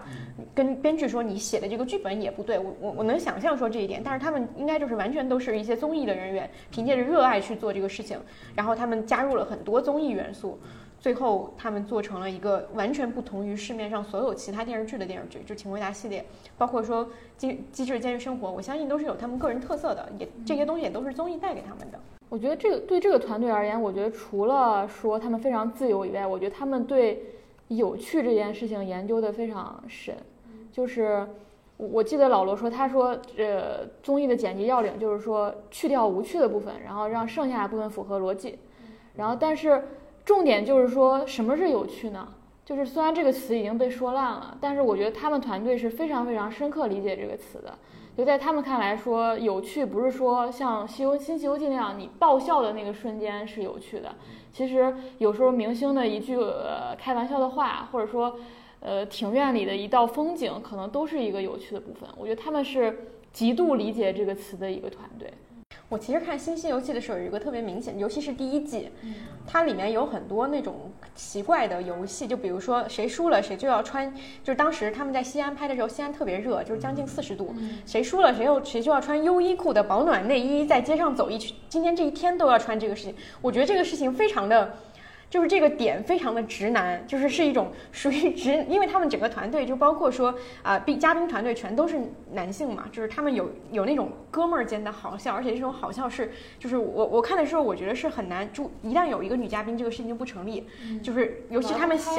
[0.53, 8.19] 跟编剧说你写的这个剧本也不对，我我我能想象说这一点，但是他们应该就是完全都是一些综艺的人员，凭借着热爱去做这个事情，
[8.55, 10.59] 然后他们加入了很多综艺元素。
[10.99, 16.23] 最后，他们做成了一个完全不同于市面上所有其他电视剧的电视剧，就《请回答》系列，
[16.59, 17.03] 包括说
[17.35, 21.99] 《机机智的监狱生活》，我相信都是有他们个人特色的，也这些东西也都是综艺带给他们的。
[22.29, 27.19] 我觉得这个对这个团队而言，我觉得除了说他们非常自由以外，我觉得他们对
[27.75, 30.15] 有趣这件事情研究的非常深。
[30.71, 31.27] 就是
[31.77, 38.59] 我我记得老罗说，他说，呃，综艺的剪辑要领就是说去掉无趣的部分，然后让剩下的部分符合逻辑。
[39.15, 39.83] 然后，但是
[40.23, 42.27] 重点就是说什么是有趣呢？
[42.63, 47.73] 就是虽然这个词已经被说烂了，但是我觉得他们团队是非常非常深刻理解这个词的。
[48.15, 54.13] 就在他们看来说，有趣不是说像《西游新西游记》那样，你爆笑的那个瞬间是有趣的。
[54.51, 58.37] 其实有时候明星的一句呃开玩笑的话，或者说
[58.79, 62.09] 呃庭院里的一道风景，可能都是一个有趣的部分。
[62.17, 65.33] 我觉得他们是极度理解这个词的一个团队。
[65.91, 68.89] 我其实看《新西游记》的时候有一个特别明显，尤其是第一季，
[69.45, 74.09] 它里面有很多那种奇怪的游戏，就比如说谁输了谁就要穿，
[74.41, 77.53] 就是当时他们在西安拍的时候，西安特别热，就是将近四十度，
[77.85, 84.73] 谁输了谁又谁就要穿优衣库的保暖内衣在街上走一圈，今天这一天都要穿这个事情，我觉得这个事情非常的。
[85.31, 91.97] 就是这个点非常的直男，就是是一种属于直，因为他们整个团队就包括说啊，宾、嘉宾团队全都是
[92.33, 100.67] 男性嘛，就是他们有有那种哥们儿间的好笑，而且这种好笑是，就是我我看的时候，我觉得是很难，就一旦有一个女嘉宾，这个事情就不成立，
[101.01, 102.13] 就是尤其他们想，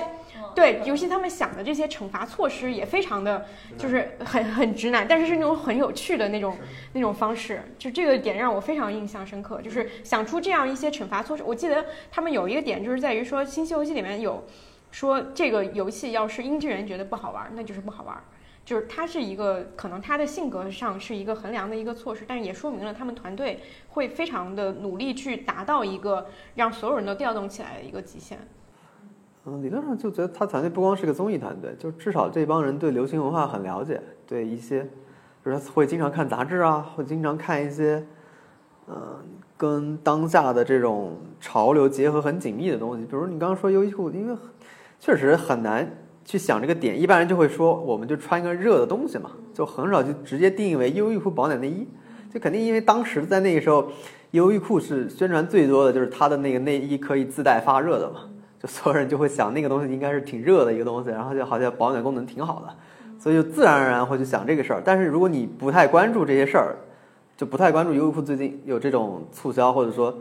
[0.55, 3.45] 对，尤其他们想的这些惩罚措施也非常的，
[3.77, 6.57] 就是很很直男，但是是那种很有趣的那种
[6.95, 11.43] 那种方式，就这个点让我非常印象深刻，就是想出这样一些惩罚措施。
[11.43, 14.45] 我记得他们有一个点就是在于说，《新西游记》里面有
[14.93, 18.17] 说这个游戏要是英俊人觉得不好玩，那就是不好玩。
[18.65, 23.59] 就是他是一个可能他的性格上是一个衡量的一个措施，但是也说明了他们团队
[23.89, 26.25] 会非常的努力去达到一个
[26.55, 28.39] 让所有人都调动起来的一个极限。
[29.47, 38.07] 嗯，理论上就觉得他团队不光是个综艺团队，就至少这帮人对流行文化很了解，对一些，比如说会经常看杂志啊，会经常看一些，
[38.87, 39.21] 嗯、
[39.63, 43.05] 跟当下的这种潮流结合很紧密的东西。
[43.05, 44.37] 比如你刚刚说优衣库，因为
[44.99, 45.89] 确实很难
[46.25, 51.87] 去想这个点，一般人就会说我们就穿一个热的东西嘛，就很少就直接定义为优衣库保暖内衣。
[52.35, 53.87] 就肯定因为当时在那个时候，
[54.33, 58.23] 优衣库是宣传最多的，就是它的那个内衣可以自带发热的嘛。
[58.61, 62.75] 就所有人就会想那个东西应该是挺热的一个东西，然后就好像保暖功能挺好的，
[63.17, 64.83] 所以就自然而然会去想这个事儿。
[64.85, 66.75] 但是如果你不太关注这些事儿，
[67.43, 70.17] 就不太关注优衣库最近有这种促销或者说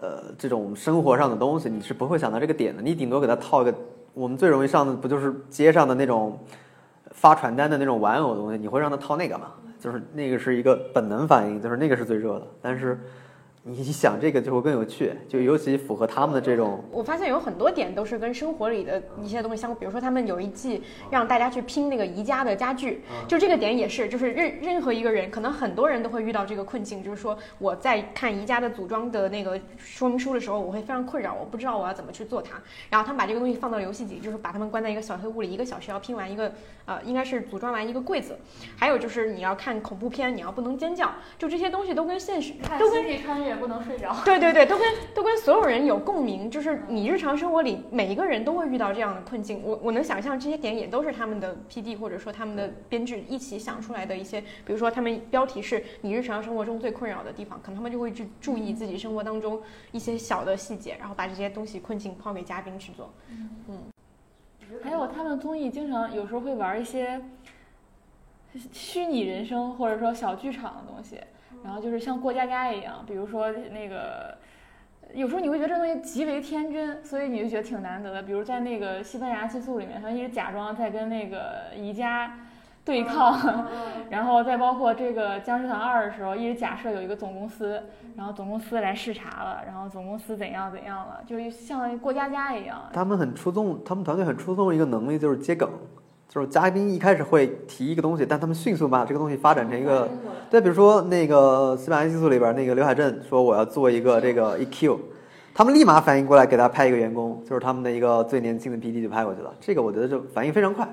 [0.00, 2.80] 呃这种生活上的东西，你是不会想到这个点的。
[2.80, 3.74] 你顶多给他套一个，
[4.14, 6.38] 我们最容易上的不就是街上的那种
[7.10, 9.48] 发传单的那种玩偶东西，你会让他套那个吗？
[9.80, 12.46] 就是那个是一个本能反应，就是那个是最热的。
[12.62, 12.96] 但是
[13.62, 32.58] 你想这个就会更有趣，就尤其符合他们的这种我发现有很多点都是跟生活里的一些东西相关，比如说他们有一季让大家去拼那个宜家的家具，就这个点也是，就是任任何一个人，可能很多人都会遇到这个困境，就是说我在看宜家的组装的那个说明书的时候，我会非常困扰，我不知道我要怎么去做它。
[32.88, 36.50] 然后他们把这个东西放到游戏里，就是把他们关在一个小黑屋里，一个小时要拼完一个
[36.90, 38.36] 呃，应该是组装完一个柜子。
[38.76, 44.12] 还有就是你要看恐怖片，你要不能尖叫，就这些东西都跟现实看都跟星际穿越不能睡着。
[44.24, 49.62] 对对对，都跟都跟所有人有共鸣，就是你日常生活里每一个人都会遇到这样的困境。
[49.64, 59.62] 我我能想象这些点也都是他们的 PD 或者说他们的编剧一起想出来的一些，比如说他们标题是你日常生活中最困扰的地方，可能他们就会去注意自己生活当中
[59.92, 63.12] 一些小的细节，然后把这些东西困境抛给嘉宾去做。
[64.82, 67.20] 还有他们综艺经常有时候会玩一些
[68.72, 71.20] 虚拟人生或者说小剧场的东西，
[71.64, 74.36] 然后就是像过家家一样，比如说那个。
[75.12, 78.22] 有时候你会觉得这东西极为天真，所以你就觉得挺难得的。
[78.22, 82.38] 比如在那个西班牙寄宿里面，他一直假装在跟那个宜家
[82.84, 83.66] 对抗，
[84.08, 87.82] 然后再包括这个僵尸团二的时候，一直假设有一个总公司，
[88.16, 92.80] 然后总公司来视察了，然后总公司怎样怎样了，就是像过家家一样。
[92.92, 95.68] 他们很出众，他们团队很出众的一个能力就是接梗，
[96.28, 100.08] 就是嘉宾一开始会提一个东西，但他们迅速把这个东西发展成一个，
[100.50, 104.98] 对，比如说那个《西班牙激素》里边那个刘海镇说我要做一个这个 EQ，
[105.54, 110.88] 他们立马反应过来给他派一个员工，就是他们的一个最年轻的 PD 就派过去了，这个我觉得就反应非常快，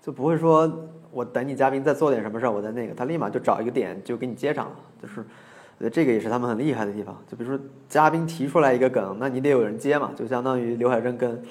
[0.00, 0.70] 就不会说
[1.10, 5.24] 我等你嘉宾再做点什么事儿，我再那个，他立马就找一个点就给你接上了，就是。
[5.78, 7.58] 我觉得这个也是他们很厉害的地方，就比如说
[7.88, 11.42] 嘉宾提出来一个梗，那你得有人接嘛，就相当于刘海珍跟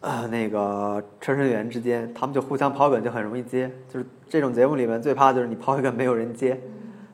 [0.00, 6.60] 呃那个车胜元之间，他们就互相抛梗就很容易接，就是这种节目里面最怕就是你抛一个没有人接，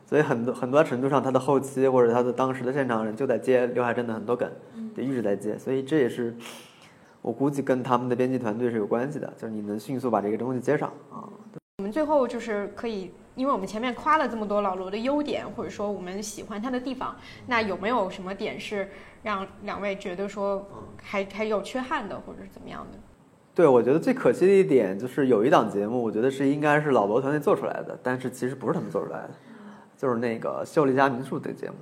[0.03, 4.49] 所以很多很多程度上他的后期或者他的当时的现场人就在接刘海珍的很多梗，
[4.95, 6.35] 就一直在接，所以这也是
[7.21, 11.27] 我估计跟他们的编辑团队是有关系的，就是你能迅速把这个东西接上啊。
[11.77, 17.15] 我们最后就是可以，因为我们前面夸了这么多老罗的优点，或者说我们喜欢他的地方，
[17.47, 18.89] 那有没有什么点是
[19.23, 20.65] 让两位觉得说
[21.01, 22.99] 还还有缺憾的，或者是怎么样的？
[23.55, 29.31] 对，我觉得最可惜的一点就是有一档节目，我觉得是应该是老罗团队做出来的，但是其实不是他们做出来的，
[29.97, 31.75] 就是那个秀丽家民宿的节目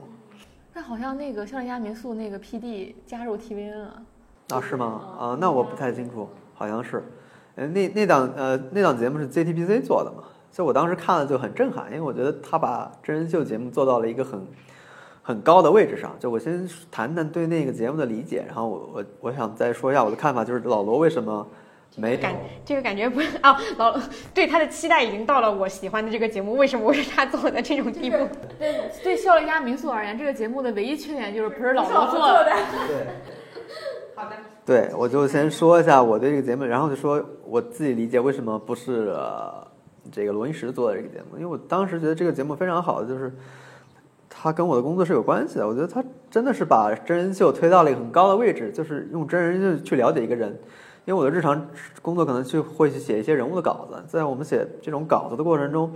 [0.73, 4.01] 那好像那个秀丽家民宿那个 PD 加入 TVN 了，啊，
[4.61, 5.01] 是吗？
[5.19, 7.03] 啊，那我不太清楚，好像是，
[7.55, 14.47] 呃，那那档呃那档节目是 JTBC 做的嘛，所以我当时看了就很震撼，因为我觉得他把真人秀节目做到了一个很
[15.21, 16.15] 很高的位置上。
[16.19, 21.45] 就我先谈谈对那个节目的理解，然后我我我想再说一下我的看法，就是老罗为什么
[21.97, 22.33] 没感
[22.63, 23.99] 这个感觉不是啊，老
[24.33, 28.17] 对他的期待已经到了我喜欢的这个节目，为什么我是他做的这种地步？
[28.57, 32.45] 对对，笑一家民宿而言，这个节目的唯一缺点就是不是老罗做的。
[32.87, 33.07] 对。
[34.17, 34.35] 好的，
[34.65, 39.65] 对，我就先说一下我对这个节目，然后就说我自己理解为什么不是、呃、
[40.11, 43.31] 这个罗英石做的这个节目，因为我当时觉得这个节目非常好，就是
[44.27, 45.67] 它跟我的工作是有关系的。
[45.67, 50.49] 我觉得他真的是把真人秀推到了一个很高的位置，就是用真人秀去了解一个人。
[51.05, 51.67] 因为我的日常
[52.01, 55.93] 工作可能去会去写一些人物的稿子，在我们写这种稿子的过程中，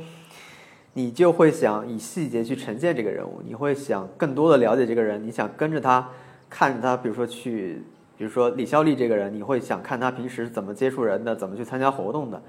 [0.94, 6.08] 你就会想以细节去呈现这个人物，你会想更多的了解这个人，你想跟着他，
[6.48, 7.82] 看着他，比如说去。
[8.22, 12.40] 比如说李孝利这个人，你会想看他平时怎么接触人的，怎么去参加活动的，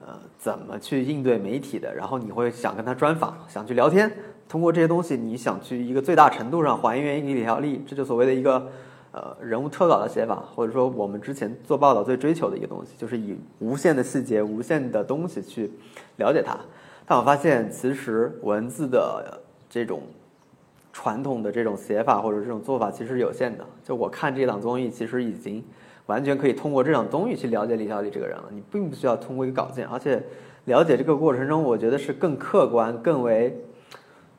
[0.00, 4.10] 呃，怎么去应对媒体的，然后你会想跟他专访，想去聊天。
[4.48, 8.66] 通过这些东西，你想去一个最大程度上还原一个李孝利，这就所谓的一个
[9.12, 15.70] 呃人物特稿的写法，或者说我们之前做报道最追求的一个东西，就是以无限的细节、无限的东西去
[16.16, 16.56] 了解他。
[17.04, 19.38] 但我发现，其实文字的
[19.68, 20.00] 这种。
[20.92, 23.64] 传统的这种写法或者这种做法其实是有限的。
[23.84, 25.64] 就我看这档综艺，其实已经
[26.06, 28.44] 完全可以通过这档综艺去了解李小丽这个人了。
[28.50, 30.22] 你并不需要通过一个稿件，而且
[30.64, 33.64] 了解这个过程中，我觉得是更客观、更为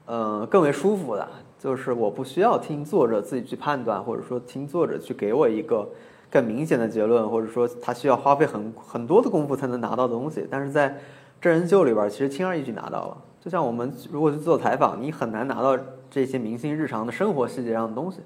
[0.06, 1.28] 呃更为舒服的。
[1.58, 5.88] 就是我不需要听作者自己去判断，或者说听作者去给我一个
[6.30, 10.48] 更明显的结论，或者说他需要花费很很多的功夫才能拿到的东西。
[10.50, 10.98] 但是在
[11.40, 13.18] 真人秀里边，其实轻而易举拿到了。
[13.40, 15.78] 就像我们如果去做采访，你很难拿到
[16.12, 18.20] 这些明星日常的生活细节上的东西，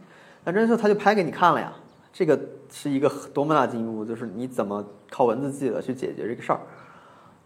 [0.44, 1.72] 那真人秀他就拍给你看了呀。
[2.12, 2.40] 这个
[2.72, 6.60] 是一个多么大进步，就是你怎么靠文字记者去解决这个事儿，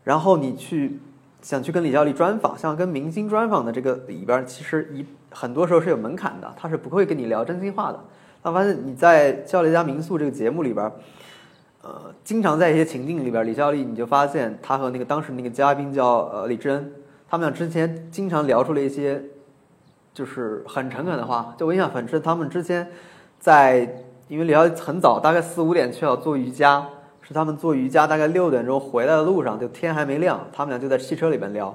[0.04, 1.00] 然后你去
[1.42, 8.00] 想去跟李孝利专访，像跟明星专访的这个里边，其实一很多时候是有门槛的，他是不会跟你聊真心话的。
[8.42, 10.92] 他发现你在《笑丽家民宿》这个节目里边，
[11.82, 16.94] 呃，经常在一些情境里边，李孝利你就发现他和那个当时那个嘉宾叫呃李智恩。
[17.28, 19.22] 他们俩之前经常聊出了一些，
[20.20, 22.86] 就是很诚恳的话，就我印象很深，他们之前
[23.40, 26.86] 在因为李逍遥很早，大概四五点去要做瑜伽，
[27.22, 31.74] 是他们做瑜伽大概六点钟回来的路上，就天还没亮，他们俩就在汽车里边聊，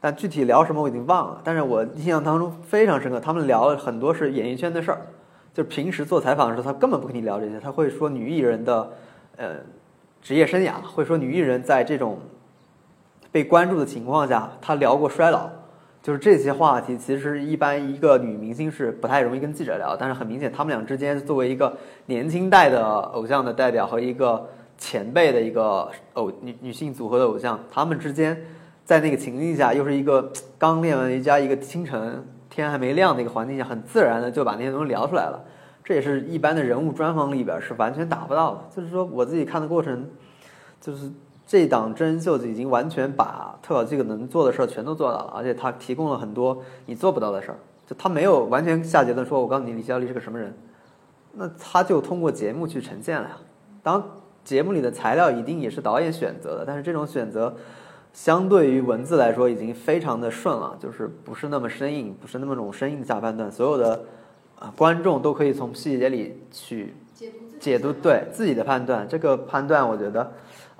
[0.00, 5.02] 但具体聊什么我已经忘了，但是我印象当中非常深刻，他们聊了很多是演艺圈的事儿，
[5.54, 8.90] 就平时做采访的时候，他根本不跟你聊这些，他会说女艺人的
[9.36, 9.58] 呃
[10.20, 12.18] 职业生涯，会说女艺人在这种
[13.30, 15.48] 被关注的情况下，她聊过衰老，
[16.04, 21.74] 就是这些话题，其实一般一个女明星是不太容易跟记者聊，但是很明显，他们俩之间作为一个
[22.04, 28.38] 年轻代的偶像的代表和一个前辈的一个偶女女性组合的偶像，他们之间
[28.84, 35.42] 在那个情境下，又是一个刚练完瑜伽，一个清晨天还没亮的一个环境下，很自然的就把那些东西聊出来了。
[35.82, 38.60] 这也是一般的人物专访里边是完全达不到的。
[38.76, 40.06] 就是说，我自己看的过程，
[40.82, 41.10] 就是
[41.46, 47.58] 这档真人秀已经完全把特小这个能做的事儿全都做到了，而且他提供了很多你做不到的事儿。
[47.86, 50.54] 就他没有完全下结论说，我告诉你李孝利是个什么人，
[51.34, 53.36] 那他就通过节目去呈现了呀。
[53.82, 54.02] 当，
[54.42, 57.54] 节目里的材料一定也是导演选择的，但是这种选择
[58.14, 64.00] 相对于文字来说已经非常的顺了，就是不是那么生硬，不是那么种生硬的下判断，所有的
[64.58, 66.94] 啊观众都可以从细节里去
[67.60, 69.06] 解读对自己的判断。
[69.06, 70.32] 这个判断，我觉得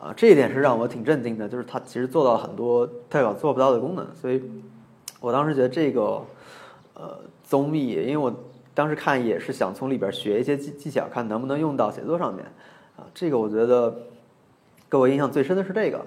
[0.04, 4.42] 啊这一点是让我挺震惊的，就是他其实做到了很多代表做不到的功能，所以
[5.18, 6.22] 我当时觉得这个
[6.92, 8.30] 呃综艺，因为我
[8.74, 12.44] 当时看也是想从里边学一些技技巧，看能不能用到写作上面
[12.98, 13.06] 啊。
[13.14, 13.96] 这个我觉得
[14.90, 16.04] 给我印象最深的是这个，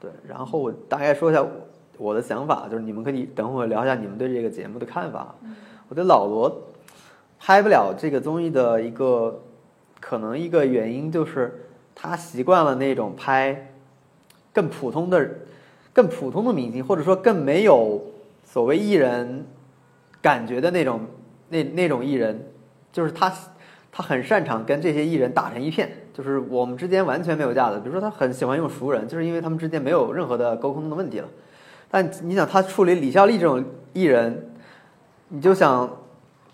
[0.00, 0.10] 对。
[0.26, 1.50] 然后我大概说一下我
[1.98, 5.34] 我的想法，就是你们可以等会儿聊一下你们对这个节目的看法。
[5.90, 6.50] 我觉得老罗
[7.38, 9.42] 拍不了这个综艺的一个
[10.00, 11.63] 可能一个原因就是
[11.94, 13.72] 他习惯了那种拍
[14.52, 15.28] 更普通的、
[15.92, 18.02] 更普通的明星，或者说更没有
[18.44, 19.46] 所谓艺人
[20.20, 21.00] 感觉的那种
[21.48, 22.52] 那那种艺人，
[22.92, 23.32] 就是他
[23.90, 27.78] 他很擅长跟这些艺人打成一片，就是我们之间完全没有架子。
[27.78, 31.28] 比如说他很喜欢用熟人，就是因为他们之间没有任何的沟通的问题了。
[31.90, 34.50] 但你想他处理李孝利这种艺人，
[35.28, 35.98] 你就想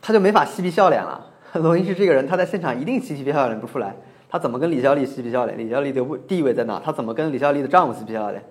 [0.02, 1.28] 他就没法嬉皮笑脸了。
[1.54, 3.96] 罗英是这个人，他在现场一定嬉皮笑脸不出来。
[4.30, 5.58] 他怎么跟李孝利嬉皮笑脸？
[5.58, 6.80] 李孝利的位地位在哪？
[6.82, 8.42] 他怎么跟李孝利的丈夫嬉皮笑脸？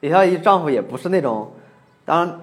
[0.00, 1.50] 李孝利丈夫也不是那种，
[2.04, 2.40] 当然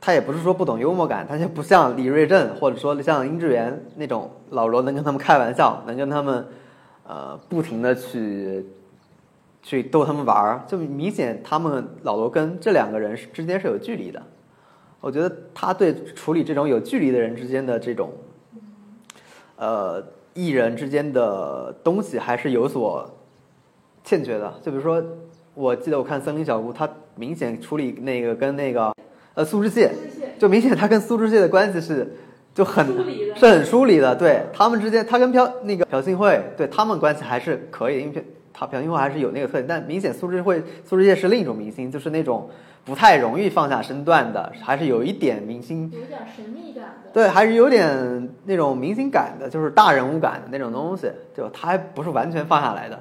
[0.00, 6.46] 他也不是说不懂幽默感，他就不像李瑞镇或者说像殷志源那种老罗能跟他们开玩笑，能跟他们
[7.06, 8.64] 呃不停的去
[9.62, 14.22] 去逗他们玩儿，就明显他们老罗跟这两个人之间是有距离的。
[15.00, 18.12] 我觉得他对处理这种有距离的人之间的这种
[19.56, 20.02] 呃
[20.34, 23.08] 艺人之间的东西还是有所
[24.04, 24.52] 欠缺的。
[24.62, 25.02] 就比如说，
[25.54, 28.92] 我记得我看《森林小屋》，他明显处理那个跟那个
[29.34, 29.90] 呃苏志燮，
[30.38, 32.16] 就明显他跟苏志燮的关系是
[32.54, 32.86] 就很
[33.36, 34.14] 是很疏离的。
[34.14, 39.66] 对他们之间，他跟朴那个朴信惠，对他们关系还是可以，因为他朴信惠还是有那个特点。
[39.66, 42.48] 但明显苏志慧苏志燮是另一种明星，就是那种
[42.84, 47.10] 不太容易放下身段的，还是有一点明星有点神秘感的。
[47.12, 52.98] 对，还是有点那种明星感的，就是大人物感的那种东西，就他还不是完全放下来的。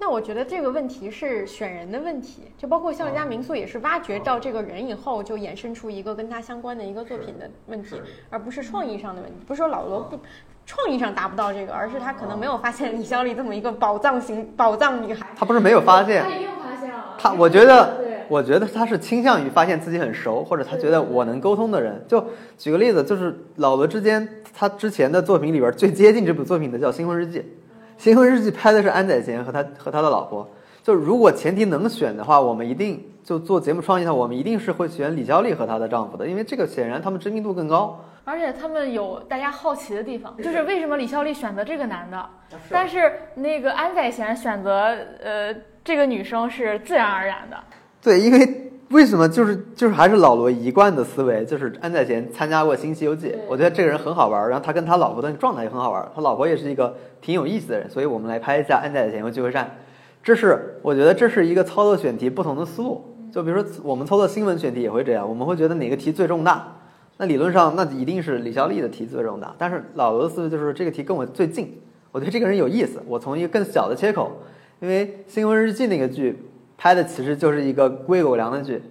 [0.00, 7.96] 那我觉得这个问题是选人的问题，就包括像人家民宿也是挖掘到这个人以后，就衍生出一个跟他相关的一个作品的问题，
[8.28, 9.36] 而不是创意上的问题。
[9.46, 10.18] 不是说老罗不
[10.66, 15.26] 创意上达不到这个，而是他可能没有发现李孝利这么一个宝藏型宝藏女孩。
[15.36, 17.14] 他不是没有发现他，一定发现了。
[17.16, 22.04] 他我觉得对，我觉得他是倾向于发现自己很熟，或者他觉得我能沟通的人。
[22.08, 22.24] 就
[22.56, 27.38] 举个例子，就是老罗之间，他之前的作品里边最接近这部作品的叫《新婚日记》，
[27.96, 30.48] 《新婚日记》拍的是安宰贤和他和他的老婆。
[30.82, 38.04] 就如果前提能选的话，我们一定就做节目创意的话，我们一定是会选李孝利和她的丈夫的，因为这个显然他们知名度更高。
[38.26, 42.30] 而且他们有大家好奇的地方，就是为什么李孝利选择这个男的，啊
[42.70, 47.56] 但是那个安宰贤选择呃这个女生是自然而然的。
[48.04, 59.78] 对，因为为什么就是就是还是老罗一贯的思维，就是安宰贤参加过《新西游记》，我觉得这个人很好玩儿，然后他跟他老婆的状态也很好玩儿，他老婆也是一个挺有意思的人，所以我们来拍一下安宰贤和聚会善。
[60.22, 63.02] 这是我觉得这是一个操作选题不同的思路。
[63.32, 66.76] 就比如说我们操作新闻选题也会这样，我们会觉得哪个题最重大，
[67.16, 69.54] 那理论上那一定是李孝利的题最重大。
[69.56, 71.80] 但是老罗的思维就是这个题跟我最近，
[72.12, 74.30] 我觉得这个人有意思，我从一个更小的切口，
[74.80, 76.38] 因为《新闻日记》那个剧
[76.76, 78.82] 拍的其实就是一个归狗粮的剧，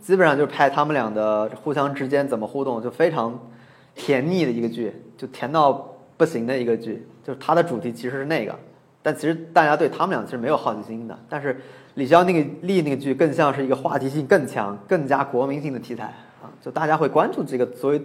[0.00, 3.38] 基本上就是拍他们俩的互相之间怎么互动，就非常
[3.94, 7.06] 甜腻的一个剧，就甜到不行的一个剧。
[7.22, 8.58] 就是它的主题其实是那个，
[9.02, 11.16] 但其实大家对他们俩其实没有好奇心的。
[11.28, 11.60] 但是
[11.94, 16.04] 李潇那个丽那个剧更像是一个话题性更强、更加国民性的题材
[16.42, 18.02] 啊，就大家会关注这个作为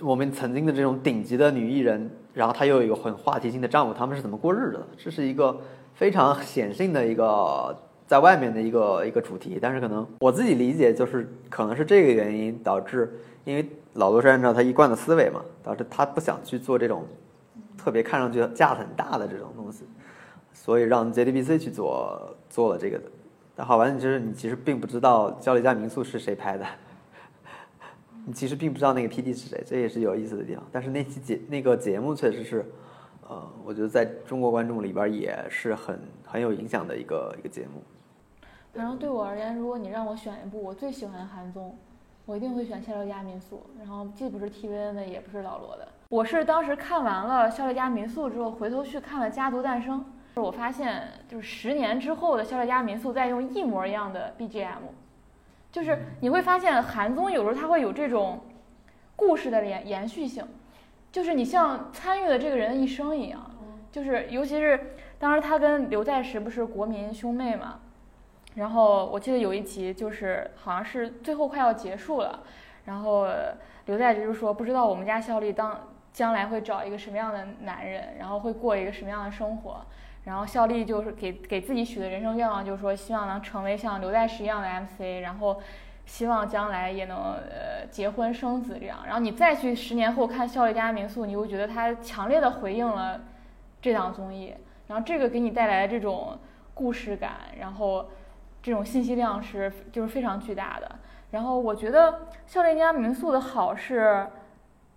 [0.00, 4.86] 我们曾经的这种顶级的女艺人，然后她又有一个很话题性的丈夫，他们是怎么过日子的？
[4.96, 5.60] 这是一个
[5.94, 7.76] 非常显性的一个
[8.08, 17.04] 在外面的一个一个主题，但是可能我自己理解就是可能是这个原因导致，因为老罗是按照他一贯的思维嘛，导致他不想去做这种
[17.76, 19.84] 特别看上去架子很大的这种东西，
[20.54, 23.04] 所以让 JDBC 去做做了这个的。
[23.54, 26.64] 但好玩的就是你其实并不知道《焦虑家民宿》是谁拍的。
[28.24, 30.64] 你其实并不知道那个 PD 是谁，这也是有意思的地方。
[30.72, 32.64] 但是那期节那个节目确实是，
[33.28, 37.82] 呃，我觉得在中国观众里边也是很很有影响的一个一个节目。
[38.78, 41.76] 反正对我而言，如果你让我选一部我最喜欢的韩综，
[42.26, 45.88] 我一定会选《夏洛家民宿》，然后既不是 TVN 的，也不是老罗的。
[46.10, 50.04] 我是当时看完了《夏洛家民宿》之后，回头去看了《家族诞生》，
[50.40, 54.76] 我发现就是十年之后的《夏洛家民宿》在用一模一样的 BGM，
[55.72, 58.38] 就是你会发现韩综有时候它会有这种
[59.16, 60.46] 故事的延延续性，
[61.10, 63.50] 就是你像参与了这个人的一生一样，
[63.90, 67.80] 就是尤其是当时他跟刘在石不是国民兄妹嘛，
[68.58, 72.40] 然后我记得有一集就是好像是最后快要结束了，
[72.84, 73.26] 然后
[73.86, 79.86] 刘在石就说不知道我们家效力当将来会找一个什么样的男人，然后会过一个什么样的生活。
[80.24, 85.58] 然后效力就是给给自己许的人生愿望，就是说希望能成为像刘在石一样的 MC，然后
[86.04, 88.98] 希望将来也能呃结婚生子这样。
[89.06, 93.20] 然后你再去十年后看《效力家民宿》，你会觉得他强烈的回应了
[93.80, 94.54] 这档综艺，
[94.88, 96.36] 然后这个给你带来的这种
[96.74, 98.10] 故事感，然后
[98.62, 100.90] 这种信息量是就是非常巨大的。
[101.30, 102.12] 然后我觉得
[102.46, 104.26] 《效力家民宿》的好是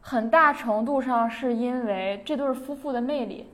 [0.02, 3.48] 很大程度上是因为这对夫妇的魅力。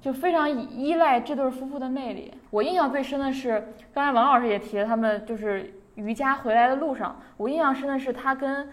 [0.00, 2.32] 就非常依依赖这对夫妇的魅力。
[2.50, 8.68] 我印象最深的是，刚才王老师也提了，他们就是瑜伽回来的路上，我印象深的是他跟，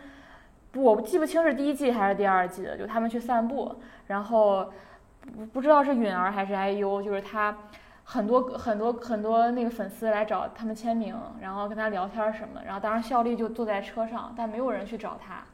[0.76, 4.72] 我记不清是第一季还是第二季的，就他们去散步，然后
[5.36, 7.58] 不不知道是允儿还是 IU，就是他
[8.12, 15.46] 很多很多很多那个粉丝来找他们签名，然后跟他聊天什么的，然后当时效力就坐在车上，但没有人去找他，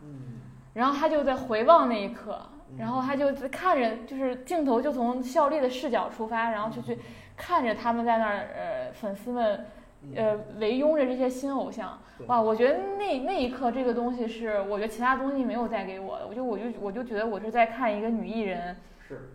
[0.74, 2.40] 然后他就在回望那一刻。
[2.78, 7.00] 然后他就看着，就是镜头就从效力的视角出发，然后就去
[7.36, 9.66] 看着他们在那儿，呃，粉丝们，
[10.14, 11.98] 呃，围拥着这些新偶像，
[12.28, 12.42] 哇！
[12.42, 18.76] 我觉得那那一刻这个东西是，我觉得其他东西没有带给我的，我就我就我就觉得我是在看一个女艺人，
[19.08, 19.30] 是，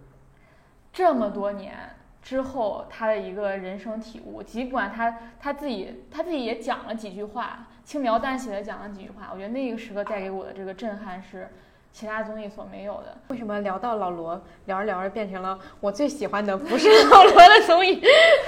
[0.92, 1.74] 这么多年
[2.22, 11.48] 之后他的一个人生体悟，尽管他他自己他自己也讲了几句话，轻描淡写的讲了几句话，我觉得那个时刻带给我的这个震撼是。
[11.94, 13.14] 其他综艺所没有的。
[13.28, 18.00] 为什么聊到老罗，聊着聊着变成了我最喜欢的不是老罗的综艺？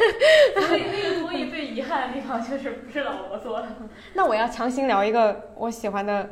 [0.66, 3.68] 所以那个综艺最遗憾的地方就是不是老罗做的。
[4.14, 6.30] 那我要强行聊一个我喜欢的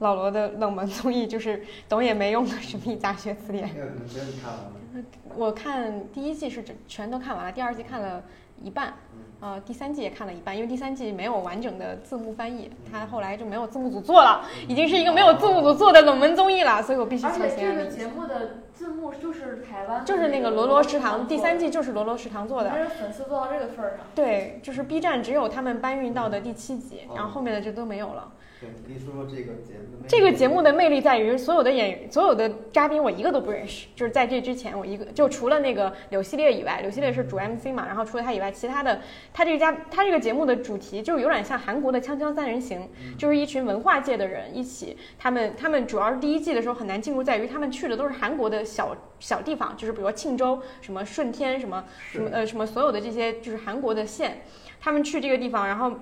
[0.00, 3.68] 老罗的冷门综艺，就是懂也没用的《神秘大学词典》。
[3.74, 5.04] 那个真的看了吗？
[5.36, 8.22] 我看第一季是全都看完了，第二季看了
[8.62, 8.94] 一半，
[9.40, 22.82] 呃，第三季也看了一半，因为第三季没有完整的字幕翻译，它后来就没有字幕组做了，已经是一个没有字幕组做的冷门综艺了，所以我必须而且这强行安利个节目的字幕就是台湾，就是那个罗罗食堂，第三季就是罗罗食堂做的但。
[22.82, 24.06] 是粉丝做到这个份儿上。
[24.14, 28.32] 对，就是 B 站只有他们搬运到的第七集，然后后面的就都没有了。
[28.60, 33.88] 对，你可以说说这个节目的魅力这个节目的魅力在于，所有的演员、所有的嘉宾，我一个都不认识。
[33.96, 39.00] 就是在这之前，我一个就除了那个柳系列以外，柳系列是主 MC 嘛，然后除了他以外，其他的
[39.32, 42.80] 他这个家他这个节目的主题就有点像韩国的《锵锵三人行》，
[43.16, 51.82] 就是一群文化界的人一起，他们他们主要是第一季的时候很难进入，在于他们去的都是韩国的小小地方，就是比如说庆州、什么顺天、什么
[52.12, 54.42] 什么呃什么所有的这些就是韩国的县，
[54.78, 55.92] 他们去这个地方，然后。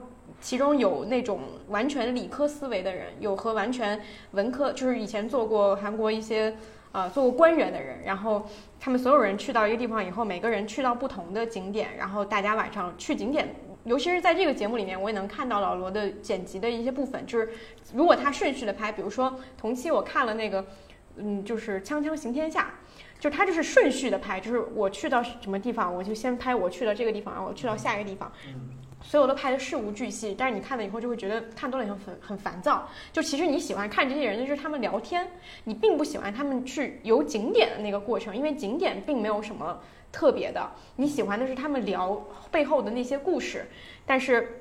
[0.40, 4.00] 其中有那种完全理科思维的人，有和完全
[4.32, 6.56] 文科，就是以前做过韩国一些
[6.92, 8.46] 呃做过官员的人，然后
[8.78, 13.54] 他们所有人去到一个地方以后，每个人去到不同的景点，然后大家晚上去景点，
[13.84, 17.50] 尤其是在这个节目里面，我也能看到老罗的剪辑的一些部分，就是
[17.94, 20.64] 如果他顺序的拍，比如说同期我看了那个，
[21.16, 22.62] 嗯，就是《锵锵行天下》。
[23.18, 28.30] 就他就是顺序的拍，就是我去到什么地方，我就先拍我去到这个地方，然后我去到下一个地方，
[29.08, 30.34] 所有都拍的事无巨细。
[30.36, 32.86] 但是你看了以后就会觉得看多了以后很很烦躁。
[33.10, 35.26] 就其实你喜欢看这些人，就是他们聊天，
[35.64, 39.80] 你并不喜欢他们去游景点的那个过程，因为景点并没有什么
[40.12, 40.70] 特别的。
[40.96, 43.66] 你喜欢的是他们聊背后的那些故事，
[44.04, 44.57] 但是。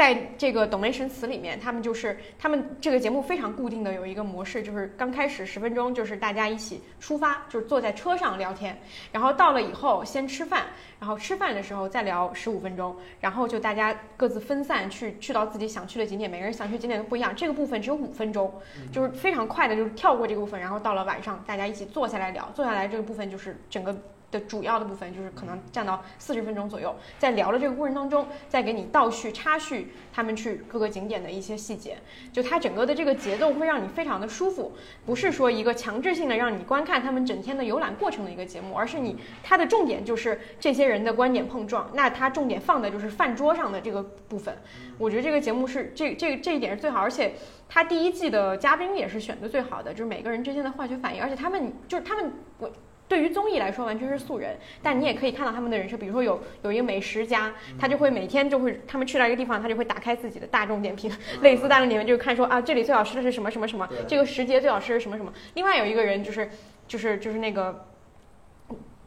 [0.00, 8.74] 在这个懂梅神词里面，他们就是他们这个节目非常固定的有一个模式，就是刚开始十分钟就是大家一起出发，就是坐在车上聊天，
[9.12, 10.64] 然后到了以后先吃饭，
[10.98, 17.36] 然后吃饭的时候再聊十五分钟，然后就大家各自分散去去到自己想去的景点，每个人想去景点都不一样。
[17.36, 18.50] 这个部分只有五分钟，
[18.90, 23.94] 就是非常快的，就是跳过这个部分，然后到了晚上大家一起坐下来聊，坐下来这个部分就是整个。
[24.30, 31.96] 的主要的部分就是可能占到四十分钟左右，在聊的这个过程当中，再给你倒叙、插叙他们去各个景点的一些细节，
[32.32, 34.72] 就它整个的这个节奏会让你非常的舒服，
[35.04, 44.56] 不是说一个强制性的让你观看他们整天的游览过程的一个节目，而是你它的重点就是这些人的观点碰撞，那它重点放的就是饭桌上的这个部分。
[44.96, 47.34] 我觉得这个节目是这这这一点是最好，而且
[47.68, 52.70] 它第一季的嘉宾也是选的最好的，就是每个人之间的化学反应，而且他们就是他们我。
[53.10, 55.96] 对于综艺来说，完全是素人，但你也可以看到他们的人设。
[55.96, 61.10] 比如说有有一个美食家，他就会每天就会，他们去到一个地方，他就会打开自己的大众点评，
[61.42, 65.32] 类似大众点评，就是看说啊，这里最好吃的是什么什么什么，这个时节最好吃的是什么什么。
[65.54, 66.48] 另外有一个人就是
[66.86, 67.84] 就是就是那个。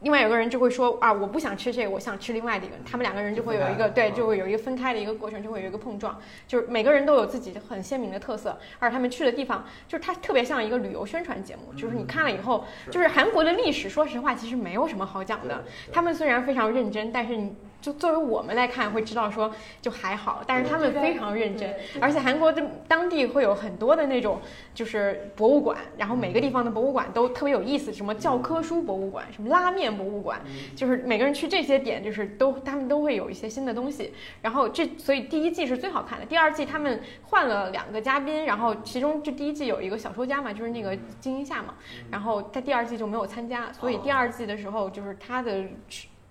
[0.04, 2.76] 另外有个人就会说啊，我不想吃这个，我想吃另外的一个。
[2.86, 6.20] 他们两个人就会有一个对，就会有一个分开的一个过程，就会有一个碰撞。
[6.48, 11.74] 就是每个人都有自己很鲜明的特色，而他们去的地方，就是它特别像一个旅游宣传节目。
[11.74, 15.64] 就是你看了以后，就是韩国的历史，说实话其实没有什么好讲的。
[15.92, 17.56] 他们虽然非常认真，但是你。
[17.84, 24.40] 就作为我们来看，会知道说就还好，但是他们非常认真，而且韩国的当地会有很多的那种
[24.74, 30.40] 就是博物馆，然后每个地方的博物馆都特别有意思，什么教科书博物馆，什么拉面博物馆，
[30.78, 34.14] 就是每个人去这些点，就是都他们都会有一些新的东西。
[34.42, 41.74] 然后这所以第一季是最好看的，第二季他们换了两个嘉宾，然后其中就第一季有一个小说家嘛，就是那个金英夏嘛，
[42.10, 45.66] 然后他第二季就没有参加，所以第二季的时候就是他的。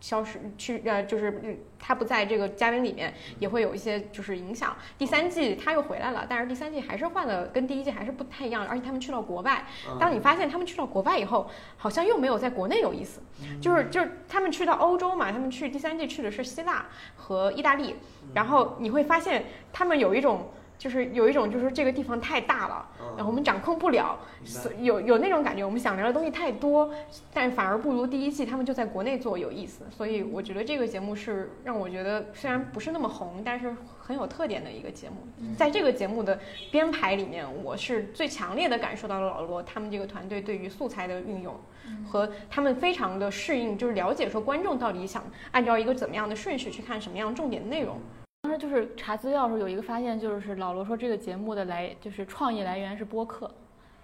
[0.03, 4.77] 消失去呃，就是嗯，他不在这个嘉宾里面，也会有一些就是影响。
[4.99, 8.67] 第三季他又回来了，但是第三季还是换了，跟第一季还是不太一样。
[8.67, 9.65] 而且他们去到国外，
[10.01, 13.21] 当你发现他们去到国外以后，好像又没有在国内有意思。
[13.61, 17.95] 就是就是他们去到欧洲嘛，他们去第三季去的是希腊和意大利，
[18.35, 20.51] 然后你会发现他们有一种。
[20.83, 22.85] 就是有一种，就是这个地方太大了，
[23.17, 24.19] 然后我们掌控不了，
[24.81, 25.65] 有有那种感觉。
[25.65, 26.93] 我们想聊的东西太多，
[27.33, 29.85] 但反而不如第一季他们就在国内做有意思。
[29.97, 35.19] 所以我觉得这个节目是让我觉得虽然不是那么红，但是很有特点的一个节目。
[35.57, 36.37] 在这个节目的
[36.73, 41.55] 编排里面，我是最强烈的感受到了老罗他们这个团队对于素材的运用，
[42.11, 45.23] 和他们非常的适应，就是了解说观众到底想
[45.53, 48.01] 按照一个怎么样的顺序去看什么样重点的内容。
[48.43, 53.49] 当时就是查资料的时候有一个发现，就是老罗说这个节目的来就是创意来源是播客，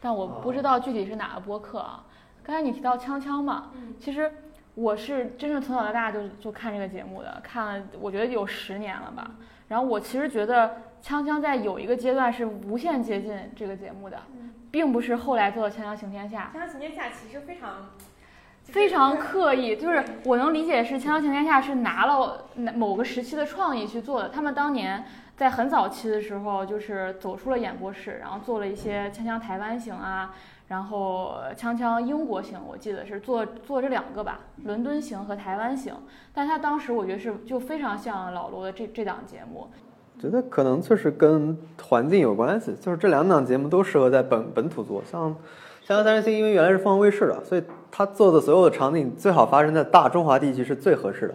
[0.01, 2.07] 但我不知道具体是哪个播客啊。
[2.41, 4.33] 刚才你提到锵锵嘛，其实
[4.77, 9.29] 我是真正从小到大就就看这个节目的，看了我觉得有十年了吧。
[9.67, 14.17] 然后我其实觉得锵锵在有一个阶段是无限接近这个节目的，
[14.71, 16.53] 并不是后来做的《锵锵行天下》。
[16.57, 17.91] 锵锵行天下其实非常。
[18.69, 24.29] 非常刻意，就是我能理解是《锵锵行天下》是拿了某个时期的创意去做的。
[24.29, 25.05] 他们当年
[25.37, 30.35] 在很早期的时候，就是走出了演播室，然后做了一些《锵锵台湾行》啊，
[30.69, 35.95] 然后《锵锵英国行》，我记得是做做这两个吧，《伦敦行》和《台湾行》。
[36.35, 39.67] 但他当时我觉得是就非常像老罗的这这档节目。
[40.21, 45.35] 觉得可能就是跟环境有关系，就是这两档节目都适合在本本土做，像。
[45.91, 51.35] 《锵锵三人行》因为原来是凤凰卫视的，所以他做的所有的场景最好发生在大中华地区是最合适的。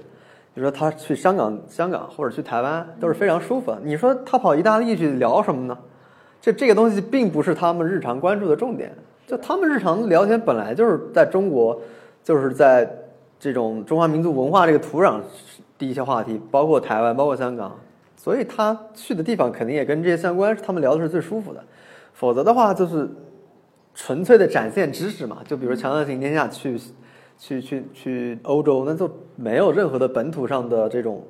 [0.56, 3.80] 比如说他去香港、香港或者去台湾都是非常舒服的。
[3.84, 5.78] 你说他跑意大利去聊什么呢？
[6.40, 8.94] 这这个东西并不是他们日常关注的重点。
[9.26, 11.82] 就他们日常聊天本来就是在中国，
[12.24, 12.88] 就是在
[13.40, 15.20] 这种中华民族文化这个土壤
[15.80, 17.76] 的一些话题，包括台湾、包括香港，
[18.16, 21.64] 所以他去的地方肯定也跟这些相关，他们聊的是最舒服的。
[22.14, 23.10] 否则的话就是。
[23.96, 26.80] 纯粹的展现知识嘛，就比如《强强行天下》去，
[27.38, 31.24] 去去去欧洲，那就没有任何的本土上的这种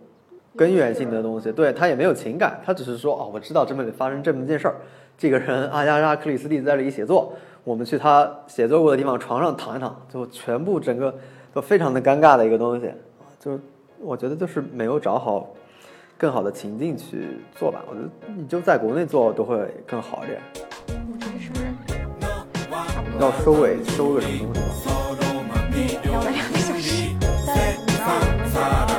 [0.56, 1.73] 根源性的东西，对。
[1.73, 4.76] 他也没有情感，他只是说哦，我知道这么发生这么件事儿，
[5.18, 7.34] 这个人阿加莎·克里斯蒂在这里写作，
[7.64, 11.14] 我们去他写作过的地方床上躺一躺，就全部整个
[11.53, 12.91] 都非常的尴尬的一个东西，
[13.40, 13.60] 就
[13.99, 15.49] 我觉得就是没有找好
[16.18, 20.41] 更好的情境去做吧，我觉得你就在国内做都会更好一点。
[23.24, 24.84] 要收尾，收个什么东西
[25.48, 25.56] 吧？
[26.04, 27.16] 聊了两个小时，
[27.48, 27.56] 但。
[28.86, 28.93] 게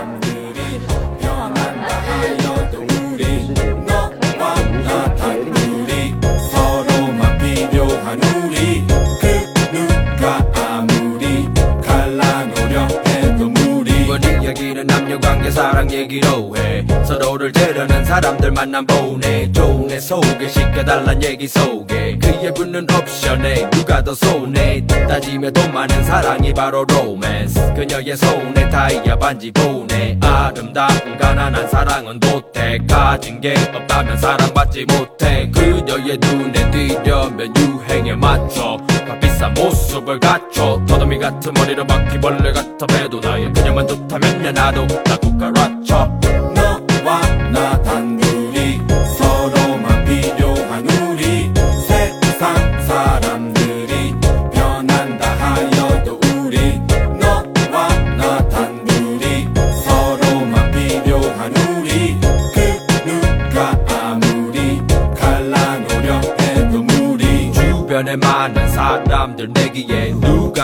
[15.64, 16.84] 사랑 얘기로 해.
[17.06, 19.50] 서로를 데려는 사람들 만남 보내.
[19.90, 22.18] 애 속에 시켜달란 얘기 속에.
[22.18, 24.86] 그에 붙는 옵션에 누가 더 손해.
[24.86, 27.74] 따지며 돈 많은 사랑이 바로 로맨스.
[27.74, 30.18] 그녀의 손에 다이아 반지 보내.
[30.20, 35.50] 아름다운 가난한 사랑은 도태 가진 게 없다면 사랑받지 못해.
[35.50, 38.76] 그녀의 눈에 띄려면 유행에 맞춰.
[39.06, 44.86] 값비 싼 모습을 갖춰 더듬이 같은 머리로 바퀴벌레 같아 배도 나의 그녀만 좋다면 야 나도
[45.04, 46.08] 나도 가라쳐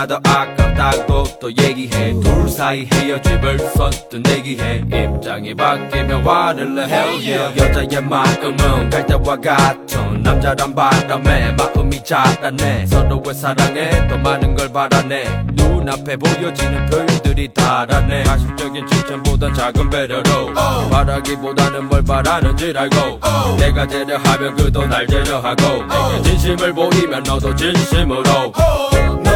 [0.01, 2.15] 누가 더 아깝다고 또 얘기해.
[2.21, 4.85] 둘 사이 헤어짐을 선뜻 내기해.
[4.87, 6.83] 입장이 바뀌면 화를 내.
[6.85, 7.61] Hell yeah.
[7.61, 12.87] 여자의 마음은 갈대와 같은 남자란 바람에 마음이 자라네.
[12.87, 15.25] 서로의 사랑에 더 많은 걸 바라네.
[15.53, 20.53] 눈앞에 보여지는 표현들이 다라네 가식적인 칭찬보단 작은 배려로
[20.91, 23.21] 바라기보다는 뭘 바라는지 알고
[23.59, 29.30] 내가 제려하면 그도 날 제려하고 내게 진심을 보이면 너도 진심으로 너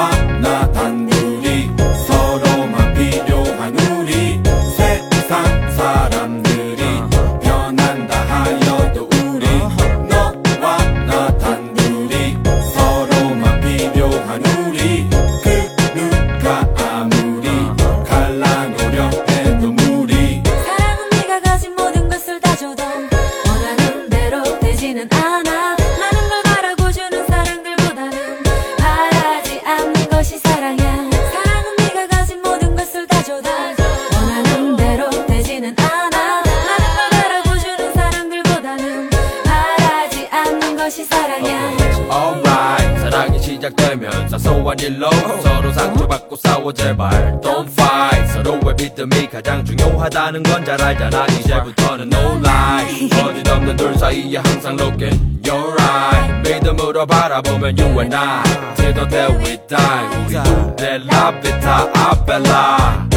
[0.00, 1.09] Mawanatanda
[44.30, 45.10] 사소한 일로
[45.42, 47.40] 서로 상처받고 싸워 제발.
[47.42, 48.32] Don't fight.
[48.32, 51.26] 서로의 믿음이 가장 중요하다는 건 잘 알잖아.
[51.26, 53.10] 이제부터는 no lie.
[53.10, 56.48] 어디없는 둘 사이에 항상 looking you're right.
[56.48, 58.42] 믿음으로 바라보면 you and I.
[58.76, 60.26] Till the day we die.
[60.26, 63.08] 우리 둘의 라비타 아벨라